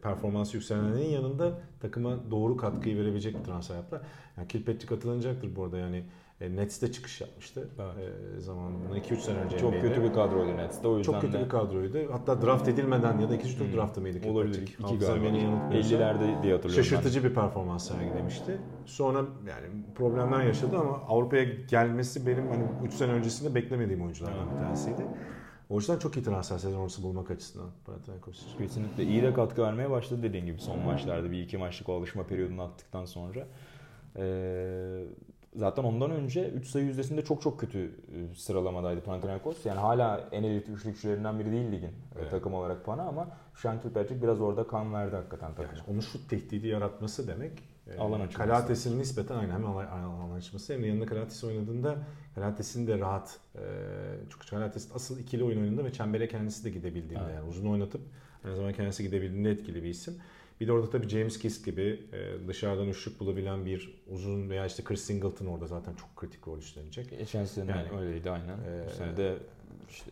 performansı 0.01 0.57
yükselenlerin 0.57 1.09
yanında 1.09 1.59
takıma 1.81 2.31
doğru 2.31 2.57
katkıyı 2.57 2.97
verebilecek 2.97 3.39
bir 3.39 3.43
transfer 3.43 3.75
yaptılar. 3.75 4.01
Yani 4.37 4.47
Kilpatrick 4.47 4.95
atılacaktır 4.95 5.55
bu 5.55 5.63
arada 5.63 5.77
yani 5.77 6.03
e, 6.41 6.55
Nets'te 6.55 6.91
çıkış 6.91 7.21
yapmıştı. 7.21 7.69
E, 8.37 8.39
zamanında 8.41 8.97
2-3 8.97 9.15
sene 9.17 9.37
önce 9.39 9.57
Çok 9.57 9.73
NBA'de. 9.73 9.81
kötü 9.87 10.03
bir 10.03 10.13
kadroydu 10.13 10.57
Nets'te. 10.57 10.87
O 10.87 10.97
yüzden 10.97 11.11
Çok 11.11 11.21
kötü 11.21 11.33
de 11.33 11.43
bir 11.43 11.49
kadroydu. 11.49 11.97
Hatta 12.11 12.41
draft 12.41 12.67
edilmeden 12.67 13.19
ya 13.19 13.29
da 13.29 13.35
ikinci 13.35 13.57
tur 13.57 13.65
Hmm. 13.65 13.73
draftı 13.73 14.01
mıydı? 14.01 14.29
olabilir. 14.29 14.53
Kilpatrick? 14.53 14.73
İki 14.73 14.83
Hafızam 14.83 15.19
galiba. 15.19 15.25
beni 15.33 15.43
yanıltmıyorsa. 15.43 15.95
50'lerde 15.95 16.43
diye 16.43 16.53
hatırlıyorum 16.53 16.69
Şaşırtıcı 16.83 17.23
bir 17.23 17.33
performans 17.33 17.87
sergilemişti. 17.87 18.57
Sonra 18.85 19.17
yani 19.19 19.67
problemler 19.95 20.43
yaşadı 20.45 20.77
ama 20.77 20.97
Avrupa'ya 21.07 21.43
gelmesi 21.43 22.27
benim 22.27 22.47
hani 22.47 22.63
3 22.87 22.93
sene 22.93 23.11
öncesinde 23.11 23.55
beklemediğim 23.55 24.01
oyunculardan 24.01 24.51
bir 24.53 24.57
tanesiydi. 24.63 25.01
O 25.69 25.75
yüzden 25.75 25.99
çok 25.99 26.17
iyi 26.17 26.23
transfer 26.23 26.57
sezon 26.57 26.79
ortası 26.79 27.03
bulmak 27.03 27.31
açısından 27.31 27.69
Panathinaikos 27.85 28.43
için. 28.45 28.57
Kesinlikle 28.57 29.03
iyi 29.03 29.23
de 29.23 29.33
katkı 29.33 29.61
vermeye 29.61 29.89
başladı 29.89 30.23
dediğin 30.23 30.45
gibi 30.45 30.61
son 30.61 30.79
maçlarda. 30.79 31.31
Bir 31.31 31.41
iki 31.41 31.57
maçlık 31.57 31.89
o 31.89 31.93
alışma 31.97 32.23
periyodunu 32.23 32.61
attıktan 32.61 33.05
sonra. 33.05 33.47
Ee, 34.17 35.03
zaten 35.55 35.83
ondan 35.83 36.11
önce 36.11 36.49
3 36.49 36.67
sayı 36.67 36.85
yüzdesinde 36.85 37.23
çok 37.25 37.41
çok 37.41 37.59
kötü 37.59 37.91
e, 38.31 38.35
sıralamadaydı 38.35 39.01
Panathinaikos. 39.01 39.65
Yani 39.65 39.79
hala 39.79 40.29
en 40.31 40.43
elit 40.43 40.69
üçlükçülerinden 40.69 41.39
biri 41.39 41.51
değil 41.51 41.71
ligin 41.71 41.87
e, 41.87 41.91
Evet. 42.19 42.31
takım 42.31 42.53
olarak 42.53 42.85
Pana 42.85 43.03
ama 43.03 43.27
Sean 43.55 43.81
Kilpatrick 43.81 44.21
biraz 44.23 44.41
orada 44.41 44.67
kan 44.67 44.93
verdi 44.93 45.15
hakikaten 45.15 45.55
takıma. 45.55 45.77
Yani 45.77 45.87
onun 45.91 45.99
şut 45.99 46.29
tehdidi 46.29 46.67
yaratması 46.67 47.27
demek 47.27 47.51
e, 47.87 47.97
Alan 47.97 48.19
açılması. 48.19 48.37
Kalates'in 48.49 48.99
nispeten 48.99 49.35
aynı 49.35 49.53
hem 49.53 49.65
alan, 49.65 50.31
açması 50.37 50.73
hem 50.73 50.83
de 50.83 50.87
yanında 50.87 51.05
Kalates 51.05 51.43
oynadığında 51.43 51.97
Kalates'in 52.35 52.87
de 52.87 52.99
rahat 52.99 53.39
e, 53.55 53.59
çünkü 54.33 54.47
Kalates 54.49 54.89
asıl 54.95 55.19
ikili 55.19 55.43
oyun 55.43 55.57
oynadığında 55.61 55.85
ve 55.85 55.93
çembere 55.93 56.27
kendisi 56.27 56.63
de 56.63 56.69
gidebildiğinde 56.69 57.23
Evet. 57.25 57.35
yani 57.35 57.49
uzun 57.49 57.67
oynatıp 57.69 58.01
aynı 58.45 58.55
zamanda 58.55 58.75
kendisi 58.75 59.03
gidebildiğinde 59.03 59.51
etkili 59.51 59.83
bir 59.83 59.89
isim. 59.89 60.13
Bir 60.61 60.67
de 60.67 60.71
orada 60.71 60.89
tabii 60.89 61.09
James 61.09 61.39
Kiss 61.39 61.65
gibi 61.65 62.01
e, 62.13 62.47
dışarıdan 62.47 62.87
üçlük 62.87 63.19
bulabilen 63.19 63.65
bir 63.65 64.03
uzun 64.07 64.49
veya 64.49 64.65
işte 64.65 64.83
Chris 64.83 65.01
Singleton 65.01 65.45
orada 65.45 65.67
zaten 65.67 65.93
çok 65.95 66.15
kritik 66.15 66.47
rol 66.47 66.57
üstlenecek. 66.57 67.09
Geçen 67.19 67.45
sene 67.45 67.71
Yani, 67.71 67.99
öyleydi 67.99 68.31
aynen. 68.31 68.57
e, 68.57 68.85
Bu 68.87 68.93
sene 68.97 69.17
de 69.17 69.35
işte 69.89 70.11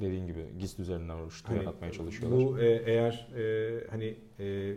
dediğin 0.00 0.26
gibi 0.26 0.44
GIST 0.58 0.78
üzerinden 0.80 1.18
uçtu 1.26 1.48
Hani 1.48 1.58
yaratmaya 1.58 1.92
çalışıyorlar. 1.92 2.40
Bu 2.40 2.58
e, 2.58 2.66
eğer 2.86 3.28
e, 3.36 3.86
hani 3.90 4.16
e, 4.38 4.74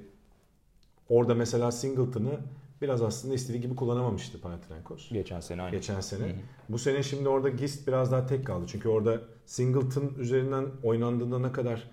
orada 1.10 1.36
mesela 1.36 1.72
Singleton'ı 1.72 2.40
biraz 2.82 3.02
aslında 3.02 3.34
istediği 3.34 3.62
gibi 3.62 3.76
kullanamamıştı 3.76 4.42
Panathinaikos. 4.42 5.10
Geçen 5.10 5.40
sene 5.40 5.62
aynen. 5.62 5.78
Geçen 5.78 6.00
sene. 6.00 6.24
Hı 6.24 6.30
hı. 6.30 6.34
Bu 6.70 6.78
sene 6.78 7.04
şimdi 7.04 7.30
orada 7.30 7.50
Gist 7.50 7.88
biraz 7.88 8.12
daha 8.12 8.26
tek 8.26 8.46
kaldı. 8.46 8.66
Çünkü 8.68 8.90
orada 8.90 9.22
Singleton 9.46 10.14
üzerinden 10.20 10.66
oynandığında 10.84 11.40
ne 11.40 11.52
kadar 11.52 11.84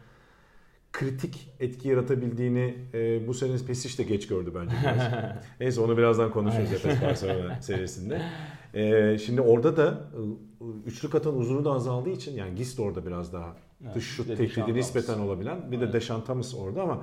kritik 0.92 1.50
etki 1.60 1.88
yaratabildiğini 1.88 2.74
e, 2.94 3.28
bu 3.28 3.34
sene 3.34 3.56
Pesic 3.66 3.98
de 3.98 4.08
geç 4.08 4.26
gördü 4.26 4.52
bence. 4.54 4.76
Neyse 5.60 5.80
onu 5.80 5.96
birazdan 5.96 6.30
konuşuruz 6.30 6.72
Efes 6.72 7.02
Barcelona 7.02 7.60
serisinde. 7.62 8.22
E, 8.74 9.18
şimdi 9.18 9.40
orada 9.40 9.76
da 9.76 10.10
e, 10.14 10.64
üçlük 10.86 11.14
atan 11.14 11.36
uzunu 11.36 11.64
da 11.64 11.72
azaldığı 11.72 12.10
için 12.10 12.36
yani 12.36 12.54
Gist 12.54 12.80
orada 12.80 13.06
biraz 13.06 13.32
daha 13.32 13.56
Evet, 13.84 13.94
dış 13.94 14.04
şut 14.04 14.26
tehdidi 14.26 14.74
nispeten 14.74 15.18
olabilen. 15.18 15.72
Bir 15.72 15.80
de 15.80 16.00
Thomas 16.00 16.54
orada 16.54 16.82
ama 16.82 17.02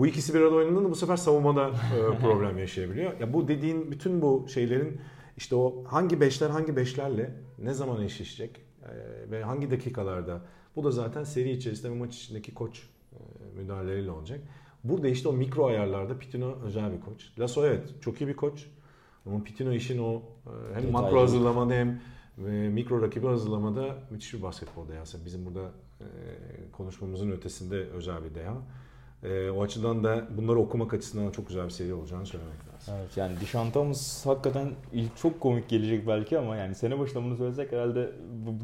bu 0.00 0.06
ikisi 0.06 0.34
bir 0.34 0.40
arada 0.40 0.54
oynadığında 0.54 0.90
bu 0.90 0.94
sefer 0.94 1.16
savunmada 1.16 1.68
e, 1.68 2.18
problem 2.20 2.58
yaşayabiliyor. 2.58 3.20
Ya 3.20 3.32
bu 3.32 3.48
dediğin 3.48 3.90
bütün 3.90 4.22
bu 4.22 4.46
şeylerin 4.48 5.00
işte 5.36 5.56
o 5.56 5.84
hangi 5.86 6.20
beşler 6.20 6.50
hangi 6.50 6.76
beşlerle 6.76 7.34
ne 7.58 7.74
zaman 7.74 8.02
eşleşecek 8.02 8.60
e, 8.82 9.30
ve 9.30 9.42
hangi 9.42 9.70
dakikalarda 9.70 10.40
bu 10.76 10.84
da 10.84 10.90
zaten 10.90 11.24
seri 11.24 11.50
içerisinde 11.50 11.90
ve 11.90 11.94
maç 11.94 12.16
içindeki 12.16 12.54
koç 12.54 12.88
e, 13.12 13.16
müdahaleleriyle 13.56 14.10
olacak. 14.10 14.40
Burada 14.84 15.08
işte 15.08 15.28
o 15.28 15.32
mikro 15.32 15.66
ayarlarda 15.66 16.18
Pitino 16.18 16.58
özel 16.64 16.92
bir 16.92 17.00
koç. 17.00 17.32
Lasso 17.38 17.66
evet 17.66 17.88
çok 18.00 18.20
iyi 18.20 18.28
bir 18.28 18.36
koç. 18.36 18.66
Ama 19.26 19.44
Pitino 19.44 19.72
işin 19.72 19.98
o 19.98 20.12
hem 20.12 20.62
Detaycılık. 20.68 20.92
makro 20.92 21.20
hazırlamada 21.20 21.74
hem 21.74 22.00
e, 22.46 22.68
mikro 22.68 23.02
rakibi 23.02 23.26
hazırlamada 23.26 23.98
müthiş 24.10 24.34
bir 24.34 24.42
basketbol 24.42 24.88
dehası. 24.88 25.24
Bizim 25.24 25.46
burada 25.46 25.70
konuşmamızın 26.72 27.30
ötesinde 27.30 27.76
özel 27.76 28.24
bir 28.24 28.34
deha. 28.34 28.56
E, 29.24 29.50
o 29.50 29.62
açıdan 29.62 30.04
da 30.04 30.24
bunları 30.36 30.58
okumak 30.58 30.94
açısından 30.94 31.30
çok 31.30 31.48
güzel 31.48 31.64
bir 31.64 31.70
seri 31.70 31.94
olacağını 31.94 32.26
söylemek 32.26 32.54
lazım. 32.74 32.94
Evet 32.98 33.16
yani 33.16 33.32
Thomas 33.72 34.26
hakikaten 34.26 34.70
ilk 34.92 35.16
çok 35.16 35.40
komik 35.40 35.68
gelecek 35.68 36.06
belki 36.08 36.38
ama 36.38 36.56
yani 36.56 36.74
sene 36.74 36.98
başında 36.98 37.22
bunu 37.22 37.36
söylesek 37.36 37.72
herhalde 37.72 38.10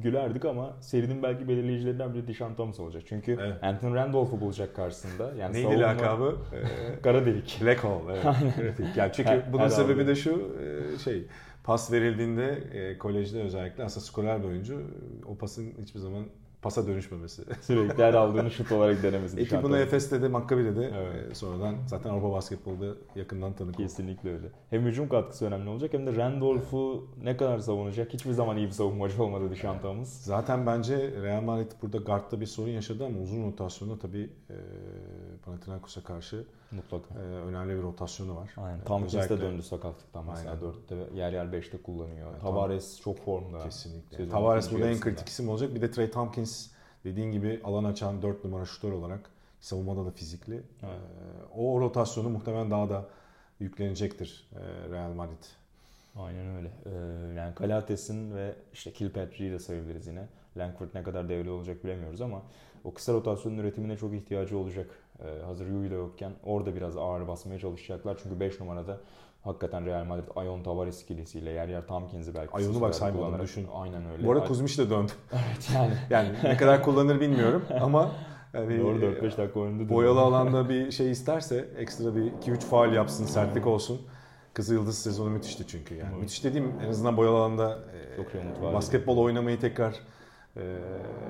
gülerdik 0.03 0.45
ama 0.45 0.77
serinin 0.81 1.23
belki 1.23 1.49
belirleyicilerinden 1.49 2.15
biri 2.15 2.29
Thomas 2.55 2.81
olacak. 2.81 3.03
Çünkü 3.07 3.39
Evet. 3.43 3.65
Anthony 3.65 3.95
Randolph'u 3.95 4.41
bulacak 4.41 4.77
karşısında. 4.77 5.33
Yani 5.39 5.53
Neydi 5.53 5.67
savunma- 5.67 5.81
lakabı? 5.81 6.37
Kara 7.03 7.27
delik. 7.27 7.59
Black 7.63 7.85
Hole. 7.85 8.13
Evet. 8.13 8.25
Kritik. 8.57 8.97
yani 8.97 9.13
çünkü 9.15 9.29
Her- 9.31 9.53
bunun 9.53 9.63
her 9.63 9.69
sebebi 9.69 9.93
alanda. 9.95 10.07
de 10.11 10.15
şu 10.15 10.57
e, 10.95 10.99
şey 10.99 11.27
pas 11.65 11.93
verildiğinde 11.93 12.49
e, 12.73 12.99
kolejde 12.99 13.43
özellikle 13.43 13.85
aslında 13.85 14.05
skorer 14.07 14.43
bir 14.43 14.49
oyuncu 14.49 14.83
o 15.27 15.35
pasın 15.37 15.73
hiçbir 15.83 16.01
zaman 16.01 16.25
pasa 16.63 16.87
dönüşmemesi. 16.87 17.43
Sürekli 17.61 18.03
her 18.05 18.15
aldığını 18.15 18.51
şut 18.51 18.73
olarak 18.73 19.03
denemesi. 19.03 19.41
Ekip 19.41 19.63
bunu. 19.63 19.79
Efes'te 19.79 20.23
de 20.23 20.29
Maccabi'de 20.29 20.77
de 20.77 20.93
Evet. 20.97 21.31
e, 21.31 21.35
sonradan 21.35 21.75
zaten 21.87 22.11
Avrupa 22.11 22.33
basketbolda 22.33 22.87
yakından 23.15 23.53
tanık 23.53 23.75
oldu. 23.75 23.83
Kesinlikle 23.83 24.31
öyle. 24.33 24.47
Hem 24.71 24.83
hücum 24.83 25.09
katkısı 25.09 25.47
önemli 25.47 25.69
olacak 25.69 25.93
hem 25.93 26.07
de 26.07 26.17
Randolph'u 26.17 27.09
ne 27.23 27.37
kadar 27.37 27.59
savunacak. 27.59 28.15
Hiçbir 28.15 28.33
zaman 28.33 28.57
iyi 28.57 28.67
bir 28.67 28.73
savunmacı 28.73 29.23
olmadı 29.23 29.51
Dishon 29.51 29.79
Thomas. 29.79 30.23
Zaten 30.23 30.67
bence 30.67 30.97
Real 31.23 31.43
Madrid 31.43 31.71
burada 31.83 31.99
guardta 31.99 32.41
bir 32.41 32.47
sorun 32.47 32.71
yaşadı 32.71 33.05
ama 33.07 33.19
uzun 33.21 33.47
rotasyonda 33.47 33.99
tabii 33.99 34.31
e, 34.51 34.55
Panathinaikos'a 35.45 36.03
karşı 36.03 36.45
Mutlaka. 36.73 37.15
e, 37.15 37.19
önemli 37.23 37.77
bir 37.77 37.83
rotasyonu 37.83 38.37
var. 38.37 38.55
Aynen. 38.57 38.79
E, 38.81 38.85
Tompkins 38.85 39.13
de 39.15 39.19
özellikle- 39.19 39.47
döndü 39.47 39.63
sakatlıktan 39.63 40.25
mesela. 40.31 40.51
Aynen. 40.51 40.63
4'te 40.63 41.17
yer 41.17 41.33
yer 41.33 41.53
5'te 41.53 41.83
kullanıyor. 41.83 42.31
Evet, 42.33 42.41
Tavares 42.41 43.01
çok 43.01 43.19
formda. 43.25 43.63
Kesinlikle. 43.65 44.17
Sezonun 44.17 44.31
Tavares 44.31 44.73
burada 44.73 44.89
en 44.89 45.01
kritik 45.01 45.29
isim 45.29 45.49
olacak. 45.49 45.75
Bir 45.75 45.81
de 45.83 45.91
Trey 45.91 46.11
Tompkins 46.11 46.69
dediğin 47.05 47.33
gibi 47.33 47.61
alan 47.65 47.85
açan 47.85 48.23
4 48.23 48.45
numara 48.45 48.65
şutör 48.65 48.93
olarak 48.93 49.31
savunmada 49.61 50.07
da 50.07 50.11
fizikli. 50.11 50.55
Evet. 50.55 50.65
Ee, 50.83 51.61
o 51.61 51.81
rotasyonu 51.81 52.29
muhtemelen 52.29 52.71
daha 52.71 52.89
da 52.91 53.05
yüklenecektir 53.61 54.49
e, 54.55 54.91
Real 54.93 55.13
Madrid. 55.13 55.45
Aynen 56.19 56.57
öyle. 56.57 56.71
Ee, 56.87 57.35
yani 57.37 57.55
Kalates'in 57.55 58.35
ve 58.35 58.55
işte 58.73 58.93
Kilpatrick'i 58.93 59.53
de 59.53 59.59
sayabiliriz 59.59 60.07
yine. 60.07 60.29
Langford 60.57 60.89
ne 60.95 61.03
kadar 61.03 61.29
devre 61.29 61.51
olacak 61.51 61.85
bilemiyoruz 61.85 62.21
ama 62.21 62.43
o 62.85 62.95
kısa 62.95 63.13
rotasyonun 63.13 63.59
üretimine 63.59 63.97
çok 63.97 64.15
ihtiyacı 64.15 64.59
olacak. 64.59 64.87
Ee, 65.21 65.43
hazır 65.45 65.67
Yui 65.67 65.91
de 65.91 65.95
yokken 65.95 66.33
orada 66.45 66.77
biraz 66.77 66.97
ağır 66.97 67.29
basmaya 67.29 67.59
çalışacaklar. 67.59 68.19
Çünkü 68.23 68.41
5 68.41 68.61
numarada 68.61 69.01
hakikaten 69.43 69.87
Real 69.87 70.05
Madrid 70.05 70.29
Ayon 70.37 70.63
Tavares 70.63 71.03
ikilisiyle 71.03 71.51
yer 71.51 71.69
yer 71.69 71.87
Tomkins'i 71.87 72.35
belki 72.35 72.53
Ayon'u 72.53 72.81
bak 72.81 72.95
saymadım 72.95 73.43
düşün. 73.43 73.67
Aynen 73.75 74.11
öyle. 74.11 74.27
Bu 74.27 74.33
arada 74.33 74.45
Kuzmiç 74.45 74.79
de 74.79 74.91
döndü. 74.91 75.13
evet 75.33 75.71
yani. 75.75 75.95
yani 76.11 76.29
ne 76.45 76.57
kadar 76.57 76.83
kullanır 76.83 77.21
bilmiyorum 77.21 77.65
ama 77.81 78.11
yani 78.55 78.81
Doğru 78.81 78.99
4-5 78.99 79.37
dakika 79.37 79.61
oynadı. 79.61 79.89
Boyalı 79.89 80.21
alanda 80.21 80.69
bir 80.69 80.91
şey 80.91 81.11
isterse 81.11 81.69
ekstra 81.79 82.17
bir 82.17 82.33
2-3 82.33 82.59
faal 82.59 82.93
yapsın, 82.93 83.25
sertlik 83.25 83.67
olsun. 83.67 84.01
Kızı 84.57 84.75
Yıldız 84.75 84.99
sezonu 84.99 85.31
müthişti 85.31 85.67
çünkü. 85.67 85.95
Yani 85.95 86.15
Hı. 86.15 86.19
müthiş 86.19 86.45
dediğim 86.45 86.73
en 86.85 86.89
azından 86.89 87.17
boyalı 87.17 87.37
alanda 87.37 87.79
e, 88.63 88.75
basketbol 88.75 89.19
oynamayı 89.19 89.61
tekrar 89.61 89.95
e, 90.57 90.61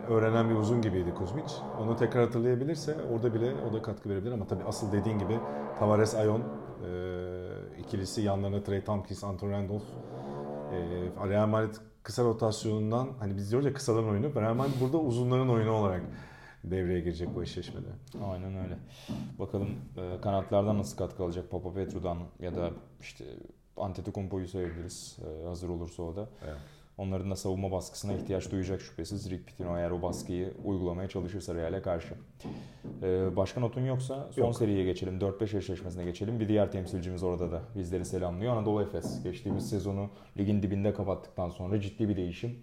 öğrenen 0.09 0.51
bir 0.51 0.55
uzun 0.55 0.83
gibiydi 0.83 1.15
Kuzmic. 1.15 1.53
Onu 1.81 1.97
tekrar 1.97 2.25
hatırlayabilirse 2.25 2.97
orada 3.13 3.35
bile 3.35 3.53
o 3.71 3.73
da 3.73 3.83
katkı 3.83 4.09
verebilir 4.09 4.33
ama 4.33 4.47
tabii 4.47 4.65
asıl 4.65 4.93
dediğin 4.93 5.19
gibi 5.19 5.39
Tavares 5.79 6.15
Ayon 6.15 6.41
e, 6.41 6.45
ikilisi 7.79 8.23
yanlarına 8.23 8.63
Trey 8.63 8.85
Tompkins, 8.85 9.25
Anton 9.25 9.51
Randolph 9.51 9.85
e, 10.73 11.29
Real 11.29 11.47
Madrid 11.47 11.75
kısa 12.03 12.25
rotasyonundan 12.25 13.09
hani 13.19 13.37
biz 13.37 13.51
diyoruz 13.51 13.67
ya 13.67 13.73
kısaların 13.73 14.11
oyunu 14.11 14.35
Real 14.35 14.55
Madrid 14.55 14.81
burada 14.81 14.99
uzunların 14.99 15.49
oyunu 15.49 15.73
olarak 15.73 16.03
devreye 16.71 17.01
girecek 17.01 17.29
bu 17.35 17.43
eşleşmede. 17.43 17.89
Aynen 18.25 18.57
öyle. 18.57 18.79
Bakalım 19.39 19.69
e, 19.97 20.21
kanatlardan 20.21 20.79
nasıl 20.79 20.97
katkı 20.97 21.25
alacak 21.25 21.51
Papa 21.51 21.75
Petru'dan 21.75 22.19
ya 22.41 22.55
da 22.55 22.71
işte 23.01 23.25
Antetokounmpo'yu 23.77 24.49
sayabiliriz 24.49 25.19
e, 25.25 25.47
hazır 25.47 25.69
olursa 25.69 26.03
o 26.03 26.17
da. 26.17 26.29
Evet. 26.45 26.59
Onların 26.99 27.31
da 27.31 27.37
savunma 27.37 27.73
baskısına 27.73 28.13
ihtiyaç 28.13 28.51
duyacak 28.53 28.81
şüphesiz. 28.81 29.31
Rick 29.31 29.47
Pitino 29.47 29.79
eğer 29.79 29.91
o 29.91 30.03
baskıyı 30.03 30.55
uygulamaya 30.65 31.09
çalışırsa 31.09 31.55
Real'e 31.55 31.83
karşı. 31.83 32.15
Ee, 33.03 33.37
başka 33.37 33.61
notun 33.61 33.81
yoksa 33.81 34.29
son 34.33 34.45
Yok. 34.45 34.57
seriye 34.57 34.85
geçelim. 34.85 35.19
4-5 35.19 35.59
eşleşmesine 35.59 36.05
geçelim. 36.05 36.41
Bir 36.41 36.49
diğer 36.49 36.73
temsilcimiz 36.73 37.23
orada 37.23 37.53
da 37.53 37.63
bizleri 37.77 38.05
selamlıyor. 38.05 38.57
Anadolu 38.57 38.83
Efes. 38.83 39.23
Geçtiğimiz 39.23 39.69
sezonu 39.69 40.11
ligin 40.37 40.63
dibinde 40.63 40.95
kapattıktan 40.95 41.51
sonra 41.51 41.81
ciddi 41.81 42.09
bir 42.09 42.17
değişim 42.17 42.59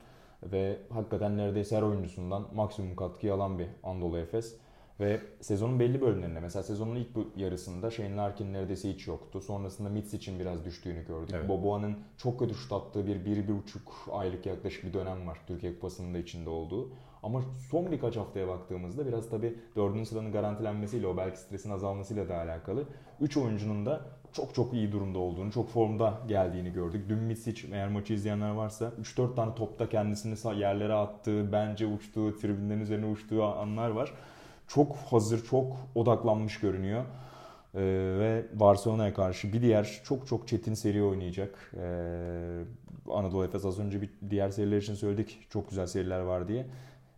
ve 0.52 0.78
hakikaten 0.90 1.38
neredeyse 1.38 1.78
her 1.78 1.82
oyuncusundan 1.82 2.48
maksimum 2.56 2.96
katkıyı 2.96 3.34
alan 3.34 3.60
bir 3.60 3.68
Anadolu 3.84 4.18
Efes. 4.18 4.58
Ve 5.00 5.22
sezonun 5.42 5.80
belli 5.80 6.02
bölümlerinde 6.02 6.40
mesela 6.40 6.64
sezonun 6.64 6.96
ilk 6.96 7.08
yarısında 7.36 7.92
Shane 7.92 8.16
Larkin 8.16 8.54
neredeyse 8.54 8.94
hiç 8.94 9.08
yoktu. 9.08 9.42
Sonrasında 9.42 9.90
Mitz 9.90 10.14
için 10.14 10.40
biraz 10.40 10.66
düştüğünü 10.66 11.08
gördük. 11.08 11.36
Evet. 11.38 11.50
Boboa'nın 11.50 11.98
çok 12.18 12.40
kötü 12.40 12.56
şut 12.56 12.72
attığı 12.72 13.08
bir, 13.08 13.26
bir, 13.26 13.48
bir 13.48 13.58
buçuk 13.58 13.92
aylık 14.12 14.46
yaklaşık 14.46 14.84
bir 14.84 14.94
dönem 14.94 15.28
var 15.28 15.38
Türkiye 15.48 15.74
Kupası'nın 15.74 16.14
da 16.14 16.18
içinde 16.18 16.50
olduğu. 16.50 16.90
Ama 17.24 17.42
son 17.70 17.92
birkaç 17.92 18.18
haftaya 18.18 18.48
baktığımızda 18.48 19.08
biraz 19.08 19.30
tabii 19.30 19.60
dördüncü 19.76 20.10
sıranın 20.10 20.32
garantilenmesiyle 20.32 21.08
o 21.08 21.18
belki 21.18 21.40
stresin 21.40 21.70
azalmasıyla 21.70 22.30
da 22.30 22.38
alakalı. 22.38 22.86
Üç 23.22 23.38
oyuncunun 23.38 23.86
da 23.86 24.06
çok 24.34 24.56
çok 24.56 24.74
iyi 24.74 24.92
durumda 24.92 25.20
olduğunu, 25.20 25.52
çok 25.52 25.70
formda 25.70 26.14
geldiğini 26.28 26.74
gördük. 26.74 27.06
Dün 27.10 27.18
Misic 27.18 27.68
eğer 27.72 27.88
maçı 27.88 28.14
izleyenler 28.14 28.50
varsa 28.50 28.92
3-4 29.02 29.36
tane 29.36 29.56
topta 29.56 29.90
kendisini 29.90 30.60
yerlere 30.60 30.94
attığı, 30.94 31.52
bence 31.52 31.86
uçtuğu, 31.86 32.38
tribünlerin 32.38 32.82
üzerine 32.82 33.06
uçtuğu 33.06 33.44
anlar 33.44 33.90
var. 33.90 34.14
Çok 34.68 34.96
hazır, 34.96 35.46
çok 35.46 35.78
odaklanmış 35.96 36.60
görünüyor. 36.60 37.04
Ee, 37.76 37.80
ve 38.20 38.46
Barcelona'ya 38.54 39.14
karşı 39.14 39.54
bir 39.54 39.62
diğer 39.62 40.02
çok 40.04 40.28
çok 40.28 40.48
çetin 40.48 40.74
seri 40.74 41.04
oynayacak. 41.04 41.72
Ee, 41.78 42.64
Anadolu 43.12 43.46
Efes 43.46 43.66
az 43.66 43.80
önce 43.80 44.02
bir 44.02 44.10
diğer 44.30 44.50
seriler 44.50 44.78
için 44.78 44.96
söyledik. 44.96 45.40
Çok 45.50 45.70
güzel 45.70 45.88
seriler 45.88 46.20
var 46.20 46.48
diye. 46.48 46.66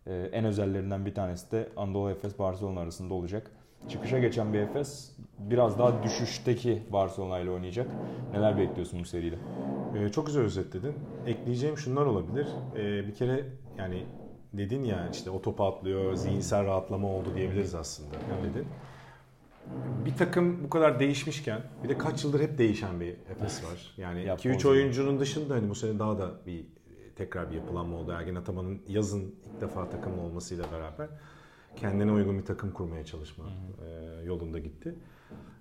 Ee, 0.06 0.30
en 0.32 0.44
özellerinden 0.44 1.06
bir 1.06 1.14
tanesi 1.14 1.52
de 1.52 1.68
Anadolu 1.76 2.10
Efes 2.10 2.38
Barcelona 2.38 2.80
arasında 2.80 3.14
olacak. 3.14 3.50
Çıkışa 3.88 4.18
geçen 4.18 4.52
bir 4.52 4.58
Efes 4.58 5.12
biraz 5.38 5.78
daha 5.78 6.02
düşüşteki 6.02 6.82
Barcelona 6.92 7.38
ile 7.38 7.50
oynayacak. 7.50 7.86
Neler 8.32 8.58
bekliyorsun 8.58 9.00
bu 9.00 9.04
seride? 9.04 9.36
Ee, 9.96 10.08
çok 10.08 10.26
güzel 10.26 10.42
özetledin. 10.42 10.94
Ekleyeceğim 11.26 11.78
şunlar 11.78 12.06
olabilir. 12.06 12.46
Ee, 12.76 13.06
bir 13.08 13.14
kere 13.14 13.44
yani 13.78 14.06
dedin 14.52 14.84
ya 14.84 15.08
işte 15.12 15.30
o 15.30 15.42
topu 15.42 15.64
atlıyor, 15.64 16.14
zihinsel 16.14 16.64
rahatlama 16.64 17.08
oldu 17.08 17.28
diyebiliriz 17.34 17.74
aslında. 17.74 18.14
Dedin. 18.42 18.66
Bir 20.04 20.16
takım 20.16 20.64
bu 20.64 20.70
kadar 20.70 21.00
değişmişken 21.00 21.60
bir 21.84 21.88
de 21.88 21.98
kaç 21.98 22.24
yıldır 22.24 22.40
hep 22.40 22.58
değişen 22.58 23.00
bir 23.00 23.08
Efes 23.08 23.64
var. 23.64 23.94
Yani 23.96 24.24
2-3 24.24 24.68
oyuncunun 24.68 25.20
dışında 25.20 25.54
hani 25.54 25.70
bu 25.70 25.74
sene 25.74 25.98
daha 25.98 26.18
da 26.18 26.30
bir 26.46 26.66
tekrar 27.16 27.50
bir 27.50 27.56
yapılanma 27.56 27.96
oldu. 27.96 28.12
Ergin 28.12 28.34
Ataman'ın 28.34 28.82
yazın 28.88 29.34
ilk 29.44 29.60
defa 29.60 29.90
takımlı 29.90 30.22
olmasıyla 30.22 30.64
beraber 30.72 31.08
kendine 31.76 32.12
uygun 32.12 32.38
bir 32.38 32.44
takım 32.44 32.70
kurmaya 32.70 33.04
çalışma 33.04 33.44
e, 33.86 34.24
yolunda 34.24 34.58
gitti. 34.58 34.94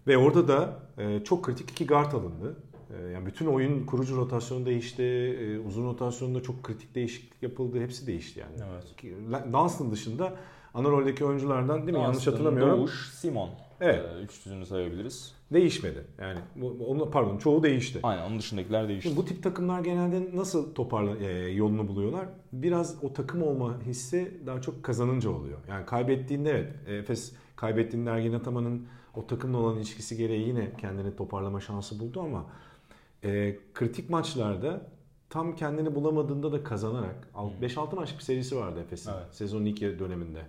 Ve 0.08 0.18
orada 0.18 0.48
da 0.48 0.80
e, 0.98 1.24
çok 1.24 1.46
kritik 1.46 1.72
iki 1.72 1.88
guard 1.88 2.12
alındı. 2.14 2.56
E, 2.98 3.08
yani 3.08 3.26
bütün 3.26 3.46
oyun 3.46 3.86
kurucu 3.86 4.18
rotasyonu 4.18 4.66
değişti. 4.66 5.04
E, 5.04 5.60
uzun 5.60 5.86
rotasyonunda 5.86 6.44
çok 6.44 6.64
kritik 6.64 6.96
değişiklik 6.96 7.44
yapıldı. 7.44 7.82
Hepsi 7.82 8.08
değişti 8.08 8.40
yani. 8.40 8.72
Evet. 8.72 9.54
Dunstan 9.54 9.92
dışında 9.92 10.34
ana 10.74 10.90
roldeki 10.90 11.26
oyunculardan 11.26 11.78
değil 11.78 11.84
mi? 11.84 11.94
Dunstan, 11.94 12.04
Yanlış 12.04 12.28
hatırlamıyorum. 12.28 12.80
Doğuş, 12.80 13.10
Simon. 13.14 13.50
Evet. 13.82 14.06
Ee, 14.16 14.22
üç 14.24 14.46
düzünü 14.46 14.66
sayabiliriz. 14.66 15.36
Değişmedi. 15.54 16.04
Yani 16.22 16.40
onu 16.88 17.12
pardon 17.12 17.38
çoğu 17.38 17.64
değişti. 17.64 18.00
Aynen 18.04 18.30
onun 18.30 18.40
dışındakiler 18.40 18.88
değişti. 18.88 19.10
Şimdi 19.10 19.22
bu 19.22 19.26
tip 19.26 19.44
takımlar 19.44 19.80
genelde 19.80 20.38
nasıl 20.38 20.74
toparla 20.74 21.18
e, 21.18 21.52
yolunu 21.52 21.88
buluyorlar? 21.88 22.28
Biraz 22.54 23.04
o 23.04 23.14
takım 23.14 23.42
olma 23.42 23.82
hissi 23.82 24.42
daha 24.46 24.62
çok 24.62 24.84
kazanınca 24.84 25.30
oluyor. 25.30 25.58
Yani 25.70 25.86
kaybettiğinde 25.86 26.52
evet 26.52 26.72
Efes 26.88 27.34
kaybettiğinde 27.56 28.10
Ergin 28.10 28.34
Ataman'ın 28.34 28.88
o 29.16 29.28
takımla 29.28 29.58
olan 29.58 29.78
ilişkisi 29.78 30.18
gereği 30.18 30.48
yine 30.48 30.74
kendini 30.78 31.16
toparlama 31.16 31.60
şansı 31.62 32.00
buldu 32.00 32.22
ama 32.22 32.46
e, 33.24 33.60
kritik 33.74 34.10
maçlarda 34.10 34.82
tam 35.30 35.56
kendini 35.56 35.96
bulamadığında 35.96 36.52
da 36.52 36.64
kazanarak 36.64 37.28
5-6 37.62 37.96
maç 37.96 38.14
bir 38.18 38.24
serisi 38.24 38.58
vardı 38.58 38.80
Efes'in 38.80 39.12
evet. 39.12 39.36
sezonun 39.36 39.66
ilk 39.66 39.82
döneminde. 39.82 40.42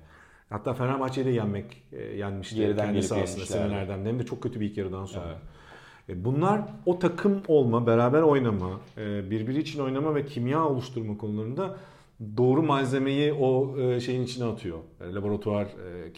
Hatta 0.50 0.74
Fenerbahçe'yi 0.74 1.26
de 1.26 1.30
yenmek 1.30 1.82
e, 1.92 2.02
yenmişti 2.02 2.56
Geriden 2.56 2.86
kendi 2.86 3.02
sahasında 3.02 3.46
senelerden 3.46 4.04
hem 4.04 4.18
de 4.18 4.26
çok 4.26 4.42
kötü 4.42 4.60
bir 4.60 4.70
ilk 4.70 4.76
yarıdan 4.76 5.04
sonra. 5.04 5.26
Evet. 5.28 6.18
E, 6.18 6.24
bunlar 6.24 6.62
o 6.86 6.98
takım 6.98 7.42
olma, 7.48 7.86
beraber 7.86 8.22
oynama, 8.22 8.80
e, 8.96 9.30
birbiri 9.30 9.58
için 9.58 9.80
oynama 9.80 10.14
ve 10.14 10.26
kimya 10.26 10.64
oluşturma 10.68 11.18
konularında 11.18 11.76
doğru 12.36 12.62
malzemeyi 12.62 13.32
o 13.32 13.78
e, 13.78 14.00
şeyin 14.00 14.22
içine 14.22 14.44
atıyor. 14.44 14.78
Laboratuvar 15.14 15.68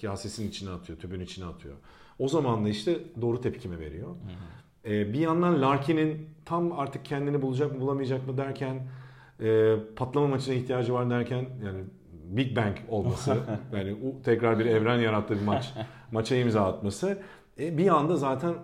kasesinin 0.00 0.48
içine 0.48 0.70
atıyor, 0.70 0.98
tübün 0.98 1.20
içine 1.20 1.44
atıyor. 1.44 1.74
O 2.18 2.28
zaman 2.28 2.64
da 2.64 2.68
işte 2.68 2.98
doğru 3.20 3.40
tepkime 3.40 3.78
veriyor. 3.78 4.08
Hı 4.08 4.12
hı. 4.12 5.12
Bir 5.12 5.20
yandan 5.20 5.62
Larkin'in 5.62 6.26
tam 6.44 6.72
artık 6.72 7.04
kendini 7.04 7.42
bulacak 7.42 7.74
mı 7.74 7.80
bulamayacak 7.80 8.26
mı 8.26 8.36
derken 8.36 8.88
patlama 9.96 10.26
maçına 10.26 10.54
ihtiyacı 10.54 10.94
var 10.94 11.10
derken 11.10 11.46
yani 11.64 11.84
Big 12.36 12.56
Bang 12.56 12.76
olması 12.88 13.36
yani 13.72 13.96
tekrar 14.24 14.58
bir 14.58 14.66
evren 14.66 14.98
yarattığı 14.98 15.34
bir 15.36 15.44
maç 15.44 15.74
maça 16.12 16.36
imza 16.36 16.64
atması 16.64 17.18
e, 17.58 17.78
bir 17.78 17.88
anda 17.88 18.16
zaten 18.16 18.54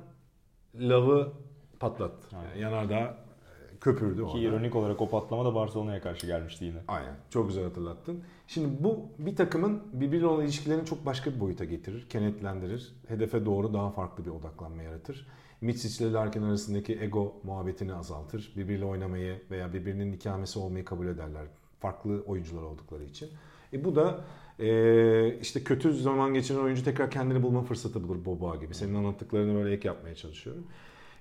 lavı 0.75 1.33
patlattı. 1.81 2.29
Yani 2.33 2.61
yanardağ 2.61 3.01
e, 3.01 3.77
köpürdü 3.81 4.17
Ki 4.17 4.23
orada. 4.23 4.39
ironik 4.39 4.77
olarak 4.77 5.01
o 5.01 5.09
patlama 5.11 5.45
da 5.45 5.55
Barcelona'ya 5.55 6.01
karşı 6.03 6.27
gelmişti 6.27 6.65
yine. 6.65 6.79
Aynen. 6.89 7.15
Çok 7.31 7.49
güzel 7.49 7.65
hatırlattın. 7.65 8.25
Şimdi 8.47 8.85
bu 8.85 9.09
bir 9.19 9.37
takımın 9.37 9.83
birbiriyle 9.93 10.27
olan 10.27 10.45
ilişkilerini 10.45 10.87
çok 10.87 11.07
başka 11.07 11.35
bir 11.35 11.41
boyuta 11.41 11.65
getirir, 11.65 12.09
kenetlendirir. 12.09 12.95
Hedefe 13.09 13.47
doğru 13.47 13.75
daha 13.75 13.91
farklı 13.91 14.25
bir 14.25 14.31
odaklanma 14.31 14.83
yaratır. 14.83 15.27
Mitsic 15.61 16.05
ile 16.05 16.12
Larkin 16.12 16.43
arasındaki 16.43 16.99
ego 17.01 17.37
muhabbetini 17.43 17.95
azaltır. 17.95 18.53
Birbiriyle 18.57 18.85
oynamayı 18.85 19.43
veya 19.51 19.73
birbirinin 19.73 20.12
ikamesi 20.12 20.59
olmayı 20.59 20.85
kabul 20.85 21.07
ederler. 21.07 21.47
Farklı 21.81 22.23
oyuncular 22.27 22.62
oldukları 22.62 23.05
için. 23.05 23.31
E 23.75 23.85
bu 23.85 23.97
da 23.97 24.25
e, 24.59 25.39
işte 25.41 25.64
kötü 25.64 25.95
zaman 25.95 26.35
geçiren 26.35 26.59
oyuncu 26.59 26.85
tekrar 26.85 27.11
kendini 27.11 27.43
bulma 27.43 27.62
fırsatı 27.62 28.03
bulur 28.03 28.25
Boba 28.25 28.57
gibi. 28.57 28.75
Senin 28.75 28.95
anlattıklarını 28.95 29.55
böyle 29.55 29.75
ek 29.75 29.89
yapmaya 29.89 30.14
çalışıyorum. 30.14 30.66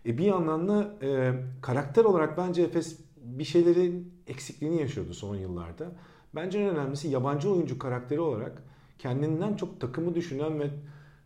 E 0.06 0.18
bir 0.18 0.26
yandan 0.26 0.68
da 0.68 0.94
e, 1.02 1.34
karakter 1.62 2.06
olarak 2.06 2.38
bence 2.38 2.62
Efes 2.62 3.00
bir 3.18 3.44
şeylerin 3.44 4.14
eksikliğini 4.28 4.82
yaşıyordu 4.82 5.14
son 5.14 5.36
yıllarda. 5.36 5.92
Bence 6.36 6.60
en 6.60 6.70
önemlisi 6.70 7.08
yabancı 7.08 7.52
oyuncu 7.52 7.80
karakteri 7.80 8.20
olarak 8.20 8.64
kendinden 9.00 9.56
çok 9.56 9.82
takımı 9.82 10.16
düşünen 10.16 10.60
ve 10.60 10.70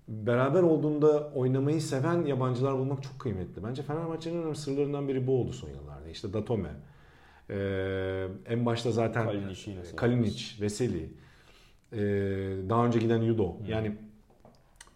beraber 0.08 0.64
olduğunda 0.64 1.32
oynamayı 1.36 1.82
seven 1.82 2.26
yabancılar 2.26 2.78
bulmak 2.78 3.04
çok 3.04 3.20
kıymetli. 3.20 3.64
Bence 3.64 3.84
Fenerbahçe'nin 3.84 4.54
sırlarından 4.54 5.08
biri 5.08 5.28
bu 5.28 5.42
oldu 5.42 5.54
son 5.54 5.70
yıllarda. 5.70 6.10
İşte 6.10 6.34
Datome, 6.34 6.70
ee, 7.50 8.28
en 8.46 8.66
başta 8.66 8.92
zaten 8.92 9.26
Kalinic, 9.26 9.96
Kalinic 9.96 10.62
Veseli, 10.62 11.14
ee, 11.94 11.98
daha 12.70 12.86
önce 12.86 13.00
giden 13.00 13.22
Yudo. 13.22 13.60
Hmm. 13.60 13.66
Yani 13.66 13.96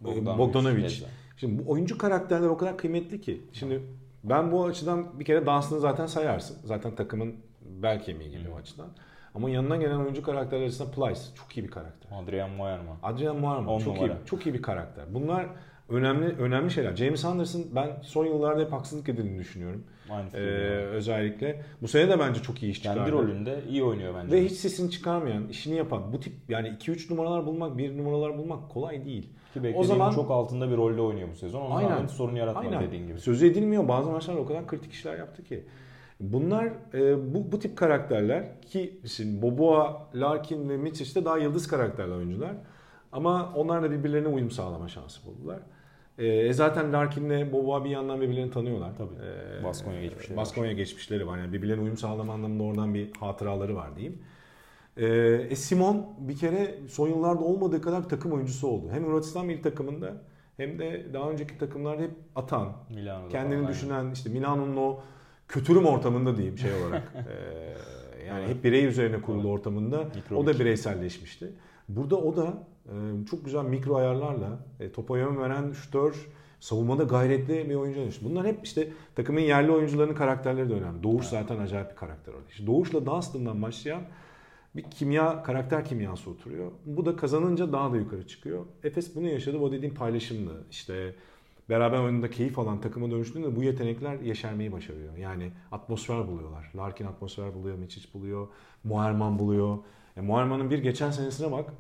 Bogdanovic. 0.02 0.38
Bogdanovic. 0.38 1.04
Şimdi 1.38 1.66
bu 1.66 1.72
oyuncu 1.72 1.97
karakterler 1.97 2.47
o 2.47 2.58
kadar 2.58 2.78
kıymetli 2.78 3.22
ki. 3.22 3.41
Şimdi 3.54 3.82
Ben 4.24 4.52
bu 4.52 4.66
açıdan 4.66 5.20
bir 5.20 5.26
kere 5.26 5.45
dansını 5.45 5.80
zaten 5.80 6.06
sayarsın. 6.06 6.58
Zaten 6.64 6.95
takımın 6.95 7.36
bel 7.62 8.04
kemiği 8.04 8.32
gibi 8.32 8.49
o 8.49 8.58
açıdan. 8.58 8.89
Ama 9.36 9.49
yanına 9.49 9.78
gelen 9.78 9.97
oyuncu 9.97 10.24
karakterler 10.24 10.64
arasında 10.64 10.91
Plyce 10.91 11.22
çok 11.36 11.58
iyi 11.58 11.64
bir 11.64 11.72
karakter. 11.72 12.10
Adrian 12.24 12.49
Moerman. 12.49 12.97
Adrian 13.04 13.38
Moerman 13.39 13.80
çok 13.80 13.95
numara. 13.95 14.14
iyi, 14.14 14.26
çok 14.26 14.45
iyi 14.45 14.54
bir 14.54 14.62
karakter. 14.62 15.06
Bunlar 15.14 15.47
önemli 15.91 16.25
önemli 16.25 16.71
şeyler. 16.71 16.95
James 16.95 17.25
Anderson 17.25 17.63
ben 17.75 17.89
son 18.01 18.25
yıllarda 18.25 18.61
hep 18.61 18.71
haksızlık 18.71 19.09
edildiğini 19.09 19.39
düşünüyorum. 19.39 19.83
Aynı 20.09 20.29
Ee, 20.33 20.39
özellikle. 20.85 21.61
Bu 21.81 21.87
sene 21.87 22.09
de 22.09 22.19
bence 22.19 22.41
çok 22.41 22.63
iyi 22.63 22.71
iş 22.71 22.77
çıkardı. 22.77 22.99
Kendi 22.99 23.11
rolünde 23.11 23.59
iyi 23.69 23.83
oynuyor 23.83 24.13
bence. 24.15 24.35
Ve 24.35 24.45
hiç 24.45 24.51
sesini 24.51 24.91
çıkarmayan, 24.91 25.47
işini 25.47 25.75
yapan, 25.75 26.13
bu 26.13 26.19
tip 26.19 26.33
yani 26.49 26.67
2-3 26.67 27.11
numaralar 27.13 27.45
bulmak, 27.45 27.77
1 27.77 27.97
numaralar 27.97 28.37
bulmak 28.37 28.69
kolay 28.69 29.05
değil. 29.05 29.29
Ki 29.53 29.73
O 29.75 29.83
zaman 29.83 30.11
çok 30.11 30.31
altında 30.31 30.71
bir 30.71 30.77
rolde 30.77 31.01
oynuyor 31.01 31.27
bu 31.31 31.35
sezon. 31.35 31.61
Onun 31.61 31.75
Aynen. 31.75 32.07
sorun 32.07 32.35
yaratmadı 32.35 32.67
Aynen. 32.67 32.87
dediğin 32.87 33.07
gibi. 33.07 33.19
Sözü 33.19 33.47
edilmiyor. 33.47 33.87
Bazı 33.87 34.09
maçlarda 34.09 34.39
o 34.39 34.45
kadar 34.45 34.67
kritik 34.67 34.93
işler 34.93 35.17
yaptı 35.17 35.43
ki. 35.43 35.63
Bunlar 36.19 36.65
e, 36.93 37.33
bu, 37.33 37.51
bu 37.51 37.59
tip 37.59 37.77
karakterler 37.77 38.61
ki 38.61 38.99
şimdi 39.05 39.41
Boboa, 39.41 40.07
Larkin 40.15 40.69
ve 40.69 40.77
Mitic 40.77 41.15
de 41.21 41.25
daha 41.25 41.37
yıldız 41.37 41.67
karakterli 41.67 42.13
oyuncular. 42.13 42.51
Ama 43.11 43.53
onlar 43.55 43.83
da 43.83 43.91
birbirlerine 43.91 44.27
uyum 44.27 44.51
sağlama 44.51 44.87
şansı 44.87 45.25
buldular. 45.25 45.59
E, 46.22 46.53
zaten 46.53 46.93
Larkin'le 46.93 47.51
Boboa 47.51 47.86
bir 47.86 47.89
yandan 47.89 48.22
birbirlerini 48.22 48.51
tanıyorlar. 48.51 48.91
Tabii. 48.97 49.15
E, 49.59 49.63
Baskonya 49.63 50.01
geçmişleri 50.01 50.38
Baskonya 50.38 50.72
geçmişleri 50.72 51.28
var. 51.28 51.38
Yani 51.38 51.53
birbirlerine 51.53 51.84
uyum 51.84 51.97
sağlama 51.97 52.34
anlamında 52.34 52.63
oradan 52.63 52.93
bir 52.93 53.11
hatıraları 53.19 53.76
var 53.76 53.95
diyeyim. 53.95 54.22
E, 54.97 55.05
e, 55.49 55.55
Simon 55.55 56.05
bir 56.19 56.38
kere 56.38 56.76
son 56.89 57.07
yıllarda 57.07 57.43
olmadığı 57.43 57.82
kadar 57.82 58.09
takım 58.09 58.32
oyuncusu 58.34 58.67
oldu. 58.67 58.89
Hem 58.91 59.05
Hırvatistan 59.05 59.45
milli 59.45 59.61
takımında 59.61 60.13
hem 60.57 60.80
de 60.80 61.05
daha 61.13 61.30
önceki 61.30 61.57
takımlarda 61.57 62.01
hep 62.01 62.11
atan, 62.36 62.74
Milano'da 62.89 63.30
kendini 63.30 63.59
falan, 63.59 63.72
düşünen 63.72 64.11
işte 64.11 64.30
Milano'nun 64.30 64.78
o 64.78 64.99
kötürüm 65.47 65.86
ortamında 65.86 66.38
diyeyim 66.38 66.57
şey 66.57 66.72
olarak. 66.74 67.03
Ee, 68.22 68.28
yani 68.28 68.47
hep 68.47 68.63
birey 68.63 68.86
üzerine 68.86 69.22
kurulu 69.22 69.49
ortamında 69.49 69.97
Mikrobik. 69.97 70.43
o 70.43 70.45
da 70.45 70.59
bireyselleşmişti. 70.59 71.51
Burada 71.89 72.17
o 72.17 72.36
da 72.36 72.47
e, 72.47 72.70
çok 73.29 73.45
güzel 73.45 73.63
mikro 73.63 73.95
ayarlarla 73.95 74.59
topa 74.93 75.17
yön 75.17 75.38
veren 75.38 75.71
şutör, 75.71 76.27
savunmada 76.59 77.03
gayretli 77.03 77.69
bir 77.69 77.75
oyuncu 77.75 77.99
dönüştü. 77.99 78.25
Bunlar 78.25 78.47
hep 78.47 78.59
işte 78.63 78.89
takımın 79.15 79.41
yerli 79.41 79.71
oyuncularının 79.71 80.15
karakterleri 80.15 80.69
de 80.69 80.73
önemli. 80.73 81.03
Doğuş 81.03 81.25
zaten 81.25 81.59
acayip 81.59 81.91
bir 81.91 81.95
karakter 81.95 82.34
orada. 82.34 82.49
İşte 82.49 82.67
Doğuş'la 82.67 83.05
Dunstan'dan 83.05 83.61
başlayan 83.61 84.01
bir 84.75 84.84
kimya, 84.84 85.43
karakter 85.43 85.86
kimyası 85.86 86.29
oturuyor. 86.29 86.71
Bu 86.86 87.05
da 87.05 87.15
kazanınca 87.15 87.73
daha 87.73 87.91
da 87.91 87.97
yukarı 87.97 88.27
çıkıyor. 88.27 88.65
Efes 88.84 89.15
bunu 89.15 89.27
yaşadı. 89.27 89.57
O 89.57 89.71
dediğim 89.71 89.95
paylaşımlı. 89.95 90.63
İşte 90.71 91.15
beraber 91.69 91.99
oyununda 91.99 92.29
keyif 92.29 92.59
alan 92.59 92.82
takıma 92.82 93.11
dönüştüğünde 93.11 93.55
bu 93.55 93.63
yetenekler 93.63 94.19
yeşermeyi 94.19 94.71
başarıyor. 94.71 95.17
Yani 95.17 95.51
atmosfer 95.71 96.27
buluyorlar. 96.27 96.71
Larkin 96.75 97.05
atmosfer 97.05 97.53
buluyor, 97.53 97.77
Miçic 97.77 98.13
buluyor, 98.13 98.47
Muharman 98.84 99.39
buluyor. 99.39 99.77
E, 100.17 100.21
Muharman'ın 100.21 100.69
bir 100.69 100.79
geçen 100.79 101.11
senesine 101.11 101.51
bak, 101.51 101.73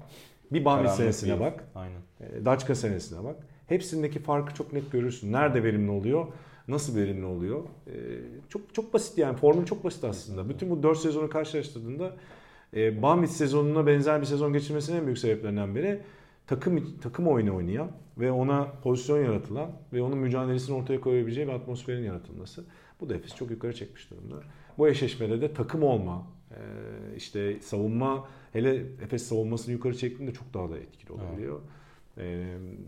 bir 0.51 0.65
Bamit 0.65 0.83
Karanlık 0.85 0.97
senesine 0.97 1.35
bir- 1.35 1.39
bak, 1.39 1.63
Aynen. 1.75 1.99
e, 2.19 2.45
Daçka 2.45 2.75
senesine 2.75 3.23
bak. 3.23 3.35
Hepsindeki 3.67 4.19
farkı 4.19 4.53
çok 4.53 4.73
net 4.73 4.91
görürsün. 4.91 5.31
Nerede 5.31 5.63
verimli 5.63 5.91
oluyor, 5.91 6.27
nasıl 6.67 6.95
verimli 6.95 7.25
oluyor. 7.25 7.63
E, 7.87 7.93
çok 8.49 8.73
çok 8.73 8.93
basit 8.93 9.17
yani 9.17 9.37
formül 9.37 9.65
çok 9.65 9.83
basit 9.83 10.03
aslında. 10.03 10.49
Bütün 10.49 10.69
bu 10.69 10.83
4 10.83 10.97
sezonu 10.97 11.29
karşılaştırdığında 11.29 12.15
e, 12.75 13.01
Bamit 13.01 13.29
sezonuna 13.29 13.87
benzer 13.87 14.21
bir 14.21 14.25
sezon 14.25 14.53
geçirmesinin 14.53 14.97
en 14.99 15.05
büyük 15.05 15.17
sebeplerinden 15.17 15.75
biri 15.75 15.99
takım 16.47 16.97
takım 17.01 17.27
oyunu 17.27 17.55
oynayan 17.55 17.91
ve 18.17 18.31
ona 18.31 18.67
pozisyon 18.83 19.23
yaratılan 19.23 19.71
ve 19.93 20.01
onun 20.01 20.17
mücadelesini 20.17 20.75
ortaya 20.75 21.01
koyabileceği 21.01 21.47
bir 21.47 21.53
atmosferin 21.53 22.03
yaratılması. 22.03 22.63
Bu 23.01 23.09
da 23.09 23.15
Efes 23.15 23.35
çok 23.35 23.51
yukarı 23.51 23.73
çekmiş 23.75 24.11
durumda. 24.11 24.35
Bu 24.77 24.87
eşleşmede 24.87 25.41
de 25.41 25.53
takım 25.53 25.83
olma, 25.83 26.27
e, 26.51 26.55
işte 27.15 27.59
savunma, 27.61 28.27
hele 28.53 28.75
Efes 28.75 29.23
savunmasını 29.23 29.73
yukarı 29.73 29.97
çektiğinde 29.97 30.33
çok 30.33 30.53
daha 30.53 30.69
da 30.69 30.77
etkili 30.77 31.13
olabiliyor. 31.13 31.59
E, 32.17 32.45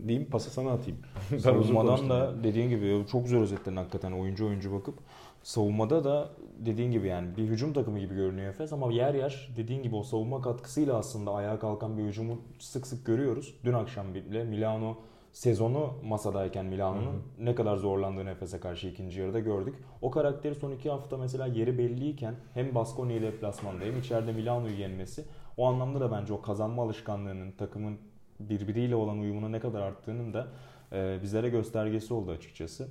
diyeyim 0.08 0.30
pası 0.30 0.50
sana 0.50 0.70
atayım. 0.70 0.98
Ben 1.32 1.38
Savunmadan 1.38 2.10
da 2.10 2.18
yani. 2.18 2.44
dediğin 2.44 2.70
gibi 2.70 3.04
çok 3.12 3.24
güzel 3.24 3.40
özetledin 3.40 3.76
hakikaten 3.76 4.12
oyuncu 4.12 4.46
oyuncu 4.46 4.72
bakıp. 4.72 4.94
Savunmada 5.42 6.04
da 6.04 6.30
dediğin 6.58 6.92
gibi 6.92 7.08
yani 7.08 7.36
bir 7.36 7.42
hücum 7.42 7.72
takımı 7.72 7.98
gibi 7.98 8.14
görünüyor 8.14 8.48
Efes 8.48 8.72
ama 8.72 8.92
yer 8.92 9.14
yer 9.14 9.48
dediğin 9.56 9.82
gibi 9.82 9.96
o 9.96 10.02
savunma 10.02 10.42
katkısıyla 10.42 10.96
aslında 10.96 11.34
ayağa 11.34 11.58
kalkan 11.58 11.98
bir 11.98 12.02
hücumu 12.04 12.38
sık 12.58 12.86
sık 12.86 13.06
görüyoruz. 13.06 13.54
Dün 13.64 13.72
akşam 13.72 14.14
bile 14.14 14.44
Milano 14.44 14.96
sezonu 15.32 15.94
masadayken 16.04 16.66
Milano'nun 16.66 17.22
ne 17.38 17.54
kadar 17.54 17.76
zorlandığını 17.76 18.30
Efes'e 18.30 18.60
karşı 18.60 18.88
ikinci 18.88 19.20
yarıda 19.20 19.40
gördük. 19.40 19.74
O 20.02 20.10
karakteri 20.10 20.54
son 20.54 20.70
iki 20.72 20.90
hafta 20.90 21.16
mesela 21.16 21.46
yeri 21.46 21.78
belliyken 21.78 22.34
hem 22.54 22.74
Baskonya 22.74 23.16
ile 23.16 23.32
deplasmanda 23.32 23.84
hem 23.84 23.98
içeride 23.98 24.32
Milano'yu 24.32 24.76
yenmesi 24.78 25.24
o 25.56 25.66
anlamda 25.66 26.00
da 26.00 26.12
bence 26.12 26.32
o 26.32 26.42
kazanma 26.42 26.82
alışkanlığının 26.82 27.52
takımın 27.52 27.98
birbiriyle 28.40 28.96
olan 28.96 29.18
uyumuna 29.18 29.48
ne 29.48 29.60
kadar 29.60 29.80
arttığının 29.80 30.34
da 30.34 30.48
e, 30.92 31.18
bizlere 31.22 31.48
göstergesi 31.48 32.14
oldu 32.14 32.30
açıkçası. 32.30 32.88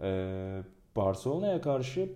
E, 0.00 0.62
Barcelona'ya 0.96 1.60
karşı 1.60 2.08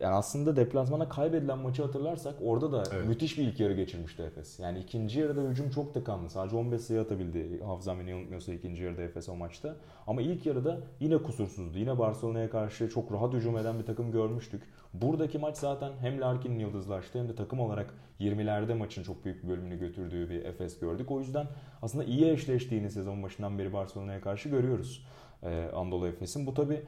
yani 0.00 0.14
aslında 0.14 0.56
deplasmana 0.56 1.08
kaybedilen 1.08 1.58
maçı 1.58 1.82
hatırlarsak 1.82 2.34
orada 2.42 2.72
da 2.72 2.82
Evet. 2.94 3.08
müthiş 3.08 3.38
bir 3.38 3.42
ilk 3.42 3.60
yarı 3.60 3.74
geçirmişti 3.74 4.22
Efes. 4.22 4.58
Yani 4.58 4.78
ikinci 4.78 5.20
yarıda 5.20 5.40
hücum 5.40 5.70
çok 5.70 5.94
tıkandı. 5.94 6.30
Sadece 6.30 6.56
15 6.56 6.80
sayı 6.80 7.00
atabildi 7.00 7.62
Hafızam 7.64 8.00
beni 8.00 8.10
yanıltmıyorsa 8.10 8.52
ikinci 8.52 8.82
yarıda 8.82 9.02
Efes 9.02 9.28
o 9.28 9.36
maçta. 9.36 9.76
Ama 10.06 10.22
ilk 10.22 10.46
yarıda 10.46 10.80
yine 11.00 11.18
kusursuzdu. 11.18 11.78
Yine 11.78 11.98
Barcelona'ya 11.98 12.50
karşı 12.50 12.88
çok 12.88 13.12
rahat 13.12 13.32
hücum 13.34 13.58
eden 13.58 13.78
bir 13.78 13.86
takım 13.86 14.12
görmüştük. 14.12 14.62
Buradaki 14.94 15.38
maç 15.38 15.56
zaten 15.56 15.92
hem 16.00 16.20
Larkin'in 16.20 16.58
yıldızlaştığı 16.58 17.18
hem 17.18 17.28
de 17.28 17.34
takım 17.34 17.60
olarak 17.60 17.94
20'lerde 18.20 18.74
maçın 18.74 19.02
çok 19.02 19.24
büyük 19.24 19.44
bir 19.44 19.48
bölümünü 19.48 19.78
götürdüğü 19.78 20.30
bir 20.30 20.44
Efes 20.44 20.78
gördük. 20.80 21.10
O 21.10 21.20
yüzden 21.20 21.46
aslında 21.82 22.04
iyi 22.04 22.30
eşleştiğini 22.30 22.90
sezon 22.90 23.22
başından 23.22 23.58
beri 23.58 23.72
Barcelona'ya 23.72 24.20
karşı 24.20 24.48
görüyoruz. 24.48 25.06
Ee, 25.42 25.70
Anadolu 25.74 26.06
Efes'in. 26.06 26.46
Bu 26.46 26.54
tabi 26.54 26.82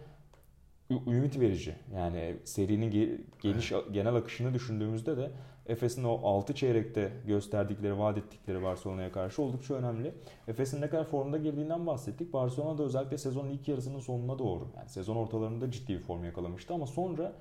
ümit 1.07 1.41
verici. 1.41 1.75
Yani 1.95 2.37
serinin 2.45 2.91
ge- 2.93 3.21
geniş 3.41 3.73
genel 3.93 4.15
akışını 4.15 4.55
düşündüğümüzde 4.55 5.17
de 5.17 5.31
Efes'in 5.67 6.05
o 6.05 6.21
6 6.29 6.55
çeyrekte 6.55 7.13
gösterdikleri, 7.27 7.99
vaat 7.99 8.19
ettikleri 8.19 8.63
Barcelona'ya 8.63 9.13
karşı 9.13 9.43
oldukça 9.43 9.75
önemli. 9.75 10.15
Efes'in 10.49 10.81
ne 10.81 10.89
kadar 10.89 11.05
formda 11.05 11.39
girdiğinden 11.39 11.87
bahsettik. 11.87 12.33
Barcelona 12.33 12.79
da 12.79 12.83
özellikle 12.83 13.19
sezonun 13.19 13.51
ilk 13.51 13.69
yarısının 13.69 13.99
sonuna 13.99 14.39
doğru. 14.39 14.69
Yani 14.77 14.89
sezon 14.89 15.17
ortalarında 15.17 15.71
ciddi 15.71 15.93
bir 15.95 16.01
form 16.01 16.25
yakalamıştı 16.25 16.75
ama 16.75 16.87
sonra 16.87 17.33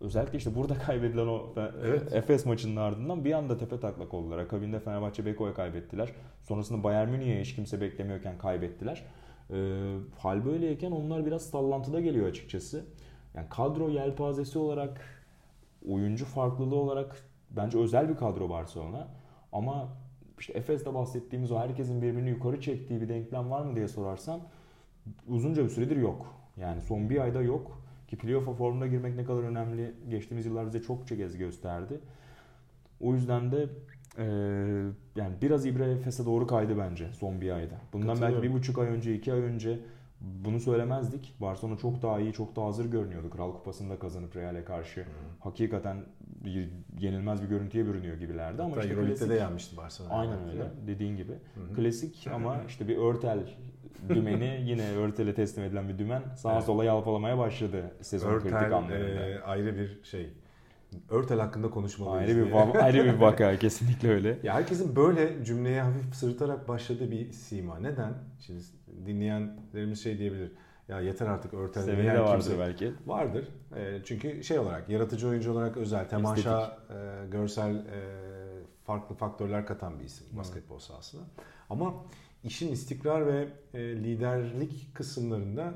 özellikle 0.00 0.38
işte 0.38 0.54
burada 0.54 0.74
kaybedilen 0.86 1.26
o 1.26 1.46
Evet. 1.84 2.12
Efes 2.14 2.46
maçının 2.46 2.76
ardından 2.76 3.24
bir 3.24 3.32
anda 3.32 3.58
tepe 3.58 3.80
taklak 3.80 4.14
oldular. 4.14 4.38
Akabinde 4.38 4.80
Fenerbahçe 4.80 5.26
Beko'ya 5.26 5.54
kaybettiler. 5.54 6.12
Sonrasında 6.42 6.84
Bayern 6.84 7.08
Münih'e 7.08 7.40
hiç 7.40 7.54
kimse 7.54 7.80
beklemiyorken 7.80 8.38
kaybettiler. 8.38 9.02
Ee, 9.52 9.96
hal 10.18 10.44
böyleyken 10.44 10.90
onlar 10.90 11.26
biraz 11.26 11.42
sallantıda 11.42 12.00
geliyor 12.00 12.26
açıkçası. 12.26 12.84
Yani 13.34 13.48
kadro 13.48 13.88
yelpazesi 13.88 14.58
olarak, 14.58 15.00
oyuncu 15.88 16.24
farklılığı 16.24 16.76
olarak 16.76 17.16
bence 17.50 17.78
özel 17.78 18.08
bir 18.08 18.16
kadro 18.16 18.50
Barcelona. 18.50 19.08
Ama 19.52 19.88
işte 20.38 20.52
Efes'te 20.52 20.94
bahsettiğimiz 20.94 21.52
o 21.52 21.58
herkesin 21.58 22.02
birbirini 22.02 22.30
yukarı 22.30 22.60
çektiği 22.60 23.00
bir 23.00 23.08
denklem 23.08 23.50
var 23.50 23.64
mı 23.64 23.76
diye 23.76 23.88
sorarsan 23.88 24.40
uzunca 25.28 25.64
bir 25.64 25.68
süredir 25.68 25.96
yok. 25.96 26.34
Yani 26.56 26.80
son 26.80 27.10
bir 27.10 27.20
ayda 27.20 27.42
yok. 27.42 27.82
Ki 28.08 28.18
playoff'a 28.18 28.52
formda 28.52 28.86
girmek 28.86 29.16
ne 29.16 29.24
kadar 29.24 29.42
önemli 29.42 29.94
geçtiğimiz 30.10 30.46
yıllar 30.46 30.66
bize 30.66 30.82
çokça 30.82 31.16
kez 31.16 31.36
gösterdi. 31.38 32.00
O 33.00 33.14
yüzden 33.14 33.52
de 33.52 33.68
eee, 34.18 34.24
yani 35.16 35.34
biraz 35.42 35.66
İbre 35.66 35.90
Efes'e 35.90 36.26
doğru 36.26 36.46
kaydı 36.46 36.78
bence 36.78 37.08
son 37.12 37.40
bir 37.40 37.50
ayda. 37.50 37.74
Bundan 37.92 38.20
belki 38.22 38.42
bir 38.42 38.52
buçuk 38.52 38.78
ay 38.78 38.86
önce, 38.88 39.14
iki 39.14 39.32
ay 39.32 39.40
önce 39.40 39.78
bunu 40.20 40.60
söylemezdik. 40.60 41.34
Barcelona 41.40 41.76
çok 41.78 42.02
daha 42.02 42.20
iyi, 42.20 42.32
çok 42.32 42.56
daha 42.56 42.66
hazır 42.66 42.90
görünüyordu. 42.90 43.30
Kral 43.30 43.52
Kupası'nda 43.52 43.98
kazanıp 43.98 44.36
Real'e 44.36 44.64
karşı. 44.64 45.04
Hakikaten 45.40 45.96
bir, 46.44 46.68
yenilmez 46.98 47.42
bir 47.42 47.48
görüntüye 47.48 47.86
bürünüyor 47.86 48.16
gibilerdi 48.16 48.62
ama 48.62 48.70
Hatta 48.70 48.80
işte 48.80 48.92
Euroleague'de 48.94 49.24
klasik- 49.24 49.30
de 49.30 49.34
yenmişti 49.34 49.76
Barcelona. 49.76 50.12
Aynen 50.14 50.48
öyle 50.50 50.64
dediğin 50.86 51.16
gibi. 51.16 51.32
hı. 51.32 51.74
Klasik 51.74 52.26
ama 52.34 52.56
işte 52.68 52.88
bir 52.88 52.96
örtel 52.96 53.38
dümeni 54.08 54.60
yine 54.66 54.90
örtele 54.92 55.34
teslim 55.34 55.64
edilen 55.64 55.88
bir 55.88 55.98
dümen 55.98 56.22
sağa 56.36 56.52
Evet. 56.54 56.64
sola 56.64 56.84
yalpalamaya 56.84 57.38
başladı 57.38 57.94
sezon 58.00 58.32
kritik 58.40 58.52
Örtel 58.52 58.76
anlarında. 58.76 59.26
e, 59.28 59.40
ayrı 59.40 59.76
bir 59.76 60.00
şey. 60.04 60.32
Örtel 61.10 61.40
hakkında 61.40 61.70
konuşmalıyız. 61.70 62.30
ayrı 62.36 62.46
bir 62.46 62.52
va- 62.52 62.78
ayrı 62.78 63.04
bir 63.04 63.12
vaka 63.20 63.56
kesinlikle 63.58 64.08
öyle. 64.10 64.38
Ya 64.42 64.54
herkesin 64.54 64.96
böyle 64.96 65.44
cümleye 65.44 65.82
hafif 65.82 66.14
sırıtarak 66.14 66.68
başladığı 66.68 67.10
bir 67.10 67.32
sima. 67.32 67.78
Neden? 67.78 68.14
Şimdi 68.40 68.60
dinleyenlerimiz 69.06 70.02
şey 70.02 70.18
diyebilir. 70.18 70.52
Ya 70.88 71.00
yeter 71.00 71.26
artık 71.26 71.54
örtel. 71.54 71.82
Seveni 71.82 72.06
de 72.14 72.20
vardır 72.20 72.32
kimse- 72.44 72.58
belki. 72.58 72.92
Vardır. 73.06 73.48
E, 73.76 73.98
çünkü 74.04 74.44
şey 74.44 74.58
olarak 74.58 74.88
yaratıcı 74.88 75.28
oyuncu 75.28 75.52
olarak 75.52 75.76
özel, 75.76 76.08
temaşa, 76.08 76.78
e, 76.90 77.26
görsel 77.30 77.74
e, 77.76 77.82
farklı 78.84 79.14
faktörler 79.14 79.66
katan 79.66 80.00
bir 80.00 80.04
isim 80.04 80.26
basketbol 80.38 80.78
sahasına. 80.78 81.22
Ama 81.70 81.94
işin 82.44 82.72
istikrar 82.72 83.26
ve 83.26 83.48
e, 83.74 83.80
liderlik 83.80 84.94
kısımlarında 84.94 85.74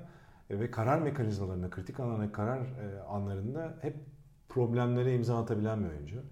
E, 0.50 0.60
ve 0.60 0.70
karar 0.70 0.98
mekanizmalarında, 0.98 1.70
kritik 1.70 2.00
anlarında, 2.00 2.32
karar 2.32 2.58
e, 2.60 3.00
anlarında 3.08 3.74
hep 3.82 3.96
problemlere 4.56 5.14
imza 5.14 5.38
atabilen 5.38 5.84
bir 5.84 5.88
oyuncu. 5.88 6.22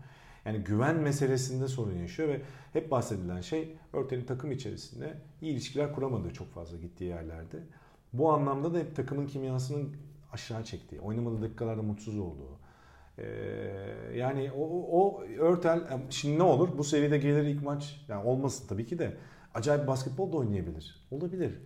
Yani 0.44 0.58
güven 0.58 0.96
meselesinde 0.96 1.68
sorun 1.68 1.98
yaşıyor 1.98 2.28
ve 2.28 2.40
hep 2.72 2.90
bahsedilen 2.90 3.40
şey 3.40 3.76
Örtel'in 3.92 4.24
takım 4.24 4.52
içerisinde 4.52 5.14
iyi 5.40 5.52
ilişkiler 5.52 5.92
kuramadığı 5.92 6.32
çok 6.32 6.52
fazla 6.52 6.76
gittiği 6.76 7.04
yerlerde. 7.04 7.56
Bu 8.12 8.32
anlamda 8.32 8.74
da 8.74 8.78
hep 8.78 8.96
takımın 8.96 9.26
kimyasının 9.26 9.96
aşağı 10.32 10.64
çektiği, 10.64 11.00
oynamadığı 11.00 11.42
dakikalarda 11.42 11.82
mutsuz 11.82 12.18
olduğu. 12.18 12.58
Ee, 13.18 13.24
yani 14.14 14.50
o, 14.56 14.62
o 15.00 15.24
Örtel 15.38 15.80
şimdi 16.10 16.38
ne 16.38 16.42
olur? 16.42 16.68
Bu 16.78 16.84
seviyede 16.84 17.18
gelir 17.18 17.42
ilk 17.42 17.62
maç 17.62 18.04
yani 18.08 18.24
olmasın 18.24 18.68
tabii 18.68 18.86
ki 18.86 18.98
de 18.98 19.16
acayip 19.54 19.86
basketbol 19.86 20.32
da 20.32 20.36
oynayabilir. 20.36 21.06
Olabilir. 21.10 21.60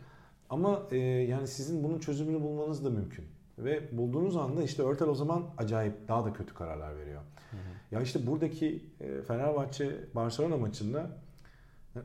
Ama 0.50 0.82
e, 0.90 0.96
yani 0.98 1.46
sizin 1.46 1.84
bunun 1.84 1.98
çözümünü 1.98 2.40
bulmanız 2.42 2.84
da 2.84 2.90
mümkün. 2.90 3.24
Ve 3.58 3.98
bulduğunuz 3.98 4.36
anda 4.36 4.62
işte 4.62 4.82
Örtel 4.82 5.08
o 5.08 5.14
zaman 5.14 5.44
acayip 5.58 6.08
daha 6.08 6.24
da 6.24 6.32
kötü 6.32 6.54
kararlar 6.54 6.96
veriyor. 6.96 7.20
Hı 7.50 7.56
hı. 7.56 7.94
Ya 7.94 8.00
işte 8.00 8.26
buradaki 8.26 8.84
e, 9.00 9.22
Fenerbahçe 9.22 9.96
Barcelona 10.14 10.56
maçında 10.56 11.10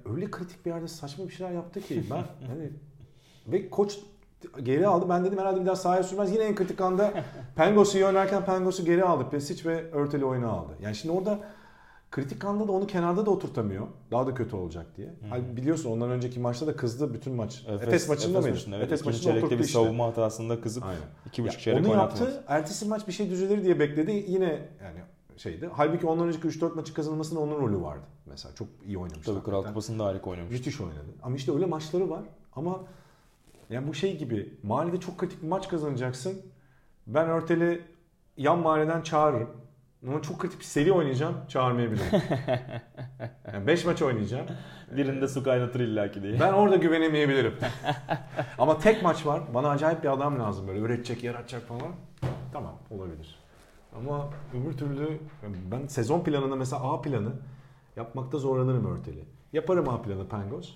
öyle 0.06 0.32
kritik 0.32 0.66
bir 0.66 0.72
yerde 0.72 0.88
saçma 0.88 1.28
bir 1.28 1.34
şeyler 1.34 1.52
yaptı 1.52 1.82
ki 1.82 2.04
ben 2.12 2.24
hani 2.48 2.70
ve 3.48 3.70
koç 3.70 4.00
geri 4.64 4.88
aldı. 4.88 5.06
Ben 5.10 5.26
dedim 5.26 5.40
herhalde 5.40 5.62
bir 5.62 5.66
daha 5.66 5.76
sahaya 5.76 6.04
sürmez. 6.04 6.32
Yine 6.32 6.44
en 6.44 6.56
kritik 6.56 6.82
anda 6.82 7.14
Pengos'u 7.56 7.98
iyi 7.98 8.06
oynarken 8.06 8.46
Pengos'u 8.46 8.86
geri 8.86 9.04
aldı. 9.04 9.30
Pesic 9.32 9.70
ve 9.70 9.92
Örtel'i 9.92 10.26
oyuna 10.26 10.50
aldı. 10.50 10.78
Yani 10.82 10.96
şimdi 10.96 11.16
orada 11.16 11.40
kritik 12.14 12.46
anda 12.46 12.68
da 12.68 12.72
onu 12.72 12.88
kenarda 12.88 13.26
da 13.26 13.32
oturtamıyor. 13.32 13.88
Daha 14.12 14.28
da 14.28 14.34
kötü 14.34 14.56
olacak 14.56 14.86
diye. 14.98 15.08
Hmm. 15.08 15.30
Hani 15.30 15.58
biliyorsun 15.58 15.92
ondan 15.92 16.10
önceki 16.10 16.40
maçta 16.40 16.68
da 16.68 16.76
kızdı 16.76 17.14
bütün 17.14 17.34
maç. 17.34 17.66
Efes, 17.68 17.88
Efes 17.88 18.10
maçında 18.10 18.38
Efes 18.38 18.44
mıydı? 18.44 18.56
Maçında, 18.56 18.76
evet. 18.76 18.86
Efes 18.86 19.06
maçında 19.06 19.34
oturttu 19.34 19.60
bir 19.60 19.64
işte. 19.64 19.74
savunma 19.74 20.06
hatasında 20.06 20.62
kızıp 20.62 20.84
Aynen. 20.84 21.02
iki 21.26 21.44
buçuk 21.44 21.62
çeyrek 21.62 21.86
Onu 21.86 21.94
yaptı. 21.94 22.44
Ertesi 22.48 22.86
maç 22.86 23.08
bir 23.08 23.14
şey 23.14 23.30
düzelir 23.30 23.64
diye 23.64 23.80
bekledi. 23.80 24.26
Yine 24.28 24.70
yani 24.84 25.00
şeydi. 25.38 25.70
Halbuki 25.74 26.08
ondan 26.08 26.28
önceki 26.28 26.48
3-4 26.48 26.76
maçı 26.76 26.94
kazanmasının 26.94 27.40
onun 27.40 27.60
rolü 27.60 27.82
vardı. 27.82 28.04
Mesela 28.26 28.56
çok 28.56 28.68
iyi 28.86 28.98
oynamıştı. 28.98 29.34
Tabii 29.34 29.44
Kral 29.44 29.64
Kupası'nda 29.64 30.06
harika 30.06 30.30
oynamış. 30.30 30.52
Müthiş 30.52 30.82
oynadı. 30.82 31.10
Ama 31.24 31.36
işte 31.36 31.52
öyle 31.52 31.66
maçları 31.66 32.10
var. 32.10 32.24
Ama 32.56 32.80
yani 33.70 33.88
bu 33.88 33.94
şey 33.94 34.18
gibi 34.18 34.54
mahallede 34.64 35.00
çok 35.00 35.18
kritik 35.18 35.44
bir 35.44 35.48
maç 35.48 35.70
kazanacaksın. 35.70 36.42
Ben 37.08 37.30
Örtel'i 37.30 37.82
yan 38.38 38.60
mahalleden 38.60 39.02
çağırırım. 39.02 39.50
Ama 40.08 40.22
çok 40.22 40.40
kritik 40.40 40.60
bir 40.60 40.66
seri 40.66 40.92
oynayacağım. 40.92 41.36
Çağırmayabilirim. 41.48 42.06
yani 43.54 43.68
5 43.68 43.86
maç 43.86 44.02
oynayacağım. 44.02 44.46
Birinde 44.92 45.28
su 45.28 45.44
kaynatır 45.44 45.80
illaki 45.80 46.24
diye. 46.24 46.40
Ben 46.40 46.54
orada 46.54 46.76
güvenemeyebilirim. 46.86 47.54
Ama 48.58 48.80
tek 48.80 49.04
maç 49.04 49.26
var. 49.26 49.42
Bana 49.54 49.70
acayip 49.70 50.04
bir 50.04 50.14
adam 50.14 50.40
lazım 50.40 50.68
böyle 50.68 50.80
üretecek, 50.80 51.24
yaratacak 51.24 51.62
falan. 51.62 51.92
Tamam 52.54 52.80
olabilir. 52.90 53.40
Ama 53.96 54.30
öbür 54.54 54.78
türlü 54.78 55.20
ben 55.72 55.88
sezon 55.88 56.24
planında 56.24 56.56
mesela 56.56 56.94
A 56.94 57.02
planı 57.02 57.32
yapmakta 57.96 58.38
zorlanırım 58.38 58.98
örteli. 58.98 59.26
Yaparım 59.54 59.90
A 59.90 60.02
planı 60.02 60.28
Pangos. 60.28 60.74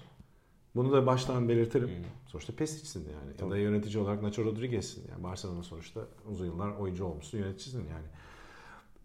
Bunu 0.75 0.91
da 0.91 1.05
baştan 1.05 1.49
belirtirim. 1.49 1.88
Hmm. 1.88 2.03
Sonuçta 2.28 2.53
Pesic'sin 2.53 2.99
yani. 3.09 3.38
Tabii. 3.38 3.49
Ya 3.49 3.51
da 3.51 3.57
yönetici 3.57 4.03
olarak 4.03 4.21
Nacho 4.21 4.45
Rodriguez'sin. 4.45 5.03
Yani 5.11 5.23
Barcelona 5.23 5.63
sonuçta 5.63 6.01
uzun 6.30 6.45
yıllar 6.45 6.71
oyuncu 6.71 7.05
olmuşsun, 7.05 7.38
yöneticisin 7.38 7.80
yani. 7.80 8.05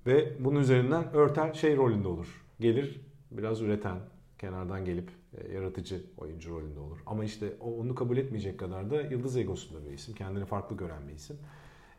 Ve 0.06 0.32
bunun 0.44 0.60
üzerinden 0.60 1.14
örten 1.14 1.52
şey 1.52 1.76
rolünde 1.76 2.08
olur. 2.08 2.44
Gelir 2.60 3.00
biraz 3.30 3.62
üreten, 3.62 3.98
kenardan 4.38 4.84
gelip 4.84 5.10
e, 5.36 5.52
yaratıcı 5.52 6.02
oyuncu 6.16 6.50
rolünde 6.50 6.80
olur. 6.80 6.98
Ama 7.06 7.24
işte 7.24 7.52
onu 7.60 7.94
kabul 7.94 8.16
etmeyecek 8.16 8.58
kadar 8.58 8.90
da 8.90 9.02
yıldız 9.02 9.36
egosunda 9.36 9.84
bir 9.84 9.90
isim. 9.90 10.14
Kendini 10.14 10.44
farklı 10.44 10.76
gören 10.76 11.08
bir 11.08 11.12
isim. 11.12 11.36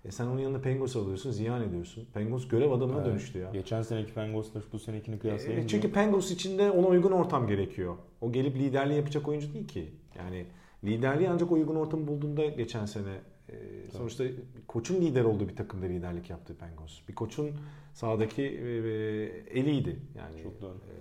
E 0.06 0.12
sen 0.12 0.26
onun 0.26 0.40
yanında 0.40 0.62
Pengos 0.62 0.96
alıyorsun, 0.96 1.32
ziyan 1.32 1.62
ediyorsun. 1.62 2.08
Pengos 2.14 2.48
görev 2.48 2.72
adamına 2.72 2.98
evet. 2.98 3.08
dönüştü 3.08 3.40
ya. 3.40 3.52
Geçen 3.52 3.82
seneki 3.82 4.14
Pengos'la 4.14 4.62
bu 4.74 4.80
senekini 4.80 5.20
kıyaslayınca. 5.20 5.64
E, 5.64 5.68
çünkü 5.68 5.92
Pengos 5.92 6.32
için 6.32 6.58
de 6.58 6.72
ona 6.72 6.88
uygun 6.88 7.12
ortam 7.12 7.48
gerekiyor. 7.48 7.96
O 8.22 8.32
gelip 8.32 8.56
liderliği 8.56 8.98
yapacak 8.98 9.28
oyuncu 9.28 9.54
değil 9.54 9.68
ki. 9.68 9.94
Yani 10.18 10.46
liderliği 10.84 11.30
ancak 11.30 11.52
uygun 11.52 11.76
ortamı 11.76 12.08
bulduğunda 12.08 12.46
geçen 12.46 12.86
sene 12.86 13.22
e, 13.54 13.92
sonuçta 13.98 14.24
koçun 14.68 15.02
lider 15.02 15.24
olduğu 15.24 15.50
bir 15.50 15.56
takımda 15.56 15.86
liderlik 15.86 16.30
yaptı 16.30 16.56
Pengos. 16.56 17.02
Bir 17.08 17.16
koçun 17.16 17.52
sahadaki 17.94 18.44
e, 18.44 18.48
e, 18.48 19.60
eliydi. 19.60 20.00
Yani 20.18 20.44
Çok 20.44 20.62
doğru. 20.62 20.74
E, 20.76 20.98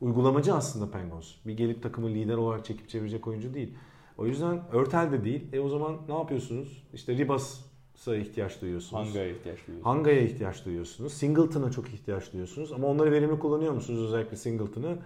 uygulamacı 0.00 0.54
aslında 0.54 0.90
Pengos. 0.90 1.36
Bir 1.46 1.56
gelip 1.56 1.82
takımı 1.82 2.08
lider 2.08 2.36
olarak 2.36 2.64
çekip 2.64 2.88
çevirecek 2.88 3.26
oyuncu 3.26 3.54
değil. 3.54 3.74
O 4.18 4.26
yüzden 4.26 4.62
Örtel 4.72 5.12
de 5.12 5.24
değil. 5.24 5.52
E 5.52 5.60
o 5.60 5.68
zaman 5.68 5.98
ne 6.08 6.14
yapıyorsunuz? 6.14 6.86
İşte 6.94 7.16
Ribas 7.16 7.60
ihtiyaç 8.06 8.60
duyuyorsunuz. 8.60 9.06
Hanga'ya 9.06 9.28
ihtiyaç 9.28 9.66
duyuyorsunuz. 9.66 9.86
Hanga'ya 9.86 10.20
ihtiyaç 10.20 10.64
duyuyorsunuz. 10.64 11.12
Singleton'a 11.12 11.70
çok 11.70 11.88
ihtiyaç 11.88 12.32
duyuyorsunuz. 12.32 12.72
Ama 12.72 12.88
onları 12.88 13.12
verimli 13.12 13.38
kullanıyor 13.38 13.72
musunuz 13.72 14.00
özellikle 14.00 14.36
Singleton'ı? 14.36 14.98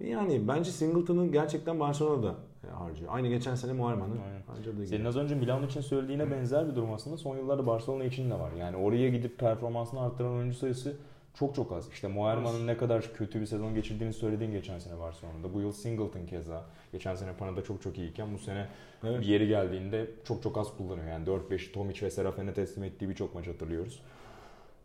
Yani 0.00 0.48
bence 0.48 0.70
Singleton'ı 0.70 1.32
gerçekten 1.32 1.80
Barcelona'da 1.80 2.36
harcıyor. 2.70 3.10
Aynı 3.14 3.28
geçen 3.28 3.54
sene 3.54 3.72
Muharman'ın 3.72 4.20
harcadığı 4.46 4.86
Senin 4.86 5.04
az 5.04 5.16
önce 5.16 5.34
Milan 5.34 5.66
için 5.66 5.80
söylediğine 5.80 6.30
benzer 6.30 6.68
bir 6.68 6.74
durum 6.74 6.92
aslında 6.92 7.16
son 7.16 7.36
yıllarda 7.36 7.66
Barcelona 7.66 8.04
için 8.04 8.30
de 8.30 8.34
var. 8.34 8.52
Yani 8.58 8.76
oraya 8.76 9.08
gidip 9.08 9.38
performansını 9.38 10.00
arttıran 10.00 10.32
oyuncu 10.32 10.58
sayısı 10.58 10.96
çok 11.34 11.54
çok 11.54 11.72
az. 11.72 11.88
İşte 11.88 12.08
Muharman'ın 12.08 12.66
ne 12.66 12.76
kadar 12.76 13.12
kötü 13.14 13.40
bir 13.40 13.46
sezon 13.46 13.74
geçirdiğini 13.74 14.12
söylediğin 14.12 14.52
geçen 14.52 14.78
sene 14.78 15.00
Barcelona'da. 15.00 15.54
Bu 15.54 15.60
yıl 15.60 15.72
Singleton 15.72 16.26
keza. 16.26 16.64
Geçen 16.92 17.14
sene 17.14 17.32
Pana'da 17.32 17.64
çok 17.64 17.82
çok 17.82 17.98
iyiyken 17.98 18.34
bu 18.34 18.38
sene 18.38 18.66
evet. 19.04 19.20
bir 19.20 19.26
yeri 19.26 19.48
geldiğinde 19.48 20.10
çok 20.24 20.42
çok 20.42 20.58
az 20.58 20.76
kullanıyor. 20.76 21.06
Yani 21.06 21.26
4-5 21.26 21.72
Tomic 21.72 22.06
ve 22.06 22.10
Serafen'e 22.10 22.54
teslim 22.54 22.84
ettiği 22.84 23.08
birçok 23.08 23.34
maç 23.34 23.48
hatırlıyoruz. 23.48 24.02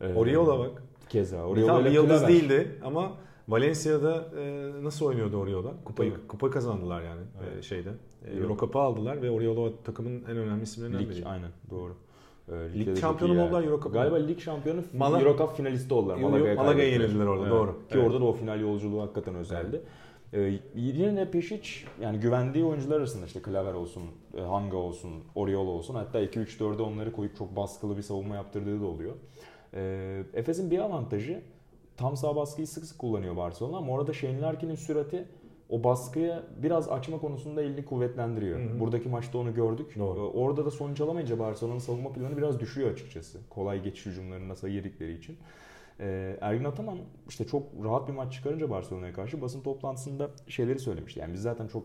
Ee, 0.01 0.13
Oriola 0.13 0.59
bak. 0.59 0.84
Keza. 1.09 1.43
Oriola 1.43 1.86
bir 1.86 1.91
yıldız 1.91 2.27
değildi 2.27 2.80
ama 2.84 3.11
Valencia'da 3.50 4.26
e, 4.39 4.72
nasıl 4.84 5.06
oynuyordu 5.06 5.38
Oriola? 5.38 5.74
Kupayı, 5.86 6.14
Tabii. 6.14 6.28
kupa 6.28 6.52
kazandılar 6.52 7.04
yani 7.04 7.22
e, 7.22 7.43
evet. 7.47 7.60
e, 7.60 7.62
şeyde. 7.62 7.89
E, 8.26 8.38
Euro 8.38 8.58
Cup'ı 8.58 8.80
aldılar 8.80 9.22
ve 9.22 9.32
Oriola 9.32 9.72
takımın 9.84 10.24
en 10.24 10.38
önemli 10.38 10.64
isimlerinden 10.64 11.00
Lig, 11.00 11.10
biri. 11.10 11.26
Aynen 11.26 11.50
doğru. 11.70 11.95
Ee, 12.52 12.80
lig 12.80 12.97
şampiyonu 12.97 13.34
mu 13.34 13.45
oldular 13.45 13.64
Euro 13.64 13.82
Cup? 13.82 13.93
Galiba 13.93 14.16
lig 14.16 14.39
şampiyonu 14.39 14.82
Mal 14.93 15.22
Euro 15.22 15.38
Cup 15.38 15.58
finalisti 15.58 15.93
oldular. 15.93 16.18
Malaga'ya 16.18 16.56
Malaga 16.56 16.84
yenildiler 16.84 17.26
orada 17.26 17.41
evet. 17.41 17.52
doğru. 17.52 17.72
Ki 17.72 17.78
evet. 17.89 18.06
orada 18.06 18.22
da 18.22 18.26
o 18.26 18.34
final 18.34 18.62
yolculuğu 18.62 19.02
hakikaten 19.02 19.36
özeldi. 19.36 19.82
Evet. 20.34 20.62
Ee, 20.76 20.80
yine 20.80 21.24
Pešić 21.24 21.86
yani 22.02 22.20
güvendiği 22.20 22.66
oyuncular 22.66 22.97
arasında 22.97 23.26
işte 23.26 23.41
Klaver 23.41 23.74
olsun, 23.74 24.04
e, 24.38 24.41
Hanga 24.41 24.78
olsun, 24.78 25.12
Oriola 25.36 25.70
olsun 25.70 25.95
hatta 25.95 26.24
2-3-4'e 26.24 26.82
onları 26.82 27.12
koyup 27.12 27.38
çok 27.38 27.56
baskılı 27.56 27.97
bir 27.97 28.02
savunma 28.02 28.36
yaptırdığı 28.36 28.82
da 28.82 28.86
oluyor. 28.86 29.14
Ee, 29.74 30.24
Efes'in 30.34 30.72
bir 30.72 30.80
avantajı 30.80 31.41
tam 32.00 32.18
sağ 32.18 32.36
baskıyı 32.36 32.68
sık 32.68 32.86
sık 32.86 33.00
kullanıyor 33.00 33.38
Barcelona 33.38 33.78
ama 33.78 33.93
orada 33.93 34.14
Shane 34.14 34.41
Larkin'in 34.41 34.76
sürati 34.76 35.26
o 35.70 35.84
baskıyı 35.84 36.43
biraz 36.64 36.89
açma 36.89 37.20
konusunda 37.20 37.62
elini 37.62 37.86
kuvvetlendiriyor. 37.86 38.60
Hı 38.60 38.74
hı. 38.74 38.80
Buradaki 38.80 39.10
maçta 39.10 39.38
onu 39.38 39.54
gördük. 39.54 39.95
Doğru. 40.00 40.20
Ee, 40.20 40.22
orada 40.22 40.66
da 40.66 40.72
sonuç 40.72 41.02
alamayınca 41.02 41.39
Barcelona'nın 41.39 41.80
savunma 41.80 42.14
planı 42.14 42.38
biraz 42.38 42.60
düşüyor 42.60 42.91
açıkçası. 42.91 43.39
Kolay 43.50 43.84
geçiş 43.84 44.06
hücumlarında 44.06 44.56
sayı 44.56 44.74
yedikleri 44.74 45.14
için. 45.14 45.38
Ee, 46.00 46.38
Ergin 46.41 46.64
Ataman 46.64 46.97
işte 47.30 47.47
çok 47.47 47.64
rahat 47.84 48.08
bir 48.08 48.14
maç 48.14 48.34
çıkarınca 48.34 48.70
Barcelona'ya 48.70 49.14
karşı 49.14 49.41
basın 49.41 49.62
toplantısında 49.62 50.30
şeyleri 50.47 50.80
söylemişti. 50.80 51.20
Yani 51.20 51.34
biz 51.34 51.41
zaten 51.41 51.68
çok 51.68 51.84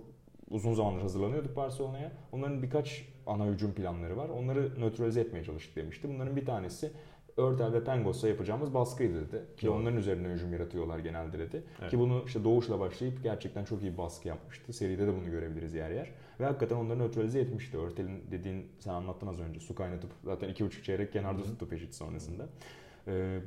uzun 0.51 0.75
zamandır 0.75 1.03
hazırlanıyorduk 1.03 1.57
Barcelona'ya. 1.57 2.13
Onların 2.33 2.63
birkaç 2.63 3.09
ana 3.27 3.47
hücum 3.47 3.73
planları 3.75 4.17
var. 4.17 4.29
Onları 4.29 4.81
nötralize 4.81 5.21
etmeye 5.21 5.45
çalıştık 5.45 5.77
demişti. 5.77 6.09
Bunların 6.15 6.37
bir 6.37 6.47
tanesi 6.47 6.91
Örtel 7.37 7.73
ve 7.73 7.85
Pengos'a 7.85 8.29
yapacağımız 8.29 8.75
baskıydı 8.75 9.29
dedi. 9.29 9.43
Ki 9.57 9.67
Doğru. 9.67 9.75
onların 9.75 9.99
üzerine 9.99 10.29
hücum 10.29 10.53
yaratıyorlar 10.53 10.99
genelde 10.99 11.39
dedi. 11.39 11.63
Evet. 11.81 11.91
Ki 11.91 11.99
bunu 11.99 12.23
işte 12.27 12.45
Doğuş'la 12.45 12.81
başlayıp 12.81 13.23
gerçekten 13.23 13.65
çok 13.65 13.83
iyi 13.83 13.93
bir 13.93 13.99
baskı 13.99 14.29
yapmıştı. 14.29 14.73
Seride 14.73 15.07
de 15.07 15.17
bunu 15.17 15.31
görebiliriz 15.31 15.75
yer 15.75 15.91
yer. 15.91 16.11
Ve 16.41 16.45
hakikaten 16.45 16.77
onları 16.77 16.99
nötralize 16.99 17.41
etmişti. 17.41 17.79
Örtel'in 17.79 18.23
dediğin 18.31 18.67
sen 18.79 18.91
anlattın 18.91 19.27
az 19.27 19.41
önce. 19.41 19.61
Su 19.61 19.75
kaynatıp 19.75 20.11
zaten 20.25 20.49
iki 20.49 20.65
buçuk 20.65 20.85
çeyrek 20.85 21.13
kenarda 21.13 21.43
tuttu 21.43 21.69
peşit 21.69 21.95
sonrasında. 21.95 22.47
Ee, 23.09 23.41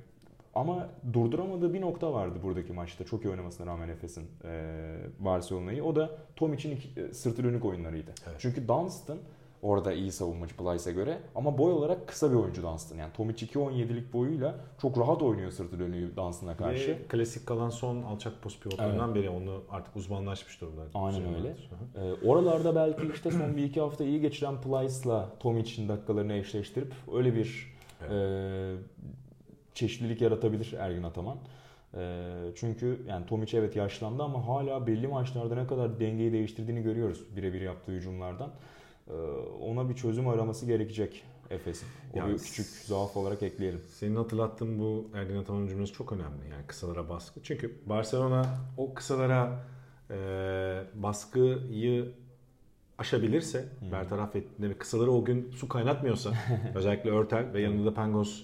ama 0.55 0.89
durduramadığı 1.13 1.73
bir 1.73 1.81
nokta 1.81 2.13
vardı 2.13 2.39
buradaki 2.43 2.73
maçta. 2.73 3.03
Çok 3.03 3.25
iyi 3.25 3.29
oynamasına 3.29 3.67
rağmen 3.67 3.89
Efes'in 3.89 4.27
e, 4.43 4.95
Barcelona'yı. 5.19 5.83
O 5.83 5.95
da 5.95 6.17
Tom 6.35 6.53
için 6.53 6.71
iki, 6.71 7.01
e, 7.01 7.13
sırtı 7.13 7.43
dönük 7.43 7.65
oyunlarıydı. 7.65 8.11
Evet. 8.27 8.35
Çünkü 8.39 8.67
Dunstan 8.67 9.17
Orada 9.61 9.93
iyi 9.93 10.11
savunmacı 10.11 10.57
Plyce'e 10.57 10.93
göre. 10.93 11.17
Ama 11.35 11.57
boy 11.57 11.71
olarak 11.71 12.07
kısa 12.07 12.31
bir 12.31 12.35
oyuncu 12.35 12.63
Dunstan. 12.63 12.97
Yani 12.97 13.13
Tomic 13.13 13.45
2.17'lik 13.45 14.13
boyuyla 14.13 14.55
çok 14.81 14.97
rahat 14.97 15.21
oynuyor 15.21 15.51
sırtı 15.51 15.79
dönüyor 15.79 16.09
Dunstan'a 16.15 16.57
karşı. 16.57 16.91
Ve 16.91 16.97
klasik 17.09 17.45
kalan 17.47 17.69
son 17.69 18.03
alçak 18.03 18.41
post 18.41 18.63
pivotlarından 18.63 19.11
evet. 19.11 19.15
biri. 19.15 19.29
Onu 19.29 19.61
artık 19.69 19.95
uzmanlaşmış 19.95 20.61
durumda. 20.61 20.81
Aynen 20.93 21.35
öyle. 21.35 21.55
Ee, 21.95 22.27
oralarda 22.27 22.75
belki 22.75 23.13
işte 23.13 23.31
son 23.31 23.57
bir 23.57 23.63
iki 23.63 23.81
hafta 23.81 24.03
iyi 24.03 24.21
geçiren 24.21 24.61
Plyce'la 24.61 25.29
Tomic'in 25.39 25.89
dakikalarını 25.89 26.33
eşleştirip 26.33 26.93
öyle 27.13 27.35
bir 27.35 27.75
evet. 28.01 28.11
e, 28.11 28.75
çeşitlilik 29.73 30.21
yaratabilir 30.21 30.73
Ergin 30.79 31.03
Ataman. 31.03 31.37
E, 31.93 32.23
çünkü 32.55 32.99
yani 33.07 33.25
Tomic 33.25 33.57
evet 33.57 33.75
yaşlandı 33.75 34.23
ama 34.23 34.47
hala 34.47 34.87
belli 34.87 35.07
maçlarda 35.07 35.55
ne 35.55 35.67
kadar 35.67 35.99
dengeyi 35.99 36.33
değiştirdiğini 36.33 36.83
görüyoruz 36.83 37.23
birebir 37.35 37.61
yaptığı 37.61 37.91
hücumlardan. 37.91 38.49
Ee, 39.09 39.13
ona 39.61 39.89
bir 39.89 39.95
çözüm 39.95 40.27
araması 40.27 40.65
gerekecek 40.65 41.23
Efes'in. 41.49 41.87
O 42.13 42.17
Yani 42.17 42.37
küçük 42.37 42.65
zaaf 42.67 43.17
olarak 43.17 43.43
ekleyelim. 43.43 43.81
Senin 43.89 44.15
hatırlattığın 44.15 44.79
bu 44.79 45.09
Ergin 45.13 45.35
Ataman'ın 45.37 45.67
cümlesi 45.67 45.93
çok 45.93 46.11
önemli. 46.11 46.49
Yani 46.51 46.67
kısalara 46.67 47.09
baskı. 47.09 47.39
Çünkü 47.43 47.75
Barcelona 47.85 48.45
o 48.77 48.93
kısalara 48.93 49.63
e, 50.11 50.15
baskıyı 50.95 52.11
aşabilirse, 52.97 53.65
Hmm. 53.79 53.91
bertaraf 53.91 54.35
ettiğinde 54.35 54.69
ve 54.69 54.77
kısaları 54.77 55.11
o 55.11 55.25
gün 55.25 55.51
su 55.51 55.67
kaynatmıyorsa, 55.67 56.33
özellikle 56.75 57.11
Örtel 57.11 57.53
ve 57.53 57.61
yanında 57.61 57.85
da 57.85 57.93
Pangos 57.93 58.43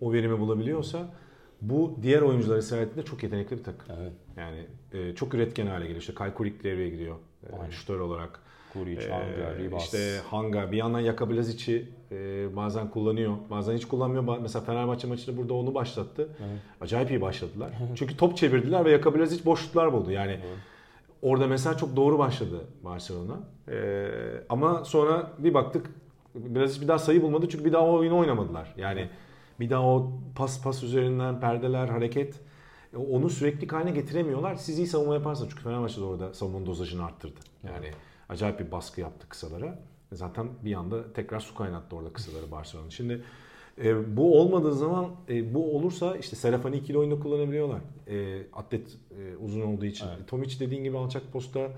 o 0.00 0.12
verimi 0.12 0.38
bulabiliyorsa 0.40 1.14
bu 1.60 1.98
diğer 2.02 2.22
oyuncuları 2.22 2.62
seyahatinde 2.62 3.04
çok 3.04 3.22
yetenekli 3.22 3.58
bir 3.58 3.64
takım. 3.64 3.96
Evet. 4.00 4.12
Yani 4.36 4.66
e, 4.92 5.14
çok 5.14 5.34
üretken 5.34 5.66
hale 5.66 5.82
geliyor. 5.84 6.00
İşte 6.00 6.14
Kalkurik 6.14 6.64
devreye 6.64 6.88
giriyor. 6.88 7.16
E, 7.68 7.70
şutör 7.70 8.00
olarak. 8.00 8.40
Kuric, 8.72 9.02
Ee, 9.02 9.10
Hanga, 9.10 9.58
Ribas. 9.58 9.84
İşte 9.84 10.20
Hanga 10.30 10.72
bir 10.72 10.76
yandan 10.76 11.00
Yakabilazic'i 11.00 11.88
e, 12.12 12.16
bazen 12.56 12.90
kullanıyor. 12.90 13.32
Bazen 13.50 13.76
hiç 13.76 13.84
kullanmıyor. 13.84 14.38
Mesela 14.38 14.64
Fenerbahçe 14.64 15.06
maçında 15.06 15.36
burada 15.36 15.54
onu 15.54 15.74
başlattı. 15.74 16.28
Evet. 16.40 16.58
Acayip 16.80 17.10
iyi 17.10 17.20
başladılar. 17.20 17.70
Çünkü 17.94 18.16
top 18.16 18.36
çevirdiler 18.36 18.84
ve 18.84 18.90
Yakabilazic 18.90 19.44
boşluklar 19.44 19.92
buldu. 19.92 20.10
Yani 20.10 20.32
Doğru. 20.42 21.30
orada 21.30 21.46
mesela 21.46 21.76
çok 21.76 21.96
doğru 21.96 22.18
başladı 22.18 22.60
Barcelona. 22.84 23.40
Ee, 23.68 24.08
ama 24.48 24.84
sonra 24.84 25.32
bir 25.38 25.54
baktık 25.54 25.90
Bilazic 26.34 26.82
bir 26.82 26.88
daha 26.88 26.98
sayı 26.98 27.22
bulmadı 27.22 27.46
çünkü 27.50 27.64
bir 27.64 27.72
daha 27.72 27.82
o 27.82 27.98
oyunu 27.98 28.18
oynamadılar. 28.18 28.74
Yani 28.76 29.08
bir 29.60 29.70
daha 29.70 29.82
o 29.82 30.12
pas 30.36 30.62
pas 30.62 30.82
üzerinden 30.82 31.40
perdeler, 31.40 31.88
hareket 31.88 32.40
e, 32.94 32.96
onu 32.96 33.30
sürekli 33.30 33.68
haline 33.68 33.90
getiremiyorlar. 33.90 34.54
Siz 34.54 34.78
iyi 34.78 34.86
savunma 34.86 35.14
yaparsanız 35.14 35.50
çünkü 35.50 35.62
Fenerbahçe 35.62 36.00
de 36.00 36.04
orada 36.04 36.34
savunmanın 36.34 36.66
dozajını 36.66 37.04
arttırdı. 37.04 37.40
Yani 37.64 37.86
acayip 38.32 38.60
bir 38.60 38.72
baskı 38.72 39.00
yaptı 39.00 39.28
kısalara. 39.28 39.78
Zaten 40.12 40.48
bir 40.64 40.74
anda 40.74 41.12
tekrar 41.12 41.40
su 41.40 41.54
kaynattı 41.54 41.96
orada 41.96 42.12
kısaları 42.12 42.50
Barcelona. 42.50 42.90
Şimdi 42.90 43.22
e, 43.84 44.16
bu 44.16 44.40
olmadığı 44.40 44.74
zaman 44.74 45.06
e, 45.28 45.54
bu 45.54 45.76
olursa 45.76 46.16
işte 46.16 46.36
Serafani 46.36 46.76
ikili 46.76 46.98
oyunda 46.98 47.20
kullanabiliyorlar. 47.20 47.80
E, 48.08 48.42
atlet 48.52 48.88
e, 49.18 49.36
uzun 49.36 49.60
olduğu 49.60 49.84
için. 49.84 50.06
Evet. 50.06 50.28
Tomic 50.28 50.60
dediğin 50.60 50.84
gibi 50.84 50.98
alçak 50.98 51.32
posta 51.32 51.70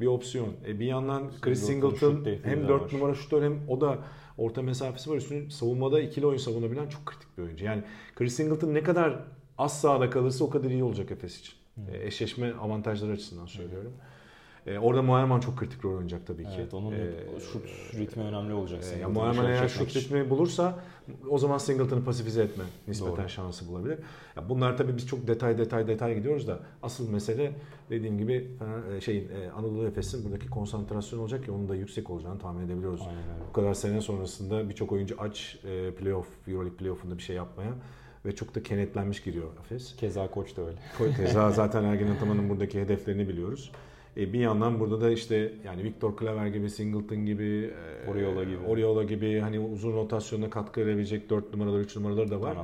bir 0.00 0.06
opsiyon. 0.06 0.48
E, 0.66 0.80
bir 0.80 0.86
yandan 0.86 1.30
Chris 1.40 1.66
Singleton 1.66 2.24
hem 2.42 2.64
de 2.64 2.68
4 2.68 2.82
var. 2.82 2.98
numara 2.98 3.14
şutör 3.14 3.42
hem 3.42 3.68
o 3.68 3.80
da 3.80 3.98
orta 4.38 4.62
mesafesi 4.62 5.10
var. 5.10 5.16
Üstüne 5.16 5.50
savunmada 5.50 6.00
ikili 6.00 6.26
oyun 6.26 6.38
savunabilen 6.38 6.88
çok 6.88 7.06
kritik 7.06 7.38
bir 7.38 7.42
oyuncu. 7.42 7.64
Yani 7.64 7.82
Chris 8.16 8.34
Singleton 8.34 8.74
ne 8.74 8.82
kadar 8.82 9.24
az 9.58 9.80
sahada 9.80 10.10
kalırsa 10.10 10.44
o 10.44 10.50
kadar 10.50 10.70
iyi 10.70 10.84
olacak 10.84 11.10
Efes 11.10 11.40
için. 11.40 11.54
E, 11.92 12.06
eşleşme 12.06 12.52
avantajları 12.52 13.12
açısından 13.12 13.46
söylüyorum. 13.46 13.92
E, 14.66 14.78
orada 14.78 15.02
Muayerman 15.02 15.40
çok 15.40 15.56
kritik 15.58 15.84
rol 15.84 15.92
oynayacak 15.92 16.26
tabii 16.26 16.44
ki. 16.44 16.50
Evet, 16.56 16.74
onun 16.74 16.92
E, 16.92 16.98
şut 17.52 17.66
ritmi 17.94 18.22
önemli 18.22 18.52
olacak. 18.54 18.80
e, 18.80 18.82
senin 18.82 19.00
ya 19.00 19.08
bu 19.08 19.12
Muayerman 19.12 19.46
eğer 19.46 19.68
şut 19.68 19.96
ritmi 19.96 20.30
bulursa 20.30 20.78
o 21.30 21.38
zaman 21.38 21.58
Singleton'ı 21.58 22.04
pasifize 22.04 22.42
etme 22.42 22.64
nispeten 22.88 23.16
Doğru. 23.16 23.28
şansı 23.28 23.68
bulabilir. 23.68 23.98
Ya 24.36 24.48
bunlar 24.48 24.76
tabii 24.76 24.96
biz 24.96 25.06
çok 25.06 25.26
detay 25.26 25.58
detay 25.58 25.86
detay 25.86 26.14
gidiyoruz 26.14 26.48
da 26.48 26.60
asıl 26.82 27.10
mesele 27.10 27.52
dediğim 27.90 28.18
gibi 28.18 28.50
Fener- 28.58 29.00
şeyin 29.00 29.28
e, 29.28 29.50
Anadolu 29.50 29.86
Efes'in 29.86 30.24
buradaki 30.24 30.46
konsantrasyon 30.48 31.18
olacak 31.20 31.44
ki 31.44 31.50
onun 31.50 31.68
da 31.68 31.74
yüksek 31.74 32.10
olacağını 32.10 32.38
tahmin 32.38 32.66
edebiliyoruz. 32.66 33.00
Aynen. 33.00 33.22
Bu 33.48 33.52
kadar 33.52 33.74
sene 33.74 34.00
sonrasında 34.00 34.68
birçok 34.68 34.92
oyuncu 34.92 35.16
aç 35.20 35.58
e, 35.64 35.90
playoff, 35.94 36.26
Euroleague 36.48 36.76
playoff'unda 36.76 37.16
bir 37.18 37.22
şey 37.22 37.36
yapmaya 37.36 37.70
ve 38.26 38.34
çok 38.34 38.54
da 38.54 38.62
kenetlenmiş 38.62 39.22
giriyor 39.22 39.46
Efes. 39.64 39.96
Keza 39.96 40.30
koç 40.30 40.56
da 40.56 40.62
öyle. 40.62 40.78
Keza 41.16 41.50
zaten 41.52 41.84
Ergin 41.84 42.06
Ataman'ın 42.10 42.48
buradaki 42.48 42.80
hedeflerini 42.80 43.28
biliyoruz. 43.28 43.72
E, 44.16 44.32
bir 44.32 44.38
yandan 44.38 44.80
burada 44.80 45.00
da 45.00 45.10
işte 45.10 45.52
yani 45.64 45.84
Victor 45.84 46.16
Claver 46.18 46.46
gibi, 46.46 46.70
Singleton 46.70 47.26
gibi, 47.26 47.72
e, 48.06 48.10
Oriola 48.10 48.44
gibi. 48.44 48.56
Oriola 48.66 49.04
gibi 49.04 49.40
hani 49.40 49.60
uzun 49.60 49.92
rotasyonuna 49.92 50.50
katkı 50.50 50.80
verebilecek 50.80 51.30
4 51.30 51.52
numaralar, 51.52 51.80
3 51.80 51.96
numaraları 51.96 52.30
da 52.30 52.40
var. 52.40 52.56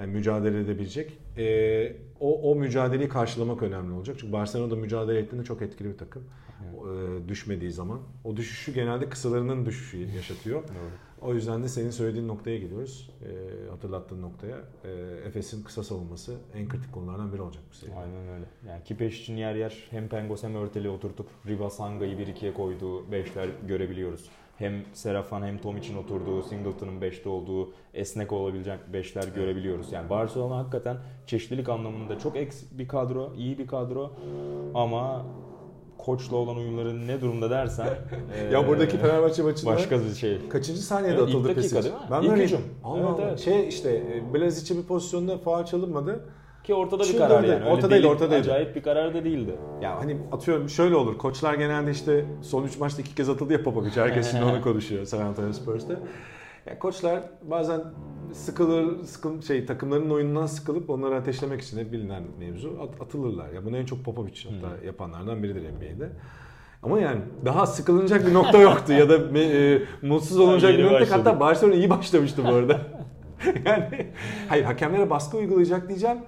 Yani 0.00 0.12
mücadele 0.12 0.60
edebilecek. 0.60 1.18
E, 1.38 1.96
o, 2.20 2.52
o 2.52 2.56
mücadeleyi 2.56 3.08
karşılamak 3.08 3.62
önemli 3.62 3.92
olacak. 3.92 4.16
Çünkü 4.20 4.32
Barcelona'da 4.32 4.76
mücadele 4.76 5.18
ettiğinde 5.18 5.44
çok 5.44 5.62
etkili 5.62 5.88
bir 5.88 5.98
takım. 5.98 6.24
E, 6.68 7.28
düşmediği 7.28 7.70
zaman. 7.70 8.00
O 8.24 8.36
düşüşü 8.36 8.74
genelde 8.74 9.08
kısalarının 9.08 9.66
düşüşü 9.66 9.98
yaşatıyor. 9.98 10.62
Doğru. 10.62 11.07
O 11.22 11.34
yüzden 11.34 11.62
de 11.62 11.68
senin 11.68 11.90
söylediğin 11.90 12.28
noktaya 12.28 12.58
geliyoruz. 12.58 13.10
E, 13.22 13.70
hatırlattığın 13.70 14.22
noktaya. 14.22 14.56
E, 14.84 14.90
Efes'in 15.26 15.62
kısa 15.62 15.82
savunması 15.82 16.36
en 16.54 16.68
kritik 16.68 16.92
konulardan 16.92 17.32
biri 17.32 17.42
olacak 17.42 17.62
bu 17.70 17.74
seride. 17.74 17.96
Aynen 17.96 18.28
öyle. 18.28 18.44
Yani 18.68 18.84
Kipeş 18.84 19.20
için 19.20 19.36
yer 19.36 19.54
yer 19.54 19.88
hem 19.90 20.08
Pengos 20.08 20.42
hem 20.42 20.54
Örtel'i 20.54 20.88
oturtup 20.88 21.26
Ribas 21.46 21.80
Hanga'yı 21.80 22.16
1-2'ye 22.16 22.54
koyduğu 22.54 23.12
beşler 23.12 23.48
görebiliyoruz. 23.68 24.30
Hem 24.58 24.84
Serafan 24.92 25.42
hem 25.42 25.58
Tom 25.58 25.76
için 25.76 25.96
oturduğu, 25.96 26.42
Singleton'ın 26.42 27.00
5'te 27.00 27.28
olduğu 27.28 27.72
esnek 27.94 28.32
olabilecek 28.32 28.92
beşler 28.92 29.28
görebiliyoruz. 29.34 29.92
Yani 29.92 30.10
Barcelona 30.10 30.58
hakikaten 30.58 30.96
çeşitlilik 31.26 31.68
anlamında 31.68 32.18
çok 32.18 32.36
eks 32.36 32.64
bir 32.72 32.88
kadro, 32.88 33.34
iyi 33.34 33.58
bir 33.58 33.66
kadro 33.66 34.12
ama 34.74 35.26
koçla 35.98 36.36
olan 36.36 36.56
uyumları 36.56 37.06
ne 37.06 37.20
durumda 37.20 37.50
dersen 37.50 37.86
Ya 38.52 38.60
eee, 38.60 38.68
buradaki 38.68 38.98
Fenerbahçe 38.98 39.42
maçında 39.42 39.70
başka 39.70 40.00
bir 40.00 40.14
şey. 40.14 40.48
kaçıncı 40.48 40.82
saniyede 40.82 41.14
Evet, 41.18 41.28
atıldı 41.28 41.54
Pesic? 41.54 41.82
değil 41.82 41.94
mi? 41.94 42.00
Ben 42.10 42.22
İlk 42.22 42.30
böyle 42.30 42.44
hücum. 42.44 42.60
Allah 42.84 42.98
Evet, 42.98 43.08
Allah. 43.10 43.22
evet. 43.28 43.38
Şey 43.40 43.68
işte 43.68 43.90
e, 43.90 44.34
Blazic'e 44.34 44.78
bir 44.78 44.82
pozisyonda 44.86 45.38
faul 45.38 45.64
çalınmadı. 45.64 46.20
Ki 46.64 46.74
ortada 46.74 47.02
bir 47.02 47.06
Çıldırdı. 47.08 47.28
karar 47.28 47.44
yani. 47.44 47.54
Öyle 47.54 47.70
Ortadaydı, 47.70 48.02
deli- 48.02 48.08
ortadaydı. 48.10 48.40
Acayip 48.40 48.76
bir 48.76 48.82
karar 48.82 49.14
da 49.14 49.24
değildi. 49.24 49.54
Ya 49.82 50.00
hani 50.00 50.16
atıyorum 50.32 50.68
şöyle 50.68 50.96
olur. 50.96 51.18
Koçlar 51.18 51.54
genelde 51.54 51.90
işte 51.90 52.24
son 52.42 52.64
3 52.64 52.78
maçta 52.78 53.02
iki 53.02 53.14
kez 53.14 53.28
atıldı 53.28 53.52
ya 53.52 53.62
Popovic. 53.62 53.90
Herkes 53.94 54.30
şimdi 54.30 54.44
onu 54.52 54.62
konuşuyor 54.62 55.04
San 55.04 55.20
Antonio 55.20 55.52
Spurs'ta. 55.52 55.94
Ya 56.68 56.78
koçlar 56.78 57.20
bazen 57.42 57.80
sıkılır, 58.32 59.04
sıkıl, 59.04 59.42
şey 59.42 59.66
takımların 59.66 60.10
oyunundan 60.10 60.46
sıkılıp 60.46 60.90
onları 60.90 61.14
ateşlemek 61.14 61.60
için 61.60 61.78
hep 61.78 61.92
bilinen 61.92 62.22
mevzu 62.38 62.78
at- 62.82 63.02
atılırlar. 63.02 63.48
Ya 63.52 63.64
bunu 63.64 63.76
en 63.76 63.84
çok 63.84 64.04
Popovic 64.04 64.44
hatta 64.44 64.86
yapanlardan 64.86 65.42
biridir 65.42 65.62
NBA'de. 65.62 66.10
Ama 66.82 67.00
yani 67.00 67.20
daha 67.44 67.66
sıkılınacak 67.66 68.26
bir 68.26 68.34
nokta 68.34 68.58
yoktu 68.58 68.92
ya 68.92 69.08
da 69.08 69.38
e, 69.38 69.82
mutsuz 70.02 70.38
olunacak 70.38 70.78
bir 70.78 70.84
nokta. 70.84 71.18
Hatta 71.18 71.40
Barcelona 71.40 71.74
iyi 71.74 71.90
başlamıştı 71.90 72.44
bu 72.44 72.48
arada. 72.48 72.80
yani 73.64 74.06
hayır 74.48 74.64
hakemlere 74.64 75.10
baskı 75.10 75.36
uygulayacak 75.36 75.88
diyeceğim. 75.88 76.18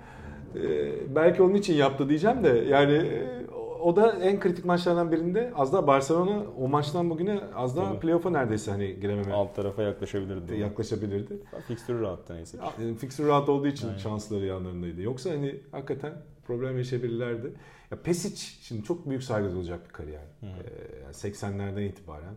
Ee, 0.56 1.14
belki 1.14 1.42
onun 1.42 1.54
için 1.54 1.74
yaptı 1.74 2.08
diyeceğim 2.08 2.44
de 2.44 2.48
yani 2.48 2.92
e, 2.92 3.39
o 3.82 3.96
da 3.96 4.12
en 4.12 4.40
kritik 4.40 4.64
maçlardan 4.64 5.12
birinde 5.12 5.52
az 5.56 5.72
daha 5.72 5.86
Barcelona 5.86 6.42
o 6.60 6.68
maçtan 6.68 7.10
bugüne 7.10 7.40
az 7.54 7.76
daha 7.76 7.88
Tabii. 7.88 8.00
playoff'a 8.00 8.30
neredeyse 8.30 8.70
hani 8.70 9.00
girememe 9.00 9.32
Alt 9.32 9.56
tarafa 9.56 9.82
yaklaşabilirdi. 9.82 10.56
yaklaşabilirdi. 10.56 11.42
Fikstürü 11.68 12.00
rahattı 12.00 12.34
neyse. 12.34 12.58
E, 12.80 12.94
Fixture 12.94 13.26
rahat 13.28 13.48
olduğu 13.48 13.66
için 13.66 13.86
Aynen. 13.88 13.98
şansları 13.98 14.44
yanlarındaydı. 14.46 15.02
Yoksa 15.02 15.30
hani 15.30 15.60
hakikaten 15.72 16.12
problem 16.46 16.78
yaşayabilirlerdi. 16.78 17.52
Ya 17.90 18.02
Pesic 18.02 18.36
şimdi 18.62 18.82
çok 18.84 19.08
büyük 19.08 19.22
saygı 19.22 19.48
duyulacak 19.50 19.88
bir 19.88 19.92
kariyer. 19.92 20.22
Hı. 20.40 20.46
Ee, 20.46 21.02
yani 21.04 21.12
80'lerden 21.14 21.82
itibaren. 21.82 22.34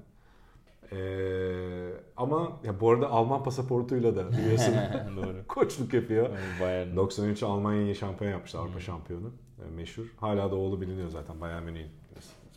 Ee, 0.92 1.90
ama 2.18 2.60
ya 2.64 2.80
bu 2.80 2.92
arada 2.92 3.10
Alman 3.10 3.44
pasaportuyla 3.44 4.16
da 4.16 4.32
biliyorsun 4.38 4.74
Doğru. 5.18 5.36
koçluk 5.48 5.94
yapıyor. 5.94 6.30
Yani 6.30 6.62
Bayern. 6.62 6.96
93 6.96 7.44
Almanya'yı 7.44 7.96
şampiyon 7.96 8.32
yapmıştı 8.32 8.60
Avrupa 8.60 8.80
şampiyonu. 8.80 9.32
Ee, 9.60 9.72
meşhur. 9.76 10.06
Hala 10.18 10.52
da 10.52 10.56
oğlu 10.56 10.82
biliniyor 10.82 11.10
zaten 11.10 11.42
Bayern 11.42 11.64
Münih'in 11.64 11.92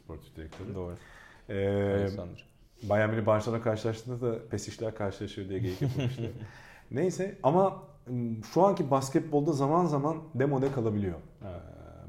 sportif 0.03 0.37
direktörü. 0.37 0.75
Doğru. 0.75 0.95
Ee, 1.49 1.95
Alexander. 1.99 2.47
Bayern 2.83 3.11
Münih 3.11 3.27
Barcelona 3.27 3.63
karşılaştığında 3.63 4.33
da 4.33 4.49
Pesic'ler 4.49 4.95
karşılaşıyor 4.95 5.49
diye 5.49 5.59
geyik 5.59 5.83
yapılmıştı. 5.83 6.33
Neyse 6.91 7.39
ama 7.43 7.83
ım, 8.09 8.45
şu 8.45 8.63
anki 8.63 8.91
basketbolda 8.91 9.53
zaman 9.53 9.87
zaman 9.87 10.17
demode 10.35 10.73
kalabiliyor. 10.73 11.19
Ee, 11.43 11.47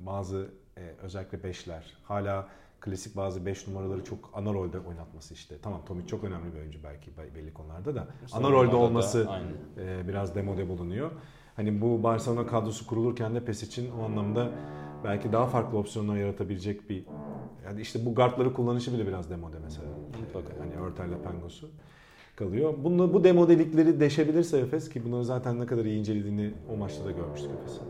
bazı 0.06 0.48
e, 0.78 0.82
özellikle 1.02 1.44
beşler. 1.44 1.98
Hala 2.04 2.48
klasik 2.82 3.16
bazı 3.18 3.46
5 3.46 3.68
numaraları 3.68 4.04
çok 4.04 4.30
ana 4.34 4.54
rolde 4.54 4.80
oynatması 4.80 5.34
işte. 5.34 5.56
Tamam 5.62 5.86
Tomic 5.86 6.08
çok 6.08 6.24
önemli 6.24 6.54
bir 6.54 6.60
oyuncu 6.60 6.80
belki 6.84 7.12
belli 7.36 7.54
konularda 7.54 7.96
da. 7.96 8.02
Ana 8.02 8.28
Savunmada 8.28 8.54
rolde 8.54 8.72
da 8.72 8.76
olması 8.78 9.28
aynen. 9.30 10.00
e, 10.00 10.08
biraz 10.08 10.36
demode 10.36 10.70
bulunuyor. 10.70 11.12
Hani 11.58 11.82
bu 11.82 12.03
Barcelona 12.03 12.47
kadrosu 12.47 12.88
kurulurken 12.88 13.36
de 13.36 13.45
Pesic'in 13.45 13.91
o 13.91 14.03
anlamda 14.03 14.51
belki 15.03 15.32
daha 15.32 15.45
farklı 15.45 15.78
opsiyonlar 15.78 16.18
yaratabilecek 16.18 16.89
bir 16.89 17.05
yani 17.66 17.82
işte 17.82 18.05
bu 18.05 18.16
guardları 18.16 18.53
kullanışı 18.53 18.93
bile 18.93 19.08
biraz 19.08 19.30
demode 19.30 19.55
mesela. 19.64 19.88
Mutlaka. 20.22 20.53
Ee, 20.53 20.60
Hani 20.60 20.86
Örtel'le 20.88 21.24
Pengos'u 21.24 21.70
kalıyor. 22.36 22.74
Bunu, 22.84 23.14
bu 23.14 23.24
demodelikleri 23.24 23.99
deşebilirse 23.99 24.58
Efes 24.60 24.89
ki 24.89 25.05
bunları 25.05 25.26
zaten 25.26 25.60
ne 25.60 25.66
kadar 25.66 25.86
iyi 25.86 25.99
incelediğini 25.99 26.53
o 26.74 26.78
maçta 26.78 27.05
da 27.05 27.12
görmüştük 27.12 27.51
Efes'in. 27.60 27.88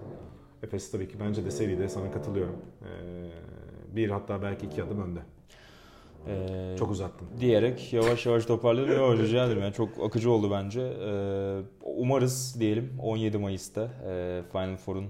Efes 0.64 0.92
tabii 0.92 1.08
ki 1.08 1.16
bence 1.20 1.46
de 1.46 1.52
seride 1.52 1.90
sana 1.90 2.12
katılıyorum. 2.12 2.56
Ee, 2.82 3.96
bir 3.96 4.10
hatta 4.10 4.42
belki 4.42 4.66
iki 4.66 4.84
adım 4.84 5.02
önde. 5.02 5.20
Ee, 6.30 6.76
Çok 6.80 6.92
uzattın. 6.92 7.28
diyerek 7.40 7.94
yavaş 7.94 8.26
yavaş 8.26 8.46
toparlayalım. 8.46 8.96
Yok 8.96 9.18
rica 9.20 9.46
ederim. 9.46 9.62
Yani 9.62 9.74
çok 9.74 9.90
akıcı 10.06 10.32
oldu 10.32 10.52
bence. 10.52 10.82
Ee, 10.82 11.62
umarız 11.84 12.56
diyelim 12.60 12.94
17 13.02 13.38
Mayıs'ta 13.38 13.90
e, 14.10 14.42
Final 14.52 14.78
Four'un 14.78 15.06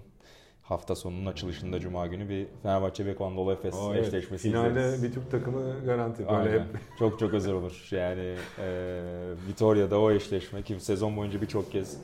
hafta 0.63 0.95
sonunun 0.95 1.25
açılışında 1.25 1.79
Cuma 1.79 2.07
günü 2.07 2.29
bir 2.29 2.47
Fenerbahçe 2.63 3.05
Beko 3.05 3.25
Anadolu 3.25 3.51
Efes 3.51 3.75
Aa, 3.75 3.95
evet. 3.95 4.07
eşleşmesi 4.07 4.49
Finalde 4.49 4.69
izleriz. 4.69 5.03
bir 5.03 5.11
Türk 5.11 5.31
takımı 5.31 5.85
garanti. 5.85 6.19
Böyle 6.27 6.33
Aynen. 6.37 6.51
hep 6.59 6.65
çok 6.99 7.19
çok 7.19 7.33
özel 7.33 7.53
olur. 7.53 7.87
Yani 7.91 8.35
e, 8.59 8.99
Vitoria'da 9.47 9.99
o 9.99 10.11
eşleşme 10.11 10.61
ki 10.61 10.75
sezon 10.79 11.17
boyunca 11.17 11.41
birçok 11.41 11.71
kez 11.71 11.97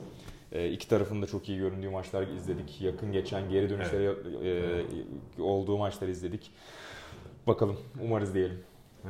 e, 0.52 0.70
iki 0.70 0.88
tarafın 0.88 1.22
da 1.22 1.26
çok 1.26 1.48
iyi 1.48 1.58
göründüğü 1.58 1.88
maçlar 1.90 2.26
izledik. 2.28 2.80
Yakın 2.80 3.12
geçen 3.12 3.50
geri 3.50 3.70
dönüşleri 3.70 4.04
e, 5.38 5.42
olduğu 5.42 5.78
maçları 5.78 6.10
izledik. 6.10 6.50
Bakalım 7.46 7.76
umarız 8.02 8.34
diyelim. 8.34 8.58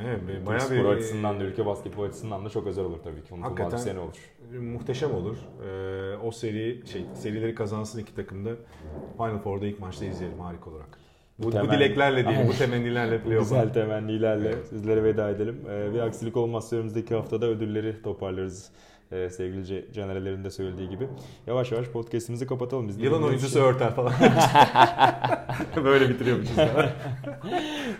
Evet, 0.02 0.20
Bayağı 0.28 0.46
bayağı 0.46 0.60
spor 0.60 0.74
bir 0.76 0.84
açısından 0.84 1.40
da 1.40 1.44
ülke 1.44 1.66
basketbol 1.66 2.02
açısından 2.04 2.44
da 2.44 2.48
çok 2.50 2.66
özel 2.66 2.84
olur 2.84 2.98
tabii 3.04 3.22
ki. 3.24 3.34
Unutulmaz 3.34 3.72
bir 3.72 3.78
sene 3.78 3.98
olur. 3.98 4.16
muhteşem 4.60 5.14
olur. 5.14 5.36
Ee, 5.66 6.16
o 6.16 6.30
seri 6.30 6.82
şey 6.86 7.04
serileri 7.14 7.54
kazansın 7.54 7.98
iki 7.98 8.14
takım 8.14 8.44
da 8.44 8.50
Final 9.16 9.38
Four'da 9.38 9.66
ilk 9.66 9.80
maçta 9.80 10.04
izleyelim 10.04 10.38
harika 10.40 10.70
olarak. 10.70 10.98
Bu, 11.38 11.46
bu 11.46 11.50
Temenni- 11.50 11.76
dileklerle 11.76 12.26
değil, 12.28 12.38
bu 12.48 12.52
temennilerle 12.52 13.20
Bu 13.20 13.24
playoff'a. 13.24 13.42
güzel 13.56 13.72
temennilerle 13.74 14.54
sizlere 14.68 15.04
veda 15.04 15.30
edelim. 15.30 15.60
Ee, 15.70 15.94
bir 15.94 15.98
aksilik 16.00 16.36
olmazsa 16.36 16.76
önümüzdeki 16.76 17.14
haftada 17.14 17.46
ödülleri 17.46 18.02
toparlarız. 18.02 18.70
Ee, 19.14 19.30
sevgili 19.30 19.92
Caner'lerin 19.92 20.44
de 20.44 20.50
söylediği 20.50 20.88
gibi. 20.88 21.08
Yavaş 21.46 21.72
yavaş 21.72 21.86
podcast'imizi 21.88 22.46
kapatalım. 22.46 22.88
Biz 22.88 22.98
bildiğimiz 22.98 23.22
oyuncusu 23.22 23.52
şey- 23.52 23.62
örter 23.62 23.94
falan. 23.94 24.12
Böyle 25.84 26.08
bitiriyormuşuz. 26.08 26.54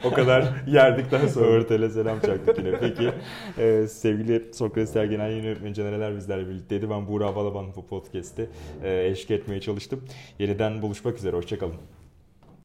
o 0.04 0.10
kadar 0.10 0.44
yerdikten 0.66 1.26
sonra. 1.26 1.46
Örtel'e 1.46 1.90
selam 1.90 2.20
çaktık 2.20 2.58
yine. 2.58 2.78
Peki 2.80 3.10
e, 3.58 3.86
sevgili 3.88 4.50
Sokrates 4.54 4.96
Ergenel 4.96 5.30
yeni 5.30 5.46
yönetmen 5.46 5.72
Caner'ler 5.72 6.16
bizlerle 6.16 6.48
birlikteydi. 6.48 6.90
Ben 6.90 7.08
Buğra 7.08 7.36
Balaban 7.36 7.66
bu 7.76 7.86
podcast'te 7.86 8.48
e, 8.82 9.06
eşlik 9.06 9.30
etmeye 9.30 9.60
çalıştım. 9.60 10.04
Yeniden 10.38 10.82
buluşmak 10.82 11.18
üzere. 11.18 11.36
Hoşçakalın. 11.36 11.74